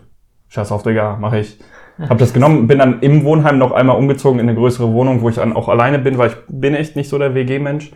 scheiß 0.53 0.71
auf, 0.71 0.83
Digga, 0.83 1.17
mache 1.19 1.39
ich. 1.39 1.59
Hab 2.09 2.17
das 2.17 2.33
genommen, 2.33 2.65
bin 2.65 2.79
dann 2.79 3.01
im 3.01 3.23
Wohnheim 3.23 3.59
noch 3.59 3.71
einmal 3.71 3.97
umgezogen 3.97 4.39
in 4.39 4.49
eine 4.49 4.57
größere 4.57 4.91
Wohnung, 4.93 5.21
wo 5.21 5.29
ich 5.29 5.35
dann 5.35 5.55
auch 5.55 5.69
alleine 5.69 5.99
bin, 5.99 6.17
weil 6.17 6.29
ich 6.29 6.35
bin 6.47 6.73
echt 6.73 6.95
nicht 6.95 7.07
so 7.07 7.19
der 7.19 7.35
WG-Mensch. 7.35 7.91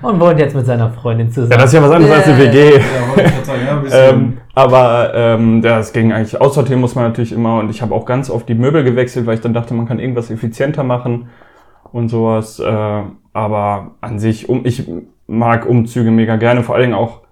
Und 0.00 0.18
wohnt 0.18 0.38
jetzt 0.38 0.56
mit 0.56 0.64
seiner 0.64 0.90
Freundin 0.90 1.30
zusammen. 1.30 1.52
Ja, 1.52 1.58
das 1.58 1.66
ist 1.66 1.74
ja 1.74 1.82
was 1.82 1.90
anderes 1.90 2.14
als 2.14 2.26
eine 2.26 2.38
WG. 2.38 2.70
Ja, 2.72 3.08
wollte 3.08 3.22
ich 3.22 3.34
grad 3.34 3.44
sagen, 3.44 3.60
ja. 3.90 4.08
Ähm, 4.08 4.38
aber 4.54 5.12
ähm, 5.14 5.60
das 5.60 5.92
ging 5.92 6.12
eigentlich, 6.12 6.40
aussortieren 6.40 6.80
muss 6.80 6.94
man 6.94 7.04
natürlich 7.04 7.32
immer 7.32 7.58
und 7.58 7.68
ich 7.68 7.82
habe 7.82 7.94
auch 7.94 8.06
ganz 8.06 8.30
oft 8.30 8.48
die 8.48 8.54
Möbel 8.54 8.82
gewechselt, 8.82 9.26
weil 9.26 9.34
ich 9.34 9.42
dann 9.42 9.52
dachte, 9.52 9.74
man 9.74 9.86
kann 9.86 9.98
irgendwas 9.98 10.30
effizienter 10.30 10.82
machen 10.82 11.28
und 11.92 12.08
sowas. 12.08 12.58
Äh, 12.60 13.02
aber 13.34 13.90
an 14.00 14.18
sich, 14.18 14.48
um, 14.48 14.64
ich 14.64 14.88
mag 15.26 15.66
Umzüge 15.66 16.10
mega 16.10 16.36
gerne, 16.36 16.62
vor 16.62 16.76
allen 16.76 16.84
Dingen 16.84 16.94
auch 16.94 17.23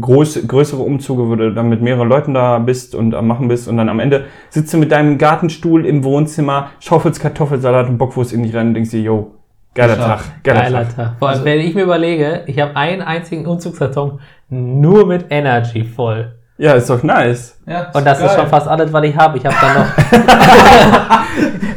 groß, 0.00 0.46
größere 0.46 0.82
Umzüge, 0.82 1.28
wo 1.28 1.36
du 1.36 1.52
dann 1.52 1.68
mit 1.68 1.80
mehreren 1.82 2.08
Leuten 2.08 2.34
da 2.34 2.58
bist 2.58 2.94
und 2.94 3.14
am 3.14 3.26
machen 3.28 3.48
bist 3.48 3.68
und 3.68 3.76
dann 3.76 3.88
am 3.88 4.00
Ende 4.00 4.24
sitzt 4.50 4.72
du 4.74 4.78
mit 4.78 4.90
deinem 4.92 5.18
Gartenstuhl 5.18 5.86
im 5.86 6.02
Wohnzimmer, 6.04 6.70
schaufelst 6.80 7.20
Kartoffelsalat 7.20 7.88
und 7.88 7.98
Bockwurst 7.98 8.32
in 8.32 8.42
die 8.42 8.50
rein 8.56 8.68
und 8.68 8.74
denkst 8.74 8.90
dir, 8.90 9.00
yo, 9.02 9.30
geiler 9.74 9.96
Tag. 9.96 10.18
Tag, 10.18 10.24
geiler, 10.44 10.60
Geiler 10.62 10.82
Tag. 10.88 10.96
Tag. 10.96 11.12
Vor 11.18 11.28
allem, 11.28 11.38
Also- 11.38 11.44
wenn 11.44 11.60
ich 11.60 11.74
mir 11.74 11.82
überlege, 11.84 12.42
ich 12.46 12.58
habe 12.60 12.74
einen 12.76 13.02
einzigen 13.02 13.46
Umzugskarton 13.46 14.20
nur 14.48 15.06
mit 15.06 15.26
Energy 15.30 15.84
voll. 15.84 16.34
Ja, 16.56 16.74
ist 16.74 16.88
doch 16.88 17.02
nice. 17.02 17.60
ja, 17.66 17.90
Und 17.94 18.06
das 18.06 18.20
ist 18.20 18.26
geil. 18.28 18.36
schon 18.38 18.46
fast 18.48 18.68
alles, 18.68 18.92
was 18.92 19.04
ich 19.04 19.16
habe. 19.16 19.38
Ich 19.38 19.44
habe 19.44 19.56
dann 19.60 19.74
noch. 19.74 19.86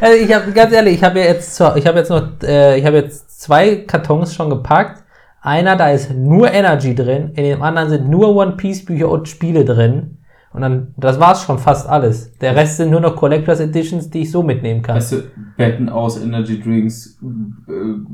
also 0.00 0.16
ich 0.24 0.32
habe 0.32 0.52
ganz 0.52 0.72
ehrlich, 0.72 0.94
ich 0.94 1.02
habe 1.04 1.18
ja 1.18 1.24
jetzt, 1.26 1.60
ich 1.76 1.86
habe 1.86 1.98
jetzt 1.98 2.10
noch, 2.10 2.22
äh, 2.44 2.78
ich 2.78 2.86
habe 2.86 2.96
jetzt 2.98 3.40
zwei 3.40 3.76
Kartons 3.86 4.34
schon 4.34 4.50
gepackt. 4.50 5.02
Einer, 5.40 5.76
da 5.76 5.90
ist 5.90 6.14
nur 6.14 6.52
Energy 6.52 6.94
drin, 6.94 7.32
in 7.34 7.44
dem 7.44 7.62
anderen 7.62 7.90
sind 7.90 8.08
nur 8.08 8.34
One 8.34 8.52
Piece 8.52 8.84
Bücher 8.84 9.08
und 9.08 9.28
Spiele 9.28 9.64
drin. 9.64 10.18
Und 10.52 10.62
dann, 10.62 10.94
das 10.96 11.20
war's 11.20 11.44
schon 11.44 11.58
fast 11.58 11.88
alles. 11.88 12.36
Der 12.38 12.56
Rest 12.56 12.78
sind 12.78 12.90
nur 12.90 13.00
noch 13.00 13.14
Collectors 13.14 13.60
Editions, 13.60 14.10
die 14.10 14.22
ich 14.22 14.30
so 14.30 14.42
mitnehmen 14.42 14.82
kann. 14.82 14.96
Weißt 14.96 15.12
du, 15.12 15.22
Betten 15.56 15.88
aus 15.88 16.20
Energy 16.20 16.60
Drinks, 16.60 17.18
äh, 17.68 17.72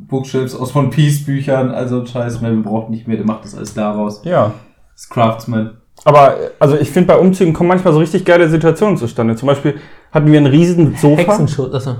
Bookshelves 0.08 0.54
aus 0.54 0.74
One 0.74 0.90
Piece 0.90 1.24
Büchern, 1.24 1.70
also 1.70 2.04
Scheiß, 2.04 2.40
Melvin 2.40 2.64
braucht 2.64 2.90
nicht 2.90 3.06
mehr, 3.06 3.16
der 3.16 3.24
macht 3.24 3.44
das 3.44 3.54
alles 3.54 3.72
daraus. 3.72 4.22
Ja. 4.24 4.52
Das 4.92 5.04
ist 5.04 5.10
Craftsman. 5.10 5.78
Aber 6.04 6.34
also 6.58 6.76
ich 6.76 6.90
finde, 6.90 7.06
bei 7.06 7.18
Umzügen 7.18 7.54
kommen 7.54 7.68
manchmal 7.68 7.94
so 7.94 8.00
richtig 8.00 8.24
geile 8.24 8.48
Situationen 8.48 8.96
zustande. 8.96 9.36
Zum 9.36 9.46
Beispiel 9.46 9.76
hatten 10.12 10.30
wir 10.30 10.38
ein 10.38 10.46
riesen 10.46 10.96
Sofa. 10.96 11.22
Hexenschutz, 11.22 11.72
also. 11.72 11.96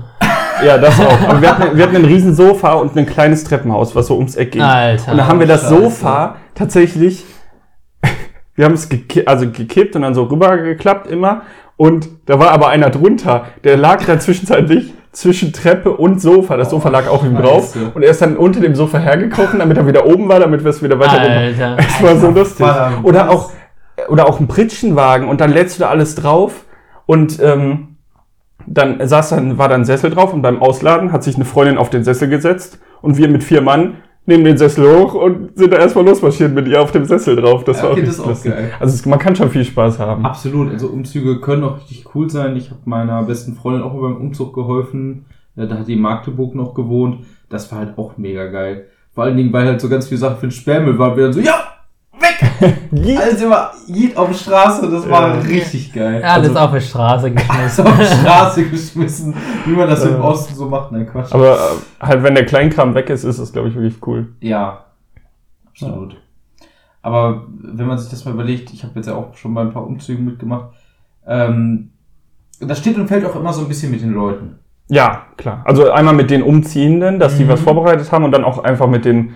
Ja, 0.63 0.77
das 0.77 0.99
auch. 0.99 1.29
Aber 1.29 1.41
wir 1.41 1.49
hatten, 1.49 1.77
wir 1.77 1.83
hatten 1.83 1.95
ein 1.95 2.05
riesen 2.05 2.35
Sofa 2.35 2.73
und 2.73 2.95
ein 2.95 3.05
kleines 3.05 3.43
Treppenhaus, 3.43 3.95
was 3.95 4.07
so 4.07 4.15
ums 4.15 4.35
Eck 4.35 4.51
ging. 4.51 4.61
Alter. 4.61 5.11
und 5.11 5.17
dann 5.17 5.27
haben 5.27 5.39
wir 5.39 5.47
das 5.47 5.61
Scheiße. 5.61 5.75
Sofa 5.75 6.35
tatsächlich, 6.53 7.25
wir 8.55 8.65
haben 8.65 8.73
es 8.73 8.89
geki 8.89 9.25
also 9.25 9.49
gekippt 9.49 9.95
und 9.95 10.03
dann 10.03 10.13
so 10.13 10.23
rübergeklappt 10.23 11.07
immer. 11.07 11.41
Und 11.77 12.07
da 12.25 12.39
war 12.39 12.51
aber 12.51 12.69
einer 12.69 12.89
drunter. 12.89 13.47
Der 13.63 13.75
lag 13.75 14.05
da 14.05 14.17
zwischenzeitlich 14.17 14.93
zwischen 15.11 15.51
Treppe 15.53 15.91
und 15.91 16.21
Sofa. 16.21 16.55
Das 16.57 16.69
Sofa 16.69 16.89
lag 16.89 17.07
auf 17.07 17.23
ihm 17.23 17.35
drauf. 17.35 17.73
Scheiße. 17.73 17.91
Und 17.93 18.03
er 18.03 18.11
ist 18.11 18.21
dann 18.21 18.37
unter 18.37 18.59
dem 18.61 18.75
Sofa 18.75 18.97
hergekrochen, 18.97 19.59
damit 19.59 19.77
er 19.77 19.87
wieder 19.87 20.05
oben 20.05 20.29
war, 20.29 20.39
damit 20.39 20.63
wir 20.63 20.69
es 20.69 20.81
wieder 20.81 20.99
weiter 20.99 21.19
Alter. 21.19 21.77
es 21.79 22.01
war 22.01 22.15
so 22.17 22.29
lustig. 22.29 22.65
Oder 23.03 23.29
auch, 23.29 23.51
oder 24.07 24.27
auch 24.27 24.39
ein 24.39 24.47
Pritschenwagen 24.47 25.27
und 25.27 25.41
dann 25.41 25.51
lädst 25.51 25.77
du 25.77 25.83
da 25.83 25.89
alles 25.89 26.15
drauf 26.15 26.65
und 27.05 27.39
ähm, 27.41 27.94
dann 28.67 29.05
saß 29.07 29.29
dann, 29.29 29.57
war 29.57 29.69
da 29.69 29.75
ein 29.75 29.85
Sessel 29.85 30.09
drauf 30.09 30.33
und 30.33 30.41
beim 30.41 30.61
Ausladen 30.61 31.11
hat 31.11 31.23
sich 31.23 31.35
eine 31.35 31.45
Freundin 31.45 31.77
auf 31.77 31.89
den 31.89 32.03
Sessel 32.03 32.29
gesetzt 32.29 32.79
und 33.01 33.17
wir 33.17 33.27
mit 33.29 33.43
vier 33.43 33.61
Mann 33.61 33.95
nehmen 34.25 34.43
den 34.43 34.57
Sessel 34.57 34.87
hoch 34.87 35.13
und 35.13 35.55
sind 35.55 35.71
da 35.71 35.77
erstmal 35.77 36.05
losmarschiert 36.05 36.53
mit 36.53 36.67
ihr 36.67 36.81
auf 36.81 36.91
dem 36.91 37.05
Sessel 37.05 37.35
drauf. 37.35 37.63
Das 37.63 37.77
Ja, 37.77 37.83
war 37.83 37.91
okay, 37.91 38.01
auch 38.01 38.05
das 38.05 38.19
auch 38.19 38.43
geil. 38.43 38.71
Also 38.79 38.95
es, 38.95 39.05
man 39.05 39.19
kann 39.19 39.35
schon 39.35 39.49
viel 39.51 39.63
Spaß 39.63 39.99
haben. 39.99 40.25
Absolut, 40.25 40.71
also 40.71 40.87
Umzüge 40.87 41.39
können 41.41 41.63
auch 41.63 41.77
richtig 41.77 42.05
cool 42.15 42.29
sein. 42.29 42.55
Ich 42.55 42.71
habe 42.71 42.79
meiner 42.85 43.21
besten 43.23 43.55
Freundin 43.55 43.83
auch 43.83 43.93
beim 43.93 44.17
Umzug 44.17 44.53
geholfen. 44.53 45.25
Ja, 45.55 45.67
Da 45.67 45.77
hat 45.77 45.87
die 45.87 45.93
in 45.93 46.01
Magdeburg 46.01 46.55
noch 46.55 46.73
gewohnt. 46.73 47.19
Das 47.49 47.71
war 47.71 47.79
halt 47.79 47.97
auch 47.97 48.17
mega 48.17 48.47
geil. 48.47 48.87
Vor 49.13 49.23
allen 49.23 49.37
Dingen, 49.37 49.53
weil 49.53 49.67
halt 49.67 49.79
so 49.79 49.87
ganz 49.89 50.07
viele 50.07 50.19
Sachen 50.19 50.37
für 50.37 50.47
den 50.47 50.51
Sperrmüll 50.51 50.97
waren. 50.97 51.15
Wir 51.15 51.25
dann 51.25 51.33
so, 51.33 51.39
ja, 51.39 51.53
weg! 52.25 52.77
Je- 52.91 53.17
Alles 53.17 53.41
immer 53.41 53.71
Jeet 53.87 54.17
auf 54.17 54.29
die 54.29 54.35
Straße. 54.37 54.89
Das 54.89 55.09
war 55.09 55.35
Ja. 55.35 55.41
richtig 55.41 55.93
geil. 55.93 56.23
Alles 56.23 56.49
Also- 56.49 56.59
auf 56.59 56.71
die 56.73 56.81
Straße 56.81 57.31
geschmissen. 57.31 57.87
auf 57.87 57.97
die 57.97 58.05
Straße 58.05 58.65
geschmissen. 58.69 59.33
Wie 59.65 59.71
man 59.73 59.89
das 59.89 60.03
im 60.05 60.13
Ja. 60.13 60.21
Osten 60.21 60.55
so 60.55 60.67
macht. 60.67 60.91
Nein, 60.91 61.07
Quatsch. 61.07 61.31
Aber 61.33 61.55
äh, 61.55 62.05
halt, 62.05 62.23
wenn 62.23 62.35
der 62.35 62.45
Kleinkram 62.45 62.93
weg 62.95 63.09
ist, 63.09 63.23
ist 63.23 63.37
es, 63.39 63.51
glaube 63.53 63.69
ich, 63.69 63.75
wirklich 63.75 63.95
cool. 64.07 64.27
Ja, 64.41 64.85
absolut. 65.67 66.17
Aber 67.01 67.43
wenn 67.61 67.85
man 67.85 67.97
sich 67.97 68.09
das 68.09 68.25
mal 68.25 68.31
überlegt, 68.33 68.73
ich 68.73 68.83
habe 68.83 68.93
jetzt 68.95 69.05
ja 69.07 69.13
auch 69.15 69.35
schon 69.35 69.53
bei 69.53 69.61
ein 69.61 69.71
paar 69.71 69.85
Umzügen 69.85 70.25
mitgemacht, 70.25 70.69
ähm, 71.27 71.91
das 72.59 72.79
steht 72.79 72.97
und 72.97 73.07
fällt 73.07 73.25
auch 73.25 73.35
immer 73.35 73.53
so 73.53 73.61
ein 73.61 73.67
bisschen 73.67 73.91
mit 73.91 74.01
den 74.01 74.13
Leuten. 74.13 74.59
Ja, 74.87 75.23
klar. 75.37 75.61
Also 75.65 75.91
einmal 75.91 76.13
mit 76.13 76.29
den 76.31 76.41
Umziehenden, 76.43 77.19
dass 77.19 77.37
die 77.37 77.43
Mhm. 77.43 77.49
was 77.49 77.59
vorbereitet 77.61 78.11
haben 78.11 78.23
und 78.23 78.31
dann 78.31 78.43
auch 78.43 78.63
einfach 78.63 78.87
mit 78.87 79.03
den, 79.05 79.33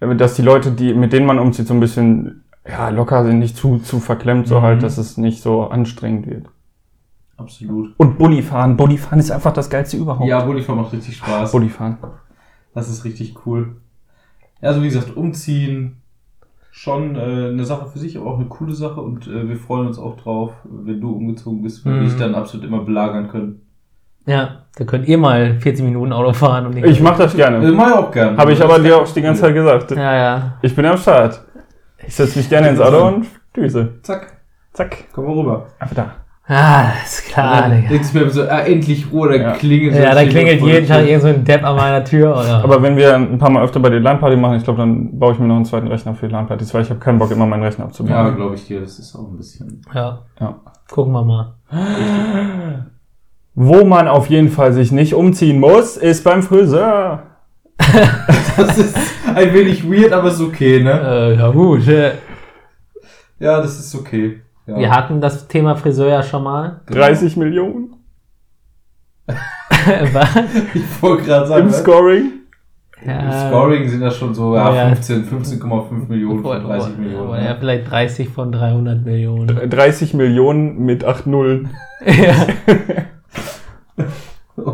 dass 0.00 0.34
die 0.34 0.42
Leute, 0.42 0.72
die, 0.72 0.94
mit 0.94 1.12
denen 1.12 1.26
man 1.26 1.38
umzieht, 1.38 1.66
so 1.66 1.74
ein 1.74 1.80
bisschen 1.80 2.44
ja, 2.68 2.88
locker 2.88 3.24
sind, 3.24 3.38
nicht 3.40 3.56
zu, 3.56 3.78
zu 3.78 4.00
verklemmt, 4.00 4.46
so 4.48 4.58
Mhm. 4.58 4.62
halt, 4.62 4.82
dass 4.82 4.98
es 4.98 5.16
nicht 5.18 5.42
so 5.42 5.64
anstrengend 5.64 6.26
wird. 6.26 6.46
Absolut. 7.36 7.94
Und 7.98 8.18
Bullifahren. 8.18 8.76
Bullifahren 8.76 9.18
ist 9.18 9.30
einfach 9.30 9.52
das 9.52 9.68
Geilste 9.68 9.96
überhaupt. 9.96 10.28
Ja, 10.28 10.44
Bullifahren 10.44 10.80
macht 10.80 10.92
richtig 10.92 11.16
Spaß. 11.16 11.52
Bullifahren. 11.52 11.98
Das 12.74 12.88
ist 12.88 13.04
richtig 13.04 13.44
cool. 13.46 13.76
Ja, 14.62 14.68
also 14.68 14.82
wie 14.82 14.86
gesagt, 14.86 15.16
umziehen 15.16 15.96
schon 16.70 17.16
äh, 17.16 17.20
eine 17.50 17.64
Sache 17.64 17.86
für 17.86 17.98
sich, 17.98 18.16
aber 18.16 18.26
auch 18.30 18.38
eine 18.38 18.48
coole 18.48 18.74
Sache 18.74 19.00
und 19.00 19.26
äh, 19.26 19.48
wir 19.48 19.56
freuen 19.56 19.86
uns 19.86 19.98
auch 19.98 20.16
drauf, 20.16 20.52
wenn 20.64 21.00
du 21.00 21.12
umgezogen 21.12 21.62
bist, 21.62 21.84
weil 21.84 21.94
wir 21.94 22.00
Mhm. 22.00 22.04
dich 22.06 22.16
dann 22.16 22.34
absolut 22.34 22.66
immer 22.66 22.80
belagern 22.84 23.28
können. 23.28 23.60
Ja, 24.26 24.63
da 24.76 24.84
könnt 24.84 25.06
ihr 25.06 25.18
mal 25.18 25.54
40 25.60 25.84
Minuten 25.84 26.12
Auto 26.12 26.32
fahren 26.32 26.66
und. 26.66 26.76
Ich 26.84 27.00
mach 27.00 27.16
das 27.16 27.34
gerne. 27.36 27.58
mach 27.72 27.88
ich 27.88 27.94
auch 27.94 28.10
gern. 28.10 28.36
Habe 28.36 28.52
ich 28.52 28.58
Das 28.58 28.68
aber 28.70 28.82
dir 28.82 28.96
auch 28.98 29.08
die 29.12 29.22
ganze 29.22 29.42
Zeit 29.42 29.54
gesagt. 29.54 29.90
Ja, 29.92 30.14
ja. 30.14 30.52
Ich 30.62 30.74
bin 30.74 30.84
am 30.86 30.96
Start. 30.96 31.40
Ich 32.06 32.14
setze 32.14 32.38
mich 32.38 32.48
gerne 32.48 32.68
ins 32.70 32.80
Auto 32.80 33.06
und 33.06 33.26
düse. 33.56 33.94
Zack, 34.02 34.32
Zack. 34.72 34.96
komm 35.12 35.26
mal 35.26 35.34
rüber. 35.34 35.66
Einfach 35.78 35.94
da. 35.96 36.06
Ah, 36.46 36.88
ist 37.02 37.24
klar, 37.28 37.70
Digga. 37.70 37.88
denkst 37.88 38.12
du 38.12 38.18
mir 38.18 38.28
so, 38.28 38.42
ah, 38.42 38.58
endlich 38.58 39.10
Ruhe, 39.10 39.30
dann 39.30 39.40
Ja. 39.40 39.52
klingelt 39.52 39.94
Ja, 39.94 40.10
da 40.12 40.14
das 40.24 40.28
klingelt 40.28 40.60
jeden 40.60 40.86
Tag 40.86 41.06
irgend 41.06 41.22
so 41.22 41.28
ein 41.28 41.42
Depp 41.42 41.64
an 41.64 41.74
meiner 41.74 42.04
Tür. 42.04 42.32
Oder? 42.36 42.62
Aber 42.62 42.82
wenn 42.82 42.96
wir 42.98 43.14
ein 43.14 43.38
paar 43.38 43.48
Mal 43.48 43.64
öfter 43.64 43.80
bei 43.80 43.88
der 43.88 44.00
LAN-Party 44.00 44.36
machen, 44.36 44.56
ich 44.58 44.64
glaube, 44.64 44.80
dann 44.80 45.18
baue 45.18 45.32
ich 45.32 45.38
mir 45.38 45.46
noch 45.46 45.56
einen 45.56 45.64
zweiten 45.64 45.86
Rechner 45.88 46.14
für 46.14 46.26
die 46.28 46.34
LAN-Partys, 46.34 46.74
weil 46.74 46.82
ich 46.82 46.90
habe 46.90 47.00
keinen 47.00 47.18
Bock, 47.18 47.30
immer 47.30 47.46
meinen 47.46 47.62
Rechner 47.62 47.84
Ja, 47.84 47.88
abzubauen. 47.88 48.36
glaube 48.36 48.56
ich 48.56 48.66
dir, 48.66 48.80
das 48.82 48.98
ist 48.98 49.16
auch 49.16 49.26
ein 49.30 49.38
bisschen. 49.38 49.80
ja, 49.94 50.18
Ja. 50.38 50.56
gucken 50.90 51.12
wir 51.14 51.24
mal. 51.24 51.54
Wo 53.54 53.84
man 53.84 54.08
auf 54.08 54.28
jeden 54.28 54.50
Fall 54.50 54.72
sich 54.72 54.90
nicht 54.90 55.14
umziehen 55.14 55.60
muss, 55.60 55.96
ist 55.96 56.24
beim 56.24 56.42
Friseur. 56.42 57.22
das 58.56 58.78
ist 58.78 58.96
ein 59.34 59.52
wenig 59.54 59.88
weird, 59.88 60.12
aber 60.12 60.28
ist 60.28 60.40
okay, 60.40 60.82
ne? 60.82 60.90
Äh, 60.90 61.36
ja 61.36 61.50
gut. 61.50 61.86
äh, 61.86 62.12
Ja, 63.38 63.60
das 63.60 63.78
ist 63.78 63.94
okay. 63.94 64.40
Ja. 64.66 64.78
Wir 64.78 64.90
hatten 64.90 65.20
das 65.20 65.46
Thema 65.46 65.76
Friseur 65.76 66.08
ja 66.08 66.22
schon 66.22 66.42
mal. 66.42 66.80
30 66.86 67.36
Millionen 67.36 67.94
Was? 70.12 70.28
Ich 70.74 71.02
wollte 71.02 71.24
gerade 71.24 71.46
sagen, 71.46 71.62
im 71.62 71.66
ne? 71.70 71.72
Scoring. 71.72 72.32
Im 73.02 73.32
Scoring 73.32 73.88
sind 73.88 74.00
das 74.00 74.16
schon 74.16 74.34
so 74.34 74.54
Ja, 74.56 74.70
ja, 74.70 74.88
ja. 74.88 74.94
15, 74.94 75.24
15,5 75.60 76.08
Millionen 76.08 76.42
von 76.42 76.62
30 76.62 76.98
Millionen. 76.98 77.28
Oder 77.28 77.42
ja, 77.42 77.50
ne? 77.50 77.56
vielleicht 77.60 77.90
30 77.90 78.28
von 78.30 78.50
300 78.50 79.04
Millionen. 79.04 79.70
30 79.70 80.14
Millionen 80.14 80.84
mit 80.84 81.04
8 81.04 81.26
Nullen. 81.26 81.70
ja. 82.06 82.46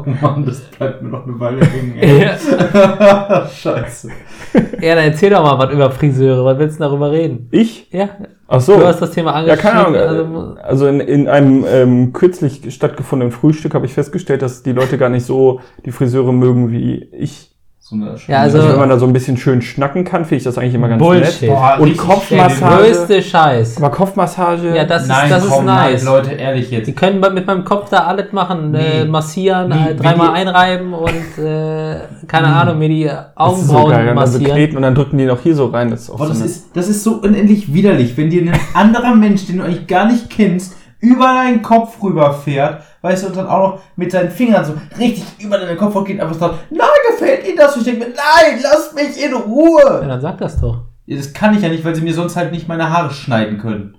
Oh 0.07 0.11
Mann, 0.23 0.45
das 0.45 0.61
bleibt 0.61 1.03
mir 1.03 1.09
noch 1.11 1.27
eine 1.27 1.39
Weile 1.41 1.65
hängen. 1.65 1.97
Ja, 1.99 3.47
Scheiße. 3.55 4.09
dann 4.53 4.99
erzähl 4.99 5.31
doch 5.31 5.43
mal 5.43 5.59
was 5.59 5.73
über 5.73 5.91
Friseure. 5.91 6.45
Was 6.45 6.59
willst 6.59 6.79
du 6.81 6.85
darüber 6.85 7.11
reden? 7.13 7.49
Ich? 7.51 7.89
Ja, 7.93 8.09
Ach 8.49 8.61
so. 8.61 8.77
du 8.79 8.87
hast 8.87 9.01
das 9.01 9.13
Thema 9.13 9.45
Ja, 9.45 9.57
keine. 9.57 9.87
Ahnung. 9.87 9.97
also, 9.97 10.57
Also 10.63 10.87
in, 10.89 11.01
in 11.01 11.29
einem 11.29 11.65
ähm, 11.69 12.13
kürzlich 12.13 12.75
stattgefundenen 12.75 13.33
Frühstück 13.33 13.75
habe 13.75 13.87
ich 13.87 13.93
festgestellt, 13.95 14.43
dass 14.43 14.63
die 14.63 14.73
Leute 14.73 14.99
gar 14.99 15.09
nicht 15.09 15.25
so 15.27 15.61
die 15.85 15.93
Friseure 15.93 16.33
mögen 16.33 16.71
wie 16.73 17.09
ich. 17.13 17.50
So 17.91 17.97
eine 17.97 18.15
Ja, 18.29 18.39
also- 18.43 18.59
Also 18.59 18.71
wenn 18.71 18.79
man 18.79 18.89
da 18.89 18.99
so 19.01 19.07
ein 19.07 19.13
bisschen 19.13 19.37
schön 19.37 19.61
schnacken 19.63 20.05
kann, 20.05 20.25
finde 20.25 20.37
ich 20.37 20.45
das 20.45 20.57
eigentlich 20.59 20.75
immer 20.75 20.87
ganz 20.89 21.03
Bullshit. 21.03 21.43
nett. 21.43 21.51
Boah, 21.51 21.77
Und 21.81 21.97
Kopfmassage. 21.97 22.77
größte 22.85 23.21
Scheiß. 23.21 23.79
Aber 23.79 23.91
Kopfmassage. 23.91 24.77
Ja, 24.77 24.85
das 24.85 25.03
ist, 25.03 25.09
Nein, 25.09 25.29
das 25.29 25.49
komm, 25.49 25.59
ist 25.61 25.65
nice. 25.75 26.05
nein, 26.05 26.15
Leute, 26.15 26.31
ehrlich 26.35 26.71
jetzt. 26.71 26.87
Die 26.87 26.93
können 26.95 27.19
mit 27.35 27.45
meinem 27.49 27.65
Kopf 27.65 27.91
da 27.91 28.05
alles 28.05 28.33
machen, 28.33 28.73
äh, 28.77 29.03
Nee. 29.03 29.11
massieren, 29.11 29.71
Nee, 29.71 29.91
äh, 29.91 29.95
dreimal 29.97 30.31
einreiben 30.35 30.93
und 30.95 31.09
äh, 31.45 31.97
keine 32.29 32.47
Nee. 32.47 32.53
Ahnung, 32.55 32.79
mir 32.79 32.89
die 32.89 33.05
das 33.05 33.13
ist 33.59 33.67
so 33.67 33.75
Augenbrauen 33.77 33.91
geil. 33.91 34.09
Und 34.11 34.17
dann 34.17 34.27
so 34.29 34.33
massieren. 34.39 34.55
kneten 34.57 34.77
und 34.77 34.83
dann 34.83 34.95
drücken 34.95 35.19
die 35.19 35.25
noch 35.27 35.41
hier 35.41 35.57
so 35.57 35.67
rein. 35.67 35.91
Das 35.91 36.03
ist 36.03 36.11
auch 36.11 36.17
Boah, 36.19 36.27
so 36.27 36.31
das 36.31 36.39
nett. 36.43 36.49
ist, 36.49 36.77
das 36.77 36.89
ist 36.89 37.03
so 37.03 37.15
unendlich 37.15 37.75
widerlich, 37.75 38.17
wenn 38.17 38.31
dir 38.31 38.43
ein 38.43 38.61
anderer 38.73 39.17
Mensch, 39.17 39.47
den 39.47 39.59
du 39.59 39.65
eigentlich 39.65 39.89
gar 39.89 40.07
nicht 40.07 40.31
kennst, 40.31 40.77
über 41.03 41.25
deinen 41.25 41.63
Kopf 41.63 41.97
rüberfährt, 42.03 42.83
weißt 43.01 43.23
du, 43.23 43.29
und 43.29 43.37
dann 43.39 43.47
auch 43.47 43.59
noch 43.59 43.79
mit 43.97 44.13
seinen 44.13 44.31
Fingern 44.31 44.63
so 44.67 44.75
richtig 44.99 45.25
über 45.43 45.57
deinen 45.57 45.79
Kopf 45.79 46.05
geht, 46.05 46.21
einfach 46.21 46.35
sagt, 46.39 46.55
na, 46.71 46.85
gefällt 47.21 47.47
Ihnen 47.47 47.57
das? 47.57 47.75
Und 47.75 47.81
ich 47.81 47.85
denke 47.87 48.07
mir, 48.07 48.15
nein, 48.15 48.61
lass 48.63 48.95
mich 48.95 49.23
in 49.23 49.33
Ja, 49.33 49.37
Ruhe. 49.39 50.05
dann 50.07 50.21
sag 50.21 50.39
das 50.39 50.61
doch. 50.61 50.85
Ja, 51.07 51.17
Das 51.17 51.33
kann 51.33 51.55
ich 51.55 51.63
ja 51.63 51.69
nicht, 51.69 51.85
weil 51.85 51.95
sie 51.95 52.03
mir 52.03 52.15
sonst 52.15 52.37
halt 52.37 52.53
nicht 52.53 52.67
meine 52.69 52.91
Haare 52.91 53.11
schneiden 53.13 53.59
können. 53.59 53.97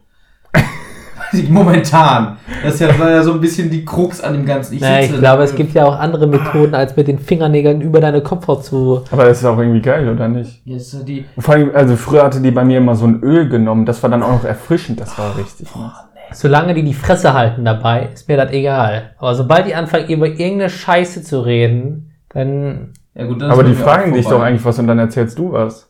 Momentan. 1.50 2.38
Das 2.62 2.74
ist 2.74 2.82
ja 2.82 3.24
so 3.24 3.34
ein 3.34 3.40
bisschen 3.42 3.70
die 3.70 3.86
Krux 3.86 4.20
an 4.22 4.34
dem 4.34 4.46
Ganzen. 4.46 4.78
Naja, 4.80 5.00
ich 5.00 5.08
sitze 5.08 5.20
glaube, 5.22 5.44
es 5.44 5.56
gibt 5.56 5.74
ja 5.74 5.86
auch 5.86 5.98
andere 5.98 6.28
Methoden, 6.28 6.76
als 6.76 6.98
mit 6.98 7.08
den 7.08 7.20
Fingernägeln 7.20 7.80
über 7.80 8.02
deine 8.02 8.22
Kopfhaut 8.22 8.66
zu. 8.66 9.04
Aber 9.12 9.24
das 9.26 9.40
ist 9.40 9.46
auch 9.46 9.58
irgendwie 9.58 9.82
geil, 9.82 10.10
oder 10.10 10.28
nicht? 10.28 10.62
Ja, 10.66 10.76
ist 10.76 10.94
ja 10.94 11.00
die, 11.04 11.24
Vor 11.38 11.54
allem, 11.54 11.72
also 11.74 11.96
früher 11.96 12.24
hatte 12.24 12.42
die 12.42 12.52
bei 12.52 12.66
mir 12.66 12.80
immer 12.80 12.96
so 12.96 13.06
ein 13.06 13.22
Öl 13.24 13.48
genommen. 13.48 13.86
Das 13.86 14.04
war 14.04 14.10
dann 14.10 14.24
auch 14.24 14.32
noch 14.34 14.44
erfrischend. 14.44 15.00
Das 15.00 15.18
war 15.18 15.38
richtig. 15.38 15.74
Ne? 15.74 15.92
Solange 16.34 16.74
die 16.74 16.84
die 16.84 16.94
Fresse 16.94 17.34
halten 17.34 17.64
dabei, 17.64 18.10
ist 18.14 18.28
mir 18.28 18.36
das 18.38 18.52
egal. 18.52 19.12
Aber 19.18 19.34
sobald 19.36 19.68
die 19.68 19.76
anfangen, 19.76 20.10
über 20.10 20.28
irgendeine 20.28 20.70
Scheiße 20.70 21.24
zu 21.24 21.40
reden, 21.46 22.12
dann. 22.30 22.92
Ja 23.16 23.26
gut, 23.26 23.42
dann 23.42 23.52
Aber 23.52 23.64
ist 23.64 23.70
die 23.70 23.76
fragen 23.76 24.14
dich 24.14 24.28
doch 24.28 24.42
eigentlich 24.42 24.64
was 24.66 24.80
und 24.80 24.88
dann 24.88 25.00
erzählst 25.00 25.38
du 25.38 25.52
was. 25.52 25.88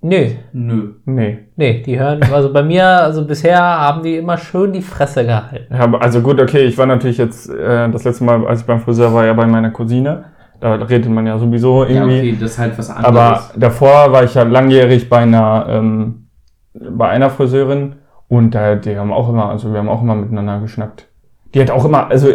Nö, 0.00 0.26
Nö. 0.52 0.92
Nee. 1.06 1.38
nee, 1.56 1.82
die 1.84 1.98
hören. 1.98 2.20
Also 2.32 2.52
bei 2.52 2.62
mir, 2.62 2.86
also 2.86 3.26
bisher 3.26 3.60
haben 3.60 4.04
die 4.04 4.16
immer 4.16 4.38
schön 4.38 4.72
die 4.72 4.80
Fresse 4.82 5.24
gehalten. 5.24 5.74
Ja, 5.74 5.80
aber- 5.80 6.00
also 6.00 6.20
gut, 6.20 6.40
okay, 6.40 6.64
ich 6.66 6.78
war 6.78 6.86
natürlich 6.86 7.18
jetzt 7.18 7.50
äh, 7.50 7.90
das 7.90 8.04
letzte 8.04 8.22
Mal, 8.22 8.46
als 8.46 8.60
ich 8.60 8.66
beim 8.66 8.78
Friseur 8.80 9.12
war, 9.12 9.26
ja 9.26 9.32
bei 9.32 9.46
meiner 9.46 9.70
Cousine. 9.70 10.26
Da 10.60 10.74
redet 10.74 11.10
man 11.10 11.26
ja 11.26 11.36
sowieso 11.38 11.84
Ja, 11.84 11.90
irgendwie. 11.90 12.18
okay, 12.18 12.36
das 12.40 12.52
ist 12.52 12.58
halt 12.58 12.78
was 12.78 12.90
anderes. 12.90 13.06
Aber 13.08 13.42
davor 13.56 14.12
war 14.12 14.22
ich 14.24 14.34
ja 14.34 14.44
langjährig 14.44 15.08
bei 15.08 15.18
einer, 15.18 15.66
ähm, 15.68 16.28
bei 16.74 17.08
einer 17.08 17.30
Friseurin 17.30 17.96
und 18.28 18.54
da, 18.54 18.76
die 18.76 18.96
haben 18.96 19.12
auch 19.12 19.28
immer, 19.28 19.48
also 19.50 19.72
wir 19.72 19.78
haben 19.80 19.88
auch 19.88 20.02
immer 20.02 20.14
miteinander 20.14 20.60
geschnackt. 20.60 21.08
Die 21.54 21.60
hat 21.60 21.70
auch 21.72 21.84
immer, 21.84 22.08
also 22.08 22.28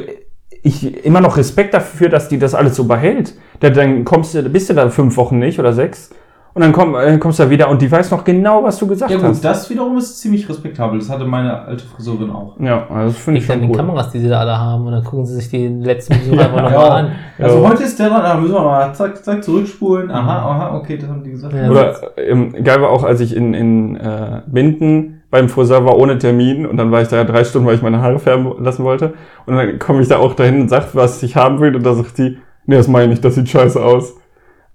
ich 0.64 1.06
immer 1.06 1.22
noch 1.22 1.38
Respekt 1.38 1.74
dafür, 1.74 2.10
dass 2.10 2.30
die 2.30 2.40
das 2.40 2.56
alles 2.56 2.76
so 2.76 2.86
behält. 2.86 3.34
Da, 3.60 3.70
dann 3.70 4.04
kommst 4.06 4.34
du, 4.34 4.42
bist 4.50 4.70
du 4.70 4.74
da 4.74 4.90
fünf 4.90 5.16
Wochen 5.18 5.38
nicht 5.40 5.60
oder 5.60 5.74
sechs 5.74 6.10
und 6.56 6.62
dann 6.62 6.72
komm, 6.72 6.96
äh, 6.96 7.18
kommst 7.18 7.40
du 7.40 7.44
da 7.44 7.50
wieder 7.50 7.68
und 7.70 7.82
die 7.82 7.92
weiß 7.92 8.12
noch 8.12 8.24
genau, 8.24 8.64
was 8.64 8.78
du 8.78 8.86
gesagt 8.86 9.10
Ja 9.12 9.18
gut, 9.18 9.26
hast. 9.28 9.44
das 9.44 9.70
wiederum 9.72 9.98
ist 9.98 10.20
ziemlich 10.22 10.48
respektabel. 10.48 11.00
Das 11.00 11.10
hatte 11.10 11.26
meine 11.26 11.64
alte 11.64 11.84
Friseurin 11.84 12.30
auch. 12.30 12.56
Ja, 12.60 12.86
also 12.90 13.08
das 13.08 13.18
finde 13.18 13.40
Ich 13.40 13.44
ich 13.46 13.48
dann 13.48 13.60
schon 13.60 13.68
die 13.68 13.74
cool. 13.74 13.78
Kameras, 13.78 14.12
die 14.12 14.20
sie 14.20 14.30
da 14.30 14.40
alle 14.42 14.58
haben, 14.58 14.86
und 14.86 14.92
dann 14.92 15.04
gucken 15.04 15.26
sie 15.26 15.34
sich 15.36 15.50
die 15.50 15.68
letzten 15.68 16.14
Besucher 16.20 16.42
einfach 16.46 16.58
Ja. 16.58 16.64
nochmal 16.70 16.92
an. 16.92 17.12
Also 17.40 17.62
Ja. 17.64 17.70
heute 17.70 17.84
ist 17.84 17.98
der 18.00 18.10
dran, 18.10 18.22
da 18.22 18.36
müssen 18.36 18.54
wir 18.54 18.62
mal 18.62 18.94
zack, 18.94 19.24
zack, 19.26 19.44
zurückspulen. 19.44 20.12
Aha, 20.12 20.38
aha, 20.50 20.78
okay, 20.78 20.98
das 20.98 21.10
haben 21.10 21.24
die 21.24 21.32
gesagt. 21.32 21.56
Ja. 21.56 21.70
Oder 21.72 21.96
ähm, 22.18 22.54
geil 22.64 22.80
war 22.82 22.90
auch, 22.92 23.04
als 23.04 23.20
ich 23.20 23.36
in, 23.36 23.54
in 23.56 23.96
äh, 23.96 24.42
Binden 24.46 25.23
beim 25.34 25.50
Friseur 25.50 25.84
war 25.84 25.98
ohne 25.98 26.20
Termin 26.20 26.68
und 26.68 26.78
dann 26.78 26.92
war 26.92 27.02
ich 27.02 27.08
da 27.08 27.16
ja 27.16 27.24
drei 27.24 27.44
Stunden, 27.44 27.68
weil 27.68 27.74
ich 27.74 27.82
meine 27.82 28.02
Haare 28.04 28.20
färben 28.20 28.64
lassen 28.64 28.84
wollte. 28.84 29.16
Und 29.48 29.56
dann 29.56 29.80
komme 29.80 30.00
ich 30.04 30.08
da 30.08 30.18
auch 30.18 30.36
dahin 30.36 30.62
und 30.62 30.70
sag, 30.70 30.94
was 30.94 31.24
ich 31.24 31.36
haben 31.36 31.60
will 31.60 31.76
und 31.76 31.84
da 31.84 31.96
sagt 31.96 32.20
die, 32.20 32.38
nee, 32.68 32.76
das 32.76 32.88
meine 32.88 33.06
ich 33.06 33.10
nicht, 33.10 33.26
das 33.26 33.34
sieht 33.34 33.50
scheiße 33.50 33.84
aus. 33.84 34.14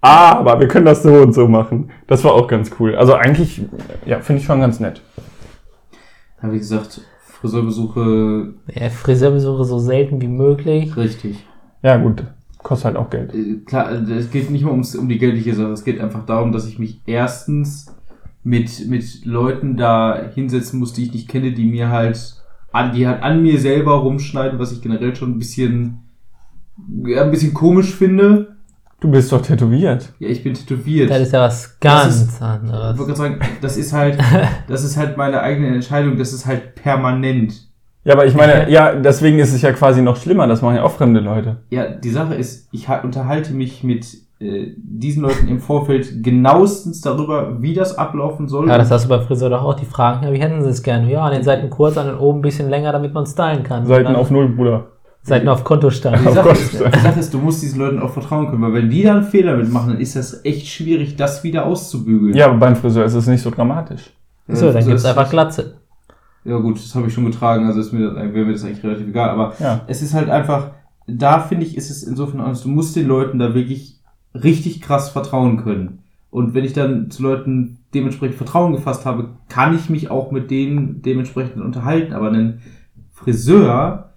Ah, 0.01 0.33
aber 0.37 0.59
wir 0.59 0.67
können 0.67 0.85
das 0.85 1.05
so 1.05 1.13
und 1.13 1.33
so 1.33 1.47
machen. 1.47 1.91
Das 2.09 2.25
war 2.25 2.33
auch 2.35 2.49
ganz 2.49 2.73
cool. 2.81 2.97
Also 2.97 3.15
eigentlich, 3.15 3.63
ja, 4.05 4.19
finde 4.19 4.41
ich 4.41 4.47
schon 4.47 4.59
ganz 4.61 4.81
nett. 4.81 5.01
Ja, 6.43 6.51
wie 6.53 6.59
gesagt, 6.59 7.03
Friseurbesuche 7.25 8.55
Ja, 8.75 8.91
Friseurbesuche 8.91 9.65
so 9.65 9.79
selten 9.79 10.21
wie 10.21 10.27
möglich. 10.29 10.97
richtig. 10.97 11.47
Ja, 11.83 11.99
gut. 11.99 12.25
Kostet 12.65 12.87
halt 12.87 12.97
auch 12.97 13.11
Geld. 13.11 13.33
Äh, 13.33 13.61
Klar, 13.65 13.93
es 13.93 14.33
geht 14.33 14.51
nicht 14.51 14.65
mehr 14.65 14.73
ums, 14.73 14.97
um 14.97 15.09
die 15.09 15.19
geldliche 15.19 15.55
Sache. 15.55 15.71
Es 15.71 15.85
geht 15.85 16.01
einfach 16.01 16.27
darum, 16.27 16.51
dass 16.51 16.67
ich 16.67 16.81
mich 16.81 17.01
erstens 17.07 17.87
mit, 18.49 18.89
mit 18.89 19.25
Leuten 19.25 19.77
da 19.77 20.19
hinsetzen 20.35 20.79
muss, 20.79 20.93
die 20.95 21.05
ich 21.05 21.13
nicht 21.13 21.29
kenne, 21.29 21.53
die 21.53 21.67
mir 21.67 21.91
halt 21.91 22.35
an, 22.73 22.93
die 22.95 23.07
halt 23.07 23.23
an 23.23 23.43
mir 23.43 23.59
selber 23.61 23.95
rumschneiden, 23.97 24.59
was 24.59 24.73
ich 24.73 24.81
generell 24.83 25.15
schon 25.15 25.33
ein 25.33 25.39
bisschen, 25.39 25.99
ja, 27.05 27.23
ein 27.25 27.31
bisschen 27.31 27.55
komisch 27.55 27.95
finde. 27.95 28.57
Du 29.01 29.11
bist 29.11 29.31
doch 29.31 29.43
tätowiert. 29.43 30.13
Ja, 30.19 30.29
ich 30.29 30.43
bin 30.43 30.55
tätowiert. 30.55 31.11
Das 31.11 31.21
ist 31.21 31.33
ja 31.33 31.43
was 31.43 31.63
Das 31.63 31.81
ganz 31.81 32.17
ist- 32.17 32.35
Ich 32.37 32.43
anderes. 32.43 32.99
wollte 32.99 33.13
gerade 33.13 33.17
sagen, 33.17 33.41
das 33.61 33.77
ist 33.77 33.93
halt, 33.93 34.19
das 34.69 34.83
ist 34.85 34.97
halt 34.97 35.17
meine 35.17 35.41
eigene 35.41 35.69
Entscheidung, 35.69 36.17
das 36.19 36.33
ist 36.33 36.47
halt 36.47 36.75
permanent. 36.75 37.69
Ja, 38.05 38.15
aber 38.15 38.27
ich 38.27 38.35
meine, 38.35 38.71
ja, 38.71 38.95
deswegen 38.95 39.39
ist 39.39 39.53
es 39.53 39.61
ja 39.63 39.73
quasi 39.73 40.01
noch 40.03 40.17
schlimmer. 40.17 40.47
Das 40.47 40.63
machen 40.63 40.77
ja 40.77 40.83
auch 40.83 40.93
fremde 40.93 41.21
Leute. 41.21 41.59
Ja, 41.71 41.89
die 41.89 42.11
Sache 42.11 42.35
ist, 42.35 42.69
ich 42.73 42.89
ha- 42.89 43.01
unterhalte 43.03 43.53
mich 43.53 43.85
mit 43.85 44.07
äh, 44.41 44.73
diesen 44.77 45.23
Leuten 45.23 45.49
im 45.49 45.59
Vorfeld 45.61 46.23
genauestens 46.23 47.01
darüber, 47.01 47.61
wie 47.61 47.75
das 47.75 47.99
ablaufen 47.99 48.49
soll. 48.49 48.69
Ja, 48.69 48.79
das 48.79 48.91
hast 48.91 49.05
du 49.07 49.09
beim 49.09 49.23
Friseur 49.23 49.51
doch 49.51 49.63
auch. 49.63 49.75
Die 49.75 49.85
fragen, 49.87 50.25
ja, 50.25 50.33
wie 50.33 50.41
hätten 50.41 50.63
sie 50.63 50.69
es 50.71 50.83
gerne? 50.83 51.11
Ja, 51.11 51.23
an 51.25 51.33
den 51.33 51.43
Seiten 51.43 51.71
kurz, 51.71 51.97
an 51.97 52.07
den 52.07 52.17
oben 52.17 52.39
ein 52.39 52.43
bisschen 52.43 52.69
länger, 52.71 52.93
damit 52.93 53.13
man 53.15 53.27
stylen 53.27 53.63
kann. 53.65 53.87
Seiten 53.87 54.05
dann 54.05 54.17
auf 54.17 54.31
Null, 54.31 54.49
Bruder. 54.51 54.87
Seiten 55.23 55.49
auf 55.49 55.65
Kontostand. 55.65 56.19
die, 56.27 56.33
Sache 56.33 56.49
ist, 56.51 56.73
die 56.73 56.79
Sache 57.01 57.21
ist, 57.21 57.35
du 57.35 57.39
musst 57.39 57.61
diesen 57.63 57.81
Leuten 57.81 57.99
auch 58.01 58.11
vertrauen 58.11 58.49
können, 58.49 58.63
weil 58.63 58.73
wenn 58.75 58.89
die 58.91 59.03
da 59.03 59.17
einen 59.17 59.25
Fehler 59.25 59.57
mitmachen, 59.57 59.91
dann 59.93 60.01
ist 60.01 60.17
das 60.17 60.43
echt 60.45 60.67
schwierig, 60.69 61.17
das 61.17 61.43
wieder 61.45 61.67
auszubügeln. 61.67 62.35
Ja, 62.35 62.47
aber 62.47 62.57
beim 62.59 62.77
Friseur 62.77 63.05
ist 63.05 63.15
es 63.15 63.27
nicht 63.27 63.43
so 63.43 63.51
dramatisch. 63.51 64.11
So, 64.47 64.73
dann 64.73 64.87
gibt's 64.87 65.03
das- 65.03 65.17
einfach 65.17 65.29
Glatze. 65.31 65.75
Ja 66.45 66.57
gut, 66.59 66.77
das 66.79 66.95
habe 66.95 67.09
ich 67.09 67.13
schon 67.13 67.27
getragen, 67.27 67.67
also 67.67 67.81
ist 67.81 67.93
mir 67.93 68.07
das, 68.07 68.15
wäre 68.33 68.47
mir 68.47 68.53
das 68.53 68.65
eigentlich 68.65 68.83
relativ 68.83 69.09
egal, 69.09 69.29
aber 69.31 69.53
Ja. 69.59 69.81
es 69.87 70.01
ist 70.01 70.15
halt 70.15 70.31
einfach, 70.31 70.69
da 71.07 71.41
finde 71.41 71.67
ich, 71.67 71.77
ist 71.77 71.91
es 71.91 72.05
insofern 72.05 72.41
anders, 72.41 72.63
du 72.63 72.69
musst 72.71 72.97
den 72.97 73.07
Leuten 73.09 73.39
da 73.39 73.53
wirklich 73.55 73.98
richtig 74.35 74.81
krass 74.81 75.11
vertrauen 75.11 75.59
können. 75.59 76.01
Und 76.31 76.55
wenn 76.55 76.65
ich 76.65 76.73
dann 76.73 77.11
zu 77.11 77.23
Leuten 77.23 77.79
dementsprechend 77.95 78.37
Vertrauen 78.37 78.73
gefasst 78.73 79.07
habe, 79.07 79.31
kann 79.49 79.75
ich 79.75 79.89
mich 79.89 80.11
auch 80.11 80.31
mit 80.31 80.51
denen 80.51 81.01
dementsprechend 81.03 81.63
unterhalten. 81.63 82.13
Aber 82.13 82.31
ein 82.31 82.61
Friseur 83.13 84.11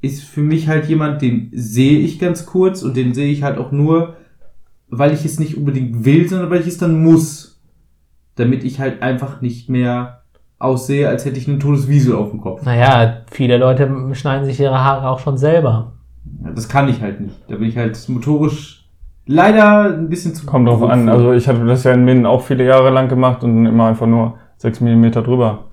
ist 0.00 0.24
für 0.24 0.42
mich 0.42 0.68
halt 0.68 0.86
jemand, 0.86 1.22
den 1.22 1.50
sehe 1.52 2.00
ich 2.00 2.18
ganz 2.18 2.46
kurz 2.46 2.82
und 2.82 2.96
den 2.96 3.14
sehe 3.14 3.30
ich 3.30 3.44
halt 3.44 3.58
auch 3.58 3.70
nur, 3.70 4.16
weil 4.88 5.12
ich 5.14 5.24
es 5.24 5.38
nicht 5.38 5.56
unbedingt 5.56 6.04
will, 6.04 6.28
sondern 6.28 6.50
weil 6.50 6.60
ich 6.60 6.66
es 6.66 6.78
dann 6.78 7.02
muss. 7.02 7.60
Damit 8.34 8.64
ich 8.64 8.80
halt 8.80 9.02
einfach 9.02 9.40
nicht 9.42 9.68
mehr 9.68 10.22
aussehe, 10.58 11.08
als 11.08 11.24
hätte 11.24 11.38
ich 11.38 11.48
ein 11.48 11.60
totes 11.60 11.86
Wiesel 11.88 12.14
auf 12.14 12.30
dem 12.30 12.40
Kopf. 12.40 12.64
Naja, 12.64 13.22
viele 13.30 13.58
Leute 13.58 13.88
schneiden 14.14 14.44
sich 14.46 14.58
ihre 14.58 14.82
Haare 14.82 15.08
auch 15.08 15.18
schon 15.18 15.36
selber. 15.36 15.92
Ja, 16.42 16.50
Das 16.50 16.68
kann 16.68 16.88
ich 16.88 17.00
halt 17.00 17.20
nicht. 17.20 17.36
Da 17.48 17.56
bin 17.56 17.68
ich 17.68 17.76
halt 17.76 18.08
motorisch 18.08 18.81
leider 19.26 19.84
ein 19.96 20.08
bisschen 20.08 20.34
zu. 20.34 20.46
Kommt 20.46 20.68
drauf 20.68 20.82
an. 20.82 21.08
Also 21.08 21.32
ich 21.32 21.46
hatte 21.48 21.64
das 21.64 21.84
ja 21.84 21.92
in 21.92 22.04
Minden 22.04 22.26
auch 22.26 22.42
viele 22.42 22.64
Jahre 22.64 22.90
lang 22.90 23.08
gemacht 23.08 23.42
und 23.44 23.66
immer 23.66 23.86
einfach 23.86 24.06
nur 24.06 24.34
6 24.58 24.80
mm 24.80 25.10
drüber. 25.12 25.64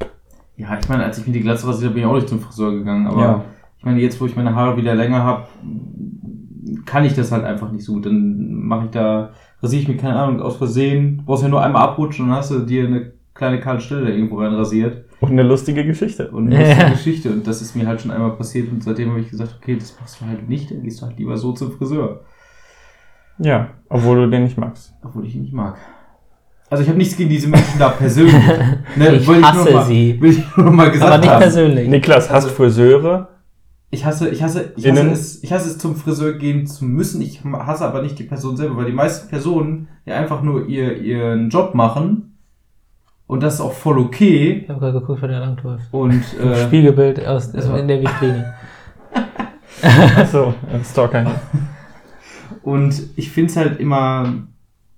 ja, 0.58 0.78
ich 0.80 0.90
meine, 0.90 1.04
als 1.06 1.18
ich 1.20 1.28
mir 1.28 1.34
die 1.34 1.42
Glatze 1.42 1.68
rasiert 1.68 1.86
habe, 1.92 1.94
bin 1.96 2.04
ich 2.04 2.10
auch 2.10 2.16
nicht 2.16 2.30
zum 2.30 2.40
Friseur 2.40 2.72
gegangen. 2.72 3.08
Aber 3.08 3.22
Ja. 3.22 3.44
ich 3.78 3.86
meine, 3.86 4.00
jetzt, 4.02 4.20
wo 4.20 4.26
ich 4.26 4.36
meine 4.36 4.56
Haare 4.56 4.78
wieder 4.78 4.96
länger 4.96 5.24
habe, 5.24 5.44
kann 6.86 7.06
ich 7.06 7.14
das 7.16 7.32
halt 7.32 7.44
einfach 7.46 7.72
nicht 7.72 7.84
so 7.86 7.94
gut. 7.94 8.06
Dann 8.06 8.54
mache 8.64 8.86
ich 8.86 8.92
da, 8.92 9.32
rasiere 9.62 9.82
ich 9.82 9.88
mir 9.88 9.98
keine 9.98 10.16
Ahnung 10.18 10.42
aus 10.42 10.58
Versehen. 10.58 11.18
Du 11.20 11.24
brauchst 11.26 11.44
ja 11.44 11.50
nur 11.50 11.62
einmal 11.64 11.84
abrutschen 11.84 12.26
und 12.26 12.30
dann 12.32 12.40
hast 12.40 12.52
du 12.52 12.60
dir 12.60 12.86
eine 12.88 13.12
kleine 13.34 13.60
kahle 13.60 13.80
Stelle 13.80 14.04
da 14.06 14.10
irgendwo 14.10 14.40
rein 14.40 14.54
rasiert. 14.54 15.06
Und 15.22 15.32
eine 15.32 15.44
lustige 15.44 15.86
Geschichte. 15.86 16.30
Und 16.32 16.48
eine 16.48 16.60
lustige 16.60 16.82
Ja. 16.82 16.90
Geschichte. 16.92 17.30
Und 17.32 17.48
das 17.48 17.62
ist 17.62 17.76
mir 17.76 17.88
halt 17.88 18.02
schon 18.02 18.12
einmal 18.12 18.32
passiert. 18.32 18.72
Und 18.72 18.84
seitdem 18.84 19.10
habe 19.10 19.20
ich 19.22 19.30
gesagt, 19.30 19.56
okay, 19.62 19.76
das 19.78 19.96
machst 20.00 20.22
du 20.22 20.26
halt 20.26 20.48
nicht. 20.50 20.72
Dann 20.72 20.82
gehst 20.84 21.02
du 21.02 21.06
halt 21.06 21.18
lieber 21.18 21.38
so 21.38 21.52
zum 21.54 21.72
Friseur. 21.72 22.22
Ja, 23.40 23.70
obwohl 23.90 24.18
du 24.18 24.30
den 24.30 24.44
nicht 24.44 24.58
magst. 24.58 24.94
Obwohl 25.04 25.26
ich 25.26 25.36
ihn 25.36 25.42
nicht 25.44 25.54
mag. 25.54 25.76
Also 26.70 26.84
ich 26.84 26.90
habe 26.90 26.98
nichts 27.00 27.18
gegen 27.18 27.30
diese 27.30 27.48
Menschen 27.48 27.80
da 27.80 27.90
persönlich. 27.90 28.36
Ne, 28.96 29.14
Ich 29.16 29.28
hasse 29.28 29.64
nur 29.64 29.74
mal, 29.74 29.86
sie. 29.86 30.22
Will 30.22 30.32
ich 30.32 30.58
nur 30.58 30.72
mal 30.72 30.92
gesagt 30.92 31.12
Aber 31.12 31.18
nicht 31.22 31.30
haben. 31.32 31.40
persönlich. 31.42 31.90
Niklas 31.90 32.30
hasst 32.30 32.52
Friseure. 32.52 33.30
Ich 33.92 34.06
hasse, 34.06 34.30
ich 34.30 34.44
hasse, 34.44 34.74
ich 34.76 34.86
hasse 34.88 35.00
Innen. 35.00 35.12
es, 35.12 35.44
ich 35.44 35.52
hasse 35.52 35.68
es 35.70 35.80
zum 35.80 35.96
Friseur 35.96 36.34
gehen 36.34 36.68
zu 36.68 36.86
müssen. 36.86 37.22
Ich 37.24 37.44
hasse 37.44 37.86
aber 37.86 38.04
nicht 38.04 38.20
die 38.20 38.24
Person 38.24 38.56
selber, 38.56 38.78
weil 38.78 38.86
die 38.86 38.92
meisten 38.92 39.30
Personen 39.30 39.88
ja 40.06 40.16
einfach 40.16 40.44
nur 40.44 40.68
ihr, 40.68 40.98
ihren 40.98 41.50
Job 41.50 41.74
machen. 41.74 42.38
Und 43.26 43.42
das 43.42 43.56
ist 43.56 43.62
auch 43.62 43.74
voll 43.74 43.98
okay. 43.98 44.62
Ich 44.64 44.70
habe 44.70 44.80
gerade 44.80 45.00
geguckt, 45.00 45.22
wer 45.22 45.30
der 45.30 45.40
langläuft. 45.40 45.86
Und, 45.92 46.24
äh, 46.40 46.66
Spiegelbild 46.66 47.26
aus, 47.26 47.48
in 47.48 47.88
der 47.88 48.02
Vitrine. 48.02 48.54
Achso, 50.18 50.54
Stalker. 50.84 51.26
und 52.64 53.02
ich 53.16 53.32
find's 53.32 53.56
halt 53.56 53.80
immer, 53.80 54.34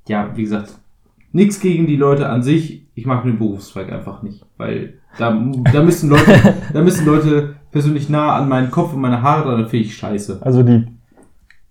ja, 0.07 0.31
wie 0.35 0.43
gesagt, 0.43 0.77
nichts 1.31 1.59
gegen 1.59 1.87
die 1.87 1.95
Leute 1.95 2.29
an 2.29 2.43
sich. 2.43 2.85
Ich 2.95 3.05
mag 3.05 3.23
den 3.23 3.37
Berufszweig 3.37 3.91
einfach 3.91 4.21
nicht, 4.21 4.45
weil 4.57 4.95
da, 5.17 5.31
da 5.71 5.83
müssen 5.83 6.09
Leute, 6.09 6.55
da 6.73 6.81
müssen 6.81 7.05
Leute 7.05 7.55
persönlich 7.71 8.09
nah 8.09 8.35
an 8.35 8.49
meinen 8.49 8.71
Kopf 8.71 8.93
und 8.93 9.01
meine 9.01 9.21
Haare 9.21 9.43
dran, 9.43 9.61
dann 9.61 9.69
finde 9.69 9.85
ich 9.85 9.95
scheiße. 9.95 10.39
Also 10.41 10.63
die, 10.63 10.85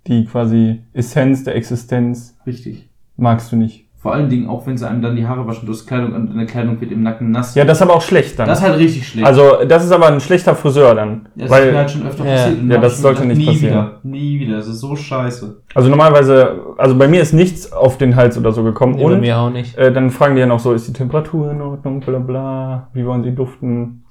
die 0.07 0.25
quasi 0.25 0.81
Essenz 0.93 1.45
der 1.45 1.57
Existenz 1.57 2.37
Richtig. 2.47 2.89
magst 3.17 3.53
du 3.53 3.57
nicht. 3.57 3.87
Vor 4.03 4.15
allen 4.15 4.31
Dingen 4.31 4.49
auch, 4.49 4.67
wenn 4.67 4.79
sie 4.79 4.89
einem 4.89 5.03
dann 5.03 5.15
die 5.15 5.27
Haare 5.29 5.47
waschen, 5.47 5.67
du 5.67 5.73
hast 5.73 5.87
Kleidung 5.87 6.15
und 6.15 6.31
deine 6.31 6.47
Kleidung 6.47 6.81
wird 6.81 6.91
im 6.91 7.03
Nacken 7.03 7.33
nass. 7.33 7.55
Ja, 7.55 7.67
das 7.67 7.77
ist 7.79 7.83
aber 7.83 7.95
auch 7.97 8.01
schlecht 8.01 8.39
dann. 8.39 8.49
Das 8.49 8.61
ist 8.61 8.65
halt 8.65 8.79
richtig 8.79 9.07
schlecht. 9.07 9.27
also, 9.27 9.63
das 9.69 9.85
ist 9.85 9.93
aber 9.93 10.07
ein 10.07 10.21
schlechter 10.21 10.55
Friseur 10.55 10.95
dann. 10.95 11.29
Ja, 11.37 11.45
das 11.45 11.45
ist 11.45 11.51
mir 11.51 11.51
weil, 11.51 11.77
halt 11.77 11.91
schon 11.91 12.07
öfter 12.07 12.25
Ja. 12.25 12.33
passiert. 12.35 12.61
und 12.63 12.71
Ja, 12.71 12.79
das 12.79 12.99
sollte 13.03 13.21
gedacht, 13.23 13.37
nicht 13.37 13.47
nie 13.47 13.53
passieren. 13.55 13.73
Wieder, 13.75 14.01
nie 14.03 14.41
wieder. 14.41 14.57
Das 14.57 14.69
ist 14.69 14.81
so 14.81 14.97
scheiße. 14.97 15.63
also 15.75 15.89
normalerweise, 15.91 16.61
also 16.79 16.97
bei 16.97 17.09
mir 17.09 17.21
ist 17.21 17.35
nichts 17.35 17.71
auf 17.75 17.99
den 17.99 18.17
Hals 18.17 18.39
oder 18.39 18.53
so 18.53 18.63
gekommen. 18.65 18.95
Nee, 18.95 19.05
bei 19.05 19.13
und 19.13 19.21
mir 19.21 19.37
auch 19.39 19.51
nicht. 19.51 19.77
äh, 19.77 19.93
dann 19.93 20.09
fragen 20.09 20.35
die 20.35 20.41
ja 20.41 20.47
noch 20.47 20.61
so, 20.61 20.73
ist 20.73 20.89
die 20.89 20.95
Temperatur 20.95 21.51
in 21.51 21.61
Ordnung, 21.61 22.01
bla 22.01 22.19
bla, 22.21 22.89
wie 22.95 23.05
wollen 23.05 23.23
sie 23.23 23.35
duften? 23.35 24.05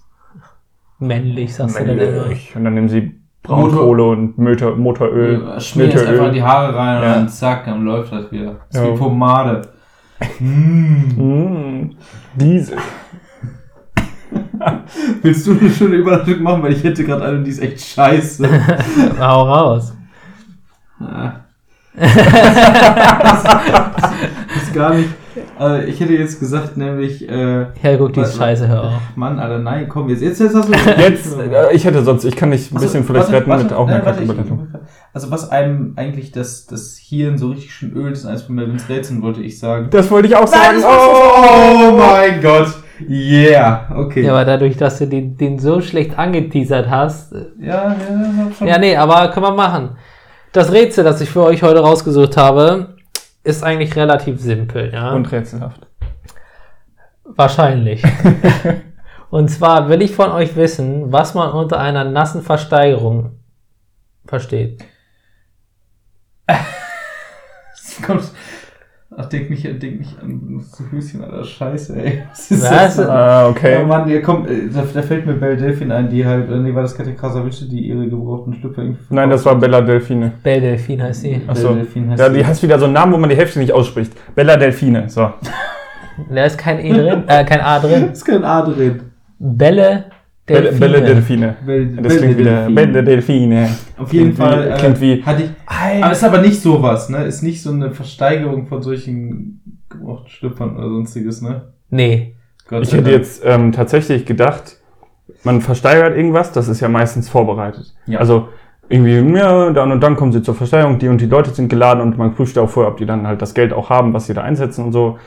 Männlich, 0.99 1.55
sagst 1.55 1.79
du 1.79 1.85
dann 1.85 1.97
immer. 1.97 2.11
Männlich. 2.21 2.53
Und 2.55 2.63
dann 2.63 2.73
nehmen 2.75 2.89
sie 2.89 3.19
Braunkohle 3.41 4.03
und 4.03 4.37
Motor, 4.37 4.75
Motoröl. 4.75 5.41
Ja, 5.47 5.59
Schmier 5.59 5.93
es 5.95 6.05
einfach 6.05 6.27
in 6.27 6.33
die 6.33 6.43
Haare 6.43 6.75
rein 6.75 6.97
und 6.97 7.03
Ja. 7.03 7.13
dann 7.15 7.29
zack, 7.29 7.65
dann 7.65 7.83
läuft 7.85 8.11
das 8.11 8.31
wieder. 8.31 8.57
Das 8.71 8.81
ist 8.81 8.87
Ja. 8.87 8.93
wie 8.93 8.97
Pomade. 8.97 9.61
Mm. 10.39 11.15
Mm, 11.17 11.95
diese. 12.35 12.77
Willst 15.21 15.47
du 15.47 15.57
eine 15.57 15.69
schöne 15.69 15.95
Überleitung 15.95 16.43
machen? 16.43 16.63
Weil 16.63 16.73
ich 16.73 16.83
hätte 16.83 17.03
gerade 17.03 17.25
eine, 17.25 17.43
die 17.43 17.51
ist 17.51 17.61
echt 17.61 17.81
scheiße. 17.81 18.47
Hau 19.19 19.43
raus. 19.43 19.93
Ah. 20.99 21.31
das 21.95 22.13
ist 24.63 24.73
gar 24.73 24.93
nicht. 24.93 25.09
Also 25.57 25.85
ich 25.87 25.99
hätte 25.99 26.13
jetzt 26.13 26.39
gesagt, 26.39 26.77
nämlich. 26.77 27.27
Äh, 27.29 27.61
Ja, 27.81 27.97
guck, 27.97 28.13
die 28.13 28.21
Was- 28.21 28.29
ist 28.29 28.37
scheiße, 28.37 28.67
hör 28.67 28.83
auf. 28.85 28.91
Mann, 29.15 29.39
Alter, 29.39 29.59
nein, 29.59 29.87
komm, 29.89 30.09
jetzt, 30.09 30.21
jetzt, 30.21 30.39
jetzt 30.39 30.55
hast 30.55 30.69
du. 30.69 30.73
Jetzt, 31.01 31.37
äh, 31.39 31.73
ich 31.73 31.85
hätte 31.85 32.03
sonst, 32.03 32.23
ich 32.25 32.35
kann 32.35 32.51
dich 32.51 32.71
ein 32.71 32.75
bisschen 32.79 33.01
Achso, 33.01 33.13
vielleicht 33.13 33.31
warte, 33.31 33.33
retten 33.37 33.49
warte, 33.49 33.63
mit 33.65 33.73
auch 33.73 33.87
einer 33.87 33.97
nein, 33.97 34.05
warte, 34.05 34.23
ich- 34.23 34.29
Überleitung. 34.29 34.67
Also 35.13 35.31
was 35.31 35.49
einem 35.51 35.93
eigentlich 35.95 36.31
das, 36.31 36.65
das 36.67 36.97
Hirn 36.97 37.37
so 37.37 37.47
richtig 37.49 37.73
schön 37.73 37.93
ölt, 37.95 38.13
ist 38.13 38.25
eines 38.25 38.43
von 38.43 38.55
Melvins 38.55 38.87
Rätseln, 38.89 39.21
wollte 39.21 39.41
ich 39.41 39.57
sagen. 39.59 39.87
Das 39.91 40.09
wollte 40.11 40.27
ich 40.27 40.35
auch 40.35 40.47
sagen. 40.47 40.75
das 40.75 40.83
war's. 40.83 41.91
oh 41.91 41.97
mein 41.97 42.41
Gott. 42.41 42.67
Yeah, 43.09 43.87
okay. 43.95 44.23
Ja, 44.25 44.31
aber 44.33 44.43
dadurch, 44.45 44.75
dass 44.77 44.99
du 44.99 45.07
den, 45.07 45.37
den 45.37 45.57
so 45.57 45.79
schlecht 45.81 46.19
angeteasert 46.19 46.89
hast. 46.89 47.31
äh, 47.33 47.45
ja, 47.59 47.95
ja, 47.95 47.95
hab 48.45 48.55
schon. 48.57 48.67
Ja, 48.67 48.77
nee, 48.77 48.95
aber 48.95 49.29
können 49.29 49.45
wir 49.45 49.53
machen. 49.55 49.91
Das 50.51 50.71
Rätsel, 50.71 51.03
das 51.03 51.21
ich 51.21 51.29
für 51.29 51.43
euch 51.43 51.63
heute 51.63 51.79
rausgesucht 51.79 52.35
habe, 52.37 52.95
ist 53.49 53.63
eigentlich 53.63 53.95
relativ 53.95 54.39
simpel, 54.39 54.91
ja. 54.93 55.11
Und 55.11 55.31
rätselhaft. 55.31 55.87
Wahrscheinlich. 57.23 58.03
Und 59.29 59.49
zwar 59.49 59.89
will 59.89 60.01
ich 60.01 60.15
von 60.15 60.31
euch 60.31 60.55
wissen, 60.55 61.11
was 61.11 61.35
man 61.35 61.51
unter 61.51 61.79
einer 61.79 62.03
nassen 62.03 62.41
Versteigerung 62.41 63.39
versteht. 64.25 64.83
Das 67.71 68.05
kommt. 68.05 68.31
Ach, 69.17 69.25
denk 69.25 69.49
nicht, 69.49 69.63
denk 69.65 69.99
nicht 69.99 70.19
an 70.21 70.39
benutzt 70.39 70.79
Höschen, 70.91 71.23
Alter. 71.23 71.43
Scheiße, 71.43 71.95
ey. 71.99 72.23
Was 72.29 72.51
ist 72.51 72.63
Was? 72.63 72.95
das? 72.97 72.99
Ah, 72.99 73.41
Ja, 73.43 73.47
okay. 73.49 73.83
Mann, 73.83 74.07
ihr 74.07 74.21
kommt, 74.21 74.49
äh, 74.49 74.69
da, 74.73 74.83
da 74.93 75.01
fällt 75.01 75.25
mir 75.25 75.33
Belle 75.33 75.57
Delphine 75.57 75.95
ein, 75.95 76.09
die 76.09 76.23
halt, 76.25 76.49
äh, 76.49 76.57
nee, 76.57 76.73
war 76.75 76.83
das 76.83 76.95
Katja 76.95 77.13
Krasavice, 77.13 77.67
die 77.67 77.87
ihre 77.87 78.07
gebrauchten 78.07 78.53
Schlüpfer 78.53 78.83
irgendwie 78.83 79.01
Nein, 79.09 79.29
das 79.31 79.43
war 79.45 79.55
Bella 79.55 79.81
Delfine. 79.81 80.33
Belle 80.43 80.61
Delphine 80.61 81.03
heißt 81.05 81.21
sie. 81.21 81.41
Achso. 81.47 81.69
Belle 81.69 81.75
Delphine 81.81 82.11
heißt 82.11 82.21
Ja, 82.21 82.29
die. 82.29 82.45
hast 82.45 82.61
wieder 82.61 82.77
so 82.77 82.85
einen 82.85 82.93
Namen, 82.93 83.11
wo 83.13 83.17
man 83.17 83.29
die 83.29 83.35
Hälfte 83.35 83.57
nicht 83.59 83.73
ausspricht. 83.73 84.13
Bella 84.35 84.57
Delfine. 84.57 85.09
So. 85.09 85.31
Da 86.29 86.43
ist 86.43 86.57
kein 86.57 86.79
E 86.79 86.91
drin, 86.91 87.23
äh, 87.27 87.45
kein 87.45 87.61
A 87.61 87.79
drin. 87.79 88.09
ist 88.11 88.25
kein 88.25 88.43
A 88.43 88.61
drin. 88.61 88.99
Belle 89.39 90.03
Belle, 90.49 90.71
Delphine. 90.71 90.79
Belle 90.85 91.01
Delfine. 91.01 91.55
Belle, 91.65 91.85
Das 92.01 92.17
klingt 92.17 92.37
wieder. 92.37 92.69
Belle 92.69 93.03
Delfine. 93.03 93.69
Auf 93.97 94.13
jeden 94.13 94.33
Fall. 94.33 94.71
äh, 94.71 94.77
klingt 94.77 94.99
wie- 95.01 95.23
Hatte 95.23 95.43
ich, 95.43 95.49
aber 96.03 96.11
ist 96.11 96.23
aber 96.23 96.37
nicht 96.41 96.61
sowas, 96.61 97.09
ne? 97.09 97.23
Ist 97.25 97.41
nicht 97.43 97.61
so 97.61 97.71
eine 97.71 97.91
Versteigerung 97.91 98.67
von 98.67 98.81
solchen 98.81 99.61
gebrauchten 99.89 100.29
Schlüpfern 100.29 100.77
oder 100.77 100.89
sonstiges, 100.89 101.41
ne? 101.41 101.73
Nee. 101.89 102.35
Gott 102.67 102.83
Ich 102.83 102.91
hätte 102.93 103.03
Dank. 103.03 103.15
jetzt 103.15 103.41
ähm, 103.45 103.71
tatsächlich 103.71 104.25
gedacht, 104.25 104.77
man 105.43 105.61
versteigert 105.61 106.15
irgendwas, 106.15 106.51
das 106.51 106.67
ist 106.67 106.79
ja 106.81 106.89
meistens 106.89 107.29
vorbereitet. 107.29 107.95
Ja. 108.05 108.19
Also 108.19 108.49
irgendwie, 108.89 109.37
ja, 109.37 109.71
dann 109.71 109.91
und 109.91 110.01
dann 110.01 110.15
kommen 110.15 110.31
sie 110.31 110.41
zur 110.41 110.55
Versteigerung, 110.55 110.99
die 110.99 111.07
und 111.07 111.21
die 111.21 111.25
Leute 111.27 111.51
sind 111.51 111.69
geladen 111.69 112.01
und 112.01 112.17
man 112.17 112.33
prüft 112.35 112.55
ja 112.55 112.63
auch 112.63 112.69
vorher, 112.69 112.91
ob 112.91 112.97
die 112.97 113.05
dann 113.05 113.25
halt 113.27 113.41
das 113.41 113.53
Geld 113.53 113.71
auch 113.73 113.89
haben, 113.89 114.13
was 114.13 114.27
sie 114.27 114.33
da 114.33 114.41
einsetzen 114.41 114.83
und 114.85 114.91
so. 114.91 115.17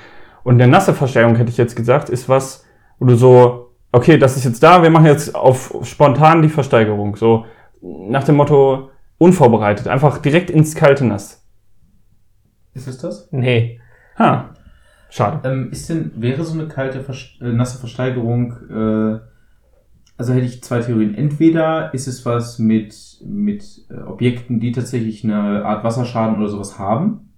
Und 0.45 0.61
eine 0.61 0.71
nasse 0.71 0.93
Versteigerung, 0.93 1.37
hätte 1.37 1.51
ich 1.51 1.57
jetzt 1.57 1.77
gesagt, 1.77 2.09
ist 2.11 2.29
was, 2.29 2.65
wo 2.99 3.07
du 3.07 3.15
so, 3.17 3.71
okay, 3.93 4.19
das 4.19 4.37
ist 4.37 4.45
jetzt 4.45 4.63
da, 4.63 4.83
wir 4.83 4.91
machen 4.91 5.07
jetzt 5.07 5.35
auf 5.35 5.75
spontan 5.85 6.43
die 6.43 6.49
Versteigerung. 6.49 7.17
So 7.17 7.47
nach 7.83 8.25
dem 8.25 8.37
Motto, 8.37 8.91
unvorbereitet, 9.19 9.87
einfach 9.87 10.19
direkt 10.19 10.51
ins 10.51 10.75
kalte 10.75 11.05
Nass. 11.05 11.47
Ist 12.75 12.89
es 12.89 12.99
das? 12.99 13.29
Nee. 13.31 13.81
Ha, 14.19 14.51
schade. 15.11 15.49
Ähm, 15.49 15.71
ist 15.71 15.89
denn, 15.89 16.13
wäre 16.17 16.43
so 16.43 16.59
eine 16.59 16.69
kalte, 16.69 17.05
äh, 17.41 17.53
nasse 17.53 17.79
Versteigerung, 17.79 18.57
äh, 18.71 19.21
also 20.17 20.35
hätte 20.35 20.47
ich 20.47 20.63
zwei 20.63 20.81
Theorien. 20.81 21.15
Entweder 21.15 21.93
ist 21.95 22.07
es 22.07 22.25
was 22.25 22.59
mit, 22.59 22.95
mit 23.25 23.65
äh, 23.91 24.03
Objekten, 24.03 24.61
die 24.61 24.73
tatsächlich 24.73 25.25
eine 25.25 25.65
Art 25.65 25.85
Wasserschaden 25.85 26.37
oder 26.37 26.49
sowas 26.49 26.79
haben. 26.79 27.33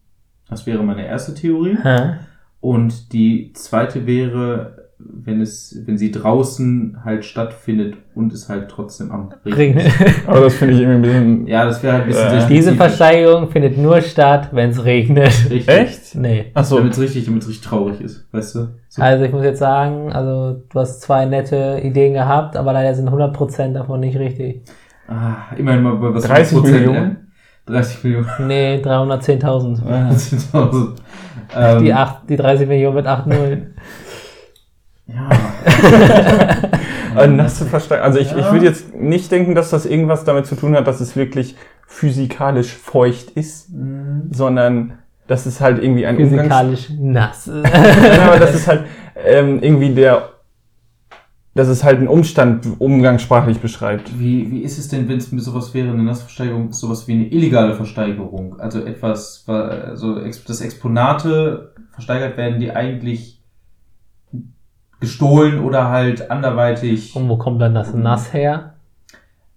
Das 0.48 0.66
wäre 0.66 0.82
meine 0.82 1.06
erste 1.06 1.34
Theorie. 1.34 1.78
Hä? 1.82 2.16
Und 2.60 3.12
die 3.12 3.52
zweite 3.54 4.06
wäre, 4.06 4.83
wenn 4.98 5.40
es, 5.40 5.76
wenn 5.86 5.98
sie 5.98 6.10
draußen 6.10 6.98
halt 7.04 7.24
stattfindet 7.24 7.94
und 8.14 8.32
es 8.32 8.48
halt 8.48 8.68
trotzdem 8.70 9.10
am 9.10 9.30
Ring. 9.44 9.78
Aber 10.26 10.40
das 10.42 10.54
finde 10.54 10.74
ich 10.74 10.80
irgendwie 10.80 10.96
ein 10.96 11.02
bisschen. 11.02 11.46
Ja, 11.46 11.64
das 11.64 11.82
wäre 11.82 11.94
halt 11.94 12.02
ein 12.04 12.08
bisschen 12.08 12.38
Äh. 12.38 12.46
Diese. 12.48 12.74
Versteigerung 12.74 13.48
findet 13.50 13.76
nur 13.76 14.00
statt, 14.00 14.48
wenn 14.52 14.70
es 14.70 14.84
regnet. 14.84 15.50
Richtig. 15.50 15.68
Echt? 15.68 16.14
Nee. 16.14 16.46
Achso. 16.54 16.76
Damit 16.78 16.92
es 16.92 17.00
richtig, 17.00 17.24
damit's 17.26 17.48
richtig 17.48 17.66
traurig 17.66 18.00
ist, 18.00 18.26
weißt 18.32 18.54
du? 18.54 18.68
So. 18.88 19.02
Also 19.02 19.24
ich 19.24 19.32
muss 19.32 19.42
jetzt 19.44 19.58
sagen, 19.58 20.12
also 20.12 20.62
du 20.72 20.80
hast 20.80 21.02
zwei 21.02 21.24
nette 21.26 21.80
Ideen 21.82 22.14
gehabt, 22.14 22.56
aber 22.56 22.72
leider 22.72 22.94
sind 22.94 23.08
100% 23.10 23.72
davon 23.72 24.00
nicht 24.00 24.16
richtig. 24.18 24.62
Ah, 25.08 25.54
immerhin 25.56 25.82
mal 25.82 25.96
bei 25.96 26.14
was 26.14 26.24
30 26.24 26.58
100%, 26.58 26.70
Millionen? 26.70 27.10
äh, 27.66 27.72
30 27.72 28.04
Millionen. 28.04 28.26
Nee, 28.46 28.80
310.000. 28.82 29.82
10.000. 29.82 30.88
Ähm, 31.56 31.84
Die, 31.84 31.92
acht- 31.92 32.22
die 32.28 32.36
30 32.36 32.66
Millionen 32.66 32.96
mit 32.96 33.06
8 33.06 33.26
Nullen. 33.26 33.73
Ja. 35.06 35.28
Äh, 37.16 37.28
nasse 37.28 37.64
Versteigerung. 37.66 38.06
Also 38.08 38.18
ich, 38.18 38.32
Ja. 38.32 38.38
ich 38.38 38.50
würde 38.50 38.64
jetzt 38.64 38.92
nicht 38.92 39.30
denken, 39.30 39.54
dass 39.54 39.70
das 39.70 39.86
irgendwas 39.86 40.24
damit 40.24 40.46
zu 40.46 40.56
tun 40.56 40.74
hat, 40.74 40.88
dass 40.88 41.00
es 41.00 41.14
wirklich 41.14 41.54
physikalisch 41.86 42.74
feucht 42.74 43.30
ist, 43.30 43.72
Mhm. 43.72 44.30
sondern 44.32 44.94
dass 45.28 45.46
es 45.46 45.60
halt 45.60 45.80
irgendwie 45.80 46.06
ein 46.06 46.16
Umgangs... 46.16 46.32
Physikalisch 46.40 46.88
nass. 46.98 47.46
Nein, 47.52 48.20
aber 48.20 48.40
das 48.40 48.54
ist 48.56 48.66
halt 48.66 48.86
ähm, 49.24 49.60
irgendwie 49.62 49.94
der... 49.94 50.30
Dass 51.54 51.68
es 51.68 51.84
halt 51.84 51.98
einen 51.98 52.08
Umstand 52.08 52.66
umgangssprachlich 52.80 53.60
beschreibt. 53.60 54.18
Wie, 54.18 54.50
wie 54.50 54.62
ist 54.62 54.76
es 54.76 54.88
denn, 54.88 55.08
wenn 55.08 55.18
es 55.18 55.30
sowas 55.30 55.72
wäre, 55.72 55.90
eine 55.90 56.02
Nassversteigerung, 56.02 56.72
sowas 56.72 57.06
wie 57.06 57.12
eine 57.12 57.26
illegale 57.26 57.74
Versteigerung? 57.74 58.58
Also 58.58 58.80
etwas, 58.80 59.44
wa- 59.46 59.68
also 59.68 60.18
dass 60.18 60.60
Exponate 60.60 61.74
versteigert 61.92 62.36
werden, 62.36 62.58
die 62.58 62.72
eigentlich 62.72 63.33
gestohlen 65.04 65.62
oder 65.62 65.88
halt 65.88 66.30
anderweitig 66.30 67.14
Und 67.14 67.28
wo 67.28 67.36
kommt 67.36 67.60
dann 67.60 67.74
das 67.74 67.94
Nass 67.94 68.32
her? 68.32 68.74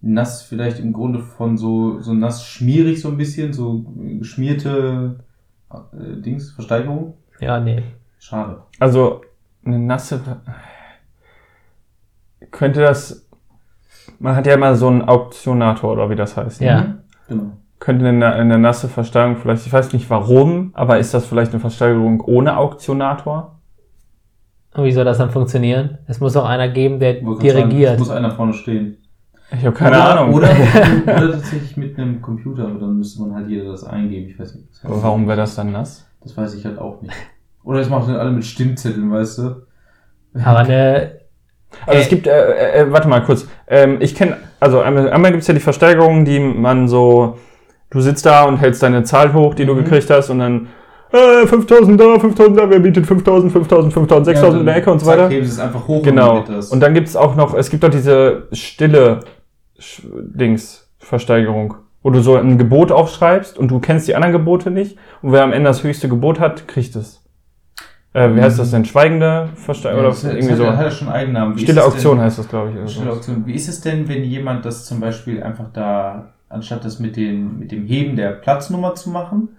nass 0.02 0.44
vielleicht 0.44 0.80
im 0.80 0.94
Grunde 0.94 1.20
von 1.20 1.58
so, 1.58 2.00
so 2.02 2.14
nass 2.14 2.46
schmierig 2.46 3.02
so 3.02 3.10
ein 3.10 3.18
bisschen, 3.18 3.54
so 3.54 3.84
geschmierte 4.20 5.20
äh, 5.72 6.22
Dings, 6.22 6.52
Versteigerung? 6.52 7.16
Ja, 7.40 7.60
nee. 7.60 7.84
Schade. 8.20 8.62
Also 8.80 9.22
eine 9.66 9.80
nasse... 9.80 10.22
Könnte 12.52 12.82
das... 12.82 13.28
Man 14.20 14.36
hat 14.36 14.48
ja 14.48 14.54
immer 14.54 14.76
so 14.76 14.88
einen 14.88 15.02
Auktionator 15.02 15.92
oder 15.92 16.10
wie 16.10 16.16
das 16.16 16.38
heißt. 16.38 16.62
Ja. 16.62 16.82
Mhm. 16.82 16.98
Genau. 17.28 17.52
könnte 17.80 18.08
eine, 18.08 18.34
eine 18.34 18.58
nasse 18.58 18.88
Versteigerung 18.88 19.36
vielleicht, 19.36 19.68
ich 19.68 19.74
weiß 19.74 19.92
nicht 19.92 20.10
warum, 20.10 20.72
aber 20.74 20.98
ist 20.98 21.14
das 21.14 21.26
vielleicht 21.26 21.52
eine 21.52 21.60
Versteigerung 21.60 22.22
ohne 22.22 22.56
Auktionator? 22.56 23.57
Und 24.78 24.86
wie 24.86 24.92
soll 24.92 25.06
das 25.06 25.18
dann 25.18 25.32
funktionieren? 25.32 25.98
Es 26.08 26.20
muss 26.20 26.36
auch 26.38 26.46
einer 26.46 26.70
geben, 26.70 27.00
der 27.00 27.14
dirigiert. 27.16 27.94
Es 27.94 28.00
muss 28.00 28.10
einer 28.12 28.32
vorne 28.32 28.54
stehen. 28.54 28.98
Ich 29.52 29.66
habe 29.66 29.76
keine 29.76 29.96
oder, 29.96 30.20
Ahnung. 30.20 30.34
Oder, 30.36 30.50
oder 31.06 31.32
tatsächlich 31.32 31.76
mit 31.78 31.98
einem 31.98 32.22
Computer, 32.22 32.64
aber 32.66 32.80
dann 32.80 32.98
müsste 32.98 33.22
man 33.22 33.34
halt 33.34 33.50
jeder 33.50 33.72
das 33.72 33.84
eingeben. 33.84 34.30
Ich 34.30 34.40
weiß 34.40 34.56
nicht. 34.56 34.70
Das, 34.72 34.86
Aber 34.86 35.02
warum 35.04 35.28
wäre 35.28 35.38
das 35.38 35.56
dann 35.56 35.72
nass? 35.72 36.06
Das 36.22 36.36
weiß 36.38 36.54
ich 36.56 36.66
halt 36.66 36.78
auch 36.78 37.02
nicht. 37.02 37.14
Oder 37.64 37.80
das 37.80 37.90
machen 37.90 38.14
dann 38.14 38.22
alle 38.22 38.32
mit 38.32 38.46
Stimmzetteln, 38.46 39.12
weißt 39.12 39.40
du? 39.40 39.56
Aber 40.44 40.60
eine, 40.60 41.12
Also 41.86 41.98
Äh, 41.98 42.02
es 42.02 42.10
gibt, 42.10 42.28
äh, 42.28 42.82
äh, 42.82 42.92
warte 42.92 43.08
mal 43.08 43.24
kurz. 43.24 43.48
Ähm, 43.68 43.98
ich 44.00 44.16
kenne, 44.16 44.38
also 44.60 44.82
einmal, 44.82 45.10
einmal 45.10 45.32
gibt 45.32 45.42
es 45.42 45.48
ja 45.48 45.54
die 45.54 45.60
Versteigerungen, 45.60 46.26
die 46.26 46.40
man 46.40 46.88
so, 46.88 47.38
du 47.90 48.02
sitzt 48.02 48.26
da 48.26 48.44
und 48.44 48.58
hältst 48.58 48.84
deine 48.84 49.04
Zahl 49.04 49.34
hoch, 49.34 49.54
die 49.56 49.66
du 49.66 49.74
Mhm. 49.74 49.84
gekriegt 49.86 50.10
hast 50.10 50.30
und 50.30 50.40
dann 50.40 50.68
äh, 51.12 51.48
5000 51.48 52.00
da, 52.00 52.20
5000 52.20 52.58
da, 52.60 52.70
wer 52.70 52.80
bietet 52.80 53.06
5000, 53.06 53.52
5000, 53.52 53.94
5000, 53.94 54.26
6000 54.26 54.60
in 54.62 54.66
der 54.66 54.76
Ecke 54.76 54.92
und 54.92 55.00
so 55.00 55.06
weiter. 55.06 55.30
heben 55.30 55.46
sie 55.46 55.52
es 55.52 55.60
einfach 55.60 55.88
hoch 55.88 56.04
Genau. 56.04 56.40
und. 56.40 56.50
Und 56.72 56.80
dann 56.80 56.94
gibt 56.94 57.08
es 57.08 57.16
auch 57.16 57.36
noch, 57.36 57.54
es 57.54 57.70
gibt 57.70 57.84
doch 57.84 57.90
diese 57.90 58.48
stille 58.52 59.22
Sch- 59.80 60.04
Dings, 60.14 60.90
Versteigerung, 61.00 61.76
wo 62.04 62.10
du 62.10 62.20
so 62.22 62.36
ein 62.36 62.58
Gebot 62.58 62.92
aufschreibst 62.92 63.58
und 63.58 63.70
du 63.72 63.80
kennst 63.80 64.08
die 64.08 64.16
anderen 64.16 64.34
Gebote 64.34 64.72
nicht 64.72 64.98
und 65.22 65.32
wer 65.32 65.44
am 65.44 65.54
Ende 65.54 65.70
das 65.70 65.84
höchste 65.84 66.10
Gebot 66.10 66.40
hat, 66.40 66.68
kriegt 66.68 66.96
es. 66.96 67.24
Äh, 68.14 68.36
wie 68.36 68.42
heißt 68.42 68.58
das 68.58 68.72
denn? 68.72 68.84
Schweigende 68.86 69.50
Versteigerung 69.56 70.06
ja, 70.06 70.10
oder 70.10 70.34
irgendwie 70.34 70.52
hat, 70.52 70.58
so? 70.58 70.68
hat 70.68 70.82
ja 70.82 70.92
schon 70.92 71.10
einen. 71.10 71.56
Wie 71.56 71.62
Stille 71.62 71.84
Auktion 71.84 72.18
denn, 72.18 72.26
heißt 72.26 72.40
das, 72.40 72.48
glaube 72.50 72.72
ich. 72.84 72.92
Stille. 72.92 73.12
Auktion. 73.12 73.44
Wie 73.46 73.54
ist 73.54 73.68
es 73.68 73.82
denn, 73.82 74.08
wenn 74.10 74.24
jemand 74.24 74.66
das 74.66 74.86
zum 74.86 75.00
Beispiel 75.00 75.44
einfach 75.44 75.68
da, 75.74 76.34
anstatt 76.50 76.84
das 76.84 77.00
mit, 77.00 77.16
den, 77.16 77.60
mit 77.60 77.72
dem 77.72 77.86
Heben 77.86 78.16
der 78.16 78.32
Platznummer 78.32 78.96
zu 78.96 79.10
machen, 79.12 79.50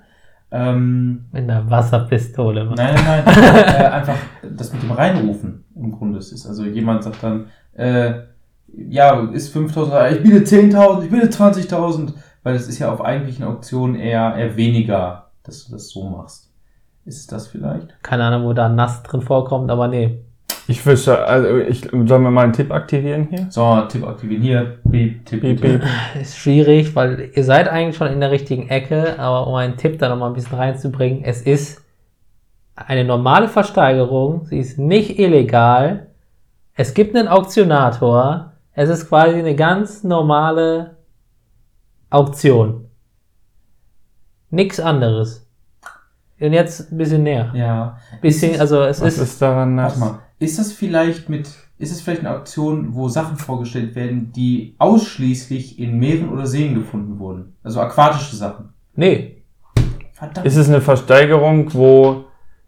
ähm, 0.51 1.27
mit 1.33 1.43
einer 1.43 1.69
Wasserpistole. 1.71 2.65
Nein, 2.65 2.95
nein, 2.95 3.23
nein. 3.25 3.27
äh, 3.27 3.85
einfach 3.93 4.17
das 4.43 4.73
mit 4.73 4.83
dem 4.83 4.93
Reinrufen 4.93 5.65
im 5.75 5.93
Grunde 5.93 6.19
ist. 6.19 6.47
Also 6.47 6.65
jemand 6.65 7.05
sagt 7.05 7.23
dann, 7.23 7.47
äh, 7.75 8.23
ja, 8.89 9.29
ist 9.31 9.53
5000, 9.53 10.13
ich 10.13 10.23
biete 10.23 10.41
10.000, 10.41 11.05
ich 11.05 11.11
biete 11.11 11.27
20.000, 11.27 12.15
weil 12.43 12.55
es 12.55 12.69
ist 12.69 12.79
ja 12.79 12.93
auf 12.93 13.05
eigentlichen 13.05 13.45
Auktionen 13.45 13.95
eher, 13.97 14.35
eher 14.37 14.57
weniger, 14.57 15.31
dass 15.43 15.67
du 15.67 15.73
das 15.73 15.89
so 15.89 16.09
machst. 16.09 16.53
Ist 17.05 17.33
das 17.33 17.47
vielleicht? 17.47 18.03
Keine 18.03 18.25
Ahnung, 18.25 18.47
wo 18.47 18.53
da 18.53 18.69
nass 18.69 19.03
drin 19.03 19.23
vorkommt, 19.23 19.71
aber 19.71 19.89
nee. 19.89 20.25
Ich 20.69 20.85
wüsste, 20.85 21.25
also 21.25 21.57
ich, 21.57 21.81
sollen 21.81 22.07
wir 22.07 22.31
mal 22.31 22.45
einen 22.45 22.53
Tipp 22.53 22.71
aktivieren 22.71 23.29
hier? 23.31 23.47
So, 23.49 23.81
Tipp 23.89 24.07
aktivieren. 24.07 24.43
Hier, 24.43 24.79
Beep, 24.85 25.25
Tipp, 25.25 25.41
Beep, 25.41 25.63
beep. 25.63 25.83
Ist 26.21 26.37
schwierig, 26.37 26.95
weil 26.95 27.31
ihr 27.35 27.43
seid 27.43 27.69
eigentlich 27.69 27.97
schon 27.97 28.09
in 28.09 28.21
der 28.21 28.31
richtigen 28.31 28.69
Ecke, 28.69 29.19
aber 29.19 29.47
um 29.47 29.55
einen 29.55 29.79
Tipp 29.79 29.99
da 29.99 30.11
nochmal 30.11 30.29
ein 30.29 30.35
bisschen 30.35 30.59
reinzubringen, 30.59 31.25
es 31.25 31.41
ist 31.41 31.83
eine 32.75 33.05
normale 33.05 33.49
Versteigerung, 33.49 34.45
sie 34.45 34.59
ist 34.59 34.79
nicht 34.79 35.19
illegal, 35.19 36.09
es 36.75 36.93
gibt 36.93 37.17
einen 37.17 37.29
Auktionator, 37.29 38.53
es 38.75 38.91
ist 38.91 39.09
quasi 39.09 39.39
eine 39.39 39.57
ganz 39.57 40.05
normale 40.05 40.99
Auktion. 42.11 42.91
Nix 44.51 44.79
anderes. 44.79 45.49
Und 46.39 46.53
jetzt 46.53 46.93
ein 46.93 46.99
bisschen 46.99 47.23
näher. 47.23 47.51
Ja. 47.55 47.99
Bisschen, 48.21 48.53
Ist 48.53 48.61
also 48.61 48.83
es 48.83 49.01
Was 49.01 49.15
ist, 49.15 49.23
ist 49.23 49.43
daran 49.43 49.75
mal. 49.75 50.21
Ist 50.39 50.59
das 50.59 50.73
vielleicht 50.73 51.29
mit, 51.29 51.49
ist 51.79 51.91
es 51.93 52.01
vielleicht 52.01 52.21
eine 52.25 52.31
Auktion, 52.37 52.95
wo 52.95 53.09
Sachen 53.09 53.37
vorgestellt 53.37 53.95
werden, 53.95 54.33
die 54.33 54.75
ausschließlich 54.79 55.79
in 55.79 55.99
Meeren 55.99 56.29
oder 56.31 56.47
Seen 56.47 56.75
gefunden 56.75 57.19
wurden? 57.19 57.55
Also 57.63 57.81
aquatische 57.81 58.37
Sachen. 58.37 58.71
nee, 58.95 59.35
Verdammt. 60.13 60.47
Ist 60.49 60.57
es 60.57 60.69
eine 60.69 60.81
Versteigerung, 60.81 61.73
wo 61.75 62.25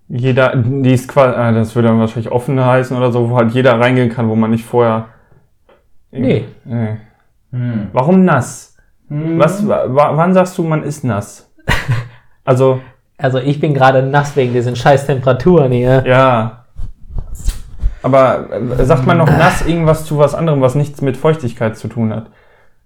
jeder, 0.08 0.54
die 0.54 0.92
ist 0.94 1.08
quasi, 1.08 1.36
ah, 1.36 1.50
das 1.50 1.74
würde 1.74 1.88
dann 1.88 1.98
wahrscheinlich 1.98 2.30
offen 2.30 2.64
heißen 2.64 2.96
oder 2.96 3.10
so, 3.10 3.28
wo 3.28 3.36
halt 3.36 3.50
jeder 3.52 3.78
reingehen 3.80 4.08
kann, 4.08 4.28
wo 4.28 4.36
man 4.36 4.52
nicht 4.52 4.64
vorher. 4.64 5.08
Nee. 6.12 6.44
nee. 6.64 6.96
Hm. 7.50 7.88
Warum 7.92 8.24
nass? 8.24 8.76
Hm. 9.08 9.38
Was, 9.40 9.66
wa- 9.66 9.84
wann 10.16 10.32
sagst 10.32 10.56
du, 10.58 10.62
man 10.62 10.82
ist 10.84 11.02
nass? 11.04 11.52
Also, 12.44 12.80
also 13.18 13.38
ich 13.38 13.60
bin 13.60 13.74
gerade 13.74 14.02
nass 14.02 14.34
wegen 14.34 14.52
diesen 14.52 14.74
scheiß 14.74 15.06
Temperaturen 15.06 15.70
hier. 15.72 16.02
ja. 16.06 16.59
Aber 18.02 18.50
äh, 18.50 18.84
sagt 18.84 19.06
man 19.06 19.18
noch 19.18 19.28
nass 19.28 19.66
irgendwas 19.66 20.04
zu 20.04 20.18
was 20.18 20.34
anderem, 20.34 20.60
was 20.60 20.74
nichts 20.74 21.02
mit 21.02 21.16
Feuchtigkeit 21.16 21.76
zu 21.76 21.88
tun 21.88 22.12
hat? 22.14 22.30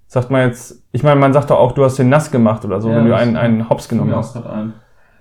Sagt 0.07 0.31
man 0.31 0.49
jetzt, 0.49 0.83
ich 0.93 1.03
meine, 1.03 1.19
man 1.19 1.33
sagt 1.33 1.51
doch 1.51 1.59
auch, 1.59 1.73
du 1.73 1.85
hast 1.85 1.99
den 1.99 2.09
nass 2.09 2.31
gemacht 2.31 2.65
oder 2.65 2.81
so, 2.81 2.91
Ja, 2.91 2.97
wenn 2.97 3.07
du 3.07 3.17
einen, 3.17 3.37
einen 3.37 3.69
Hops 3.69 3.89
genommen 3.89 4.15
hast. 4.15 4.37
ein. 4.37 4.75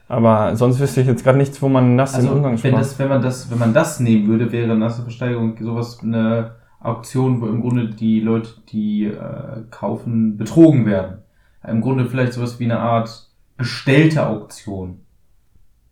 Aber 0.08 0.56
sonst 0.56 0.80
wüsste 0.80 1.02
ich 1.02 1.08
jetzt 1.08 1.24
gerade 1.24 1.38
nichts, 1.38 1.62
wo 1.62 1.70
man 1.70 1.96
nass 1.96 2.16
Also, 2.16 2.32
Umgang 2.32 2.62
wenn, 2.62 2.76
das, 2.76 3.00
wenn, 3.00 3.10
man 3.10 3.22
das, 3.22 3.50
wenn 3.50 3.60
man 3.60 3.74
das 3.74 4.00
nehmen 4.00 4.28
würde, 4.28 4.52
wäre 4.52 4.76
nasse 4.76 5.02
Versteigerung 5.02 5.56
sowas 5.60 6.00
eine 6.04 6.52
Auktion, 6.82 7.42
wo 7.42 7.48
im 7.48 7.62
Grunde 7.62 7.90
die 7.90 8.20
Leute, 8.20 8.50
die 8.70 9.06
äh, 9.06 9.64
kaufen, 9.72 10.38
betrogen 10.38 10.86
werden. 10.86 11.20
Im 11.66 11.82
Grunde 11.82 12.06
vielleicht 12.06 12.34
sowas 12.34 12.60
wie 12.60 12.66
eine 12.66 12.80
Art 12.80 13.30
gestellte 13.58 14.28
Auktion. 14.28 15.00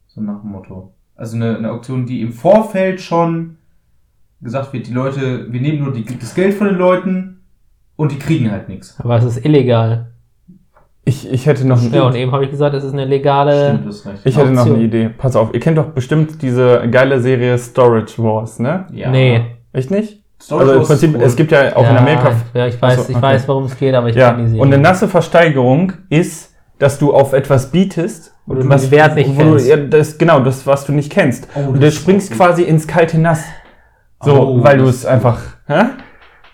So 0.08 0.22
nach 0.22 0.42
dem 0.42 0.52
Motto. 0.52 0.94
Also 1.16 1.38
eine, 1.38 1.56
eine 1.58 1.72
Auktion, 1.72 2.06
die 2.06 2.22
im 2.22 2.34
Vorfeld 2.34 3.00
schon 3.00 3.58
gesagt 4.42 4.74
wird, 4.74 4.88
die 4.88 4.94
Leute, 4.94 5.52
wir 5.52 5.62
nehmen 5.62 5.84
nur 5.84 5.94
die, 5.94 6.06
das 6.06 6.34
Geld 6.34 6.54
von 6.54 6.68
den 6.68 6.78
Leuten 6.78 7.42
und 7.96 8.12
die 8.12 8.20
kriegen 8.20 8.52
halt 8.52 8.70
nichts. 8.70 8.96
Aber 9.00 9.18
es 9.18 9.24
ist 9.24 9.46
illegal. 9.46 10.08
Ich, 11.04 11.32
ich 11.32 11.46
hätte 11.48 11.68
noch 11.68 11.82
Ja, 11.92 12.04
und 12.04 12.16
eben 12.16 12.32
habe 12.32 12.44
ich 12.46 12.52
gesagt, 12.52 12.76
es 12.76 12.84
ist 12.84 12.94
eine 12.94 13.06
legale. 13.06 13.70
Stimmt, 13.70 13.88
das 13.88 14.06
recht. 14.06 14.20
Ich 14.24 14.38
hätte 14.38 14.52
noch 14.52 14.66
eine 14.68 14.78
Idee. 14.78 15.10
Pass 15.10 15.36
auf, 15.36 15.54
ihr 15.54 15.60
kennt 15.60 15.78
doch 15.78 15.88
bestimmt 15.88 16.42
diese 16.42 16.88
geile 16.92 17.20
Serie 17.20 17.58
Storage 17.58 18.22
Wars, 18.22 18.60
ne? 18.60 18.86
ja. 18.92 19.10
Nee. 19.10 19.42
Echt 19.74 19.90
nicht? 19.90 20.22
Storage 20.40 20.64
also 20.64 20.74
im 20.74 20.80
Wars 20.80 20.88
Prinzip, 20.88 21.22
es 21.22 21.36
gibt 21.36 21.52
ja 21.52 21.76
auch 21.76 21.84
ja, 21.84 21.92
in 21.92 21.98
Amerika. 21.98 22.36
Ja, 22.54 22.68
ich 22.68 22.82
weiß, 22.82 23.00
Ach 23.00 23.04
so, 23.04 23.10
ich 23.10 23.16
okay. 23.16 23.22
weiß, 23.22 23.48
worum 23.48 23.66
es 23.66 23.78
geht, 23.78 23.94
aber 23.94 24.10
ich 24.10 24.16
Ja, 24.16 24.32
kenn 24.32 24.44
die 24.44 24.48
Serie. 24.48 24.62
und 24.62 24.74
eine 24.74 24.82
nasse 24.82 25.08
Versteigerung 25.08 25.94
ist, 26.10 26.54
dass 26.78 26.98
du 26.98 27.14
auf 27.14 27.34
etwas 27.34 27.72
bietest, 27.72 28.34
du 28.48 28.56
den 28.56 28.92
Wert 28.92 29.16
nicht 29.16 29.30
wo 29.36 29.42
du, 29.42 29.50
kennst. 29.52 29.68
ja, 29.68 29.78
das, 29.78 30.18
genau, 30.18 30.40
das, 30.40 30.66
was 30.66 30.86
du 30.86 30.94
nicht 30.94 31.12
kennst. 31.12 31.48
Oh, 31.56 31.70
und 31.72 31.82
du 31.82 31.92
springst 31.92 32.32
quasi 32.34 32.64
ins 32.64 32.88
kalte 32.88 33.20
Nass. 33.20 33.44
So, 34.24 34.34
Oh, 34.40 34.64
weil 34.64 34.78
du 34.78 34.86
es 34.86 35.06
einfach. 35.06 35.40
Hä? 35.68 35.84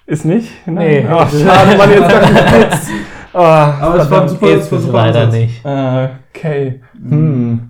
Ist 0.06 0.26
nicht? 0.26 0.50
Nee. 0.68 1.06
Ach, 1.10 1.30
schade, 1.30 1.78
Mann, 1.78 1.90
jetzt 1.92 2.12
jetzt. 2.12 2.90
Ah, 3.34 3.78
Aber 3.82 4.00
es 4.00 4.10
war 4.10 4.22
ein 4.24 4.30
super, 4.30 4.48
es 4.48 4.72
war 4.72 4.80
super 4.80 4.94
leider 4.98 5.20
Ansatz. 5.26 5.34
nicht. 5.36 5.64
äh, 5.66 6.10
okay. 6.34 6.82
Hm. 6.94 7.70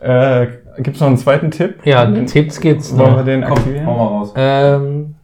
Äh, 0.00 0.46
gibt's 0.78 1.00
noch 1.00 1.08
einen 1.08 1.18
zweiten 1.18 1.50
Tipp? 1.50 1.84
Ja, 1.84 2.06
Tipps 2.24 2.60
gibt's 2.60 2.96
Wollen 2.96 3.10
wir 3.10 3.16
noch. 3.18 3.24
den 3.26 3.42
Komm, 3.42 3.52
aktivieren? 3.52 3.86
hau 3.86 3.96
mal 3.96 4.06
raus. 4.06 4.32
Ähm, 4.36 5.16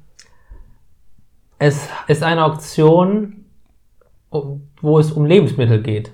es 1.59 1.89
ist 2.09 2.23
eine 2.23 2.45
Auktion, 2.45 3.47
wo 4.31 4.99
es 4.99 5.11
um 5.12 5.25
Lebensmittel 5.25 5.81
geht. 5.81 6.12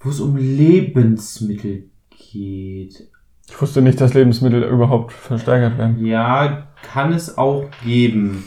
Wo 0.00 0.10
es 0.10 0.20
um 0.20 0.36
Lebensmittel 0.36 1.84
geht. 2.10 3.08
Ich 3.48 3.60
wusste 3.60 3.82
nicht, 3.82 4.00
dass 4.00 4.14
Lebensmittel 4.14 4.62
überhaupt 4.62 5.12
versteigert 5.12 5.76
werden. 5.78 6.04
Ja, 6.04 6.68
kann 6.92 7.12
es 7.12 7.36
auch 7.38 7.64
geben. 7.84 8.44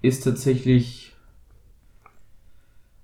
Ist 0.00 0.24
tatsächlich. 0.24 1.14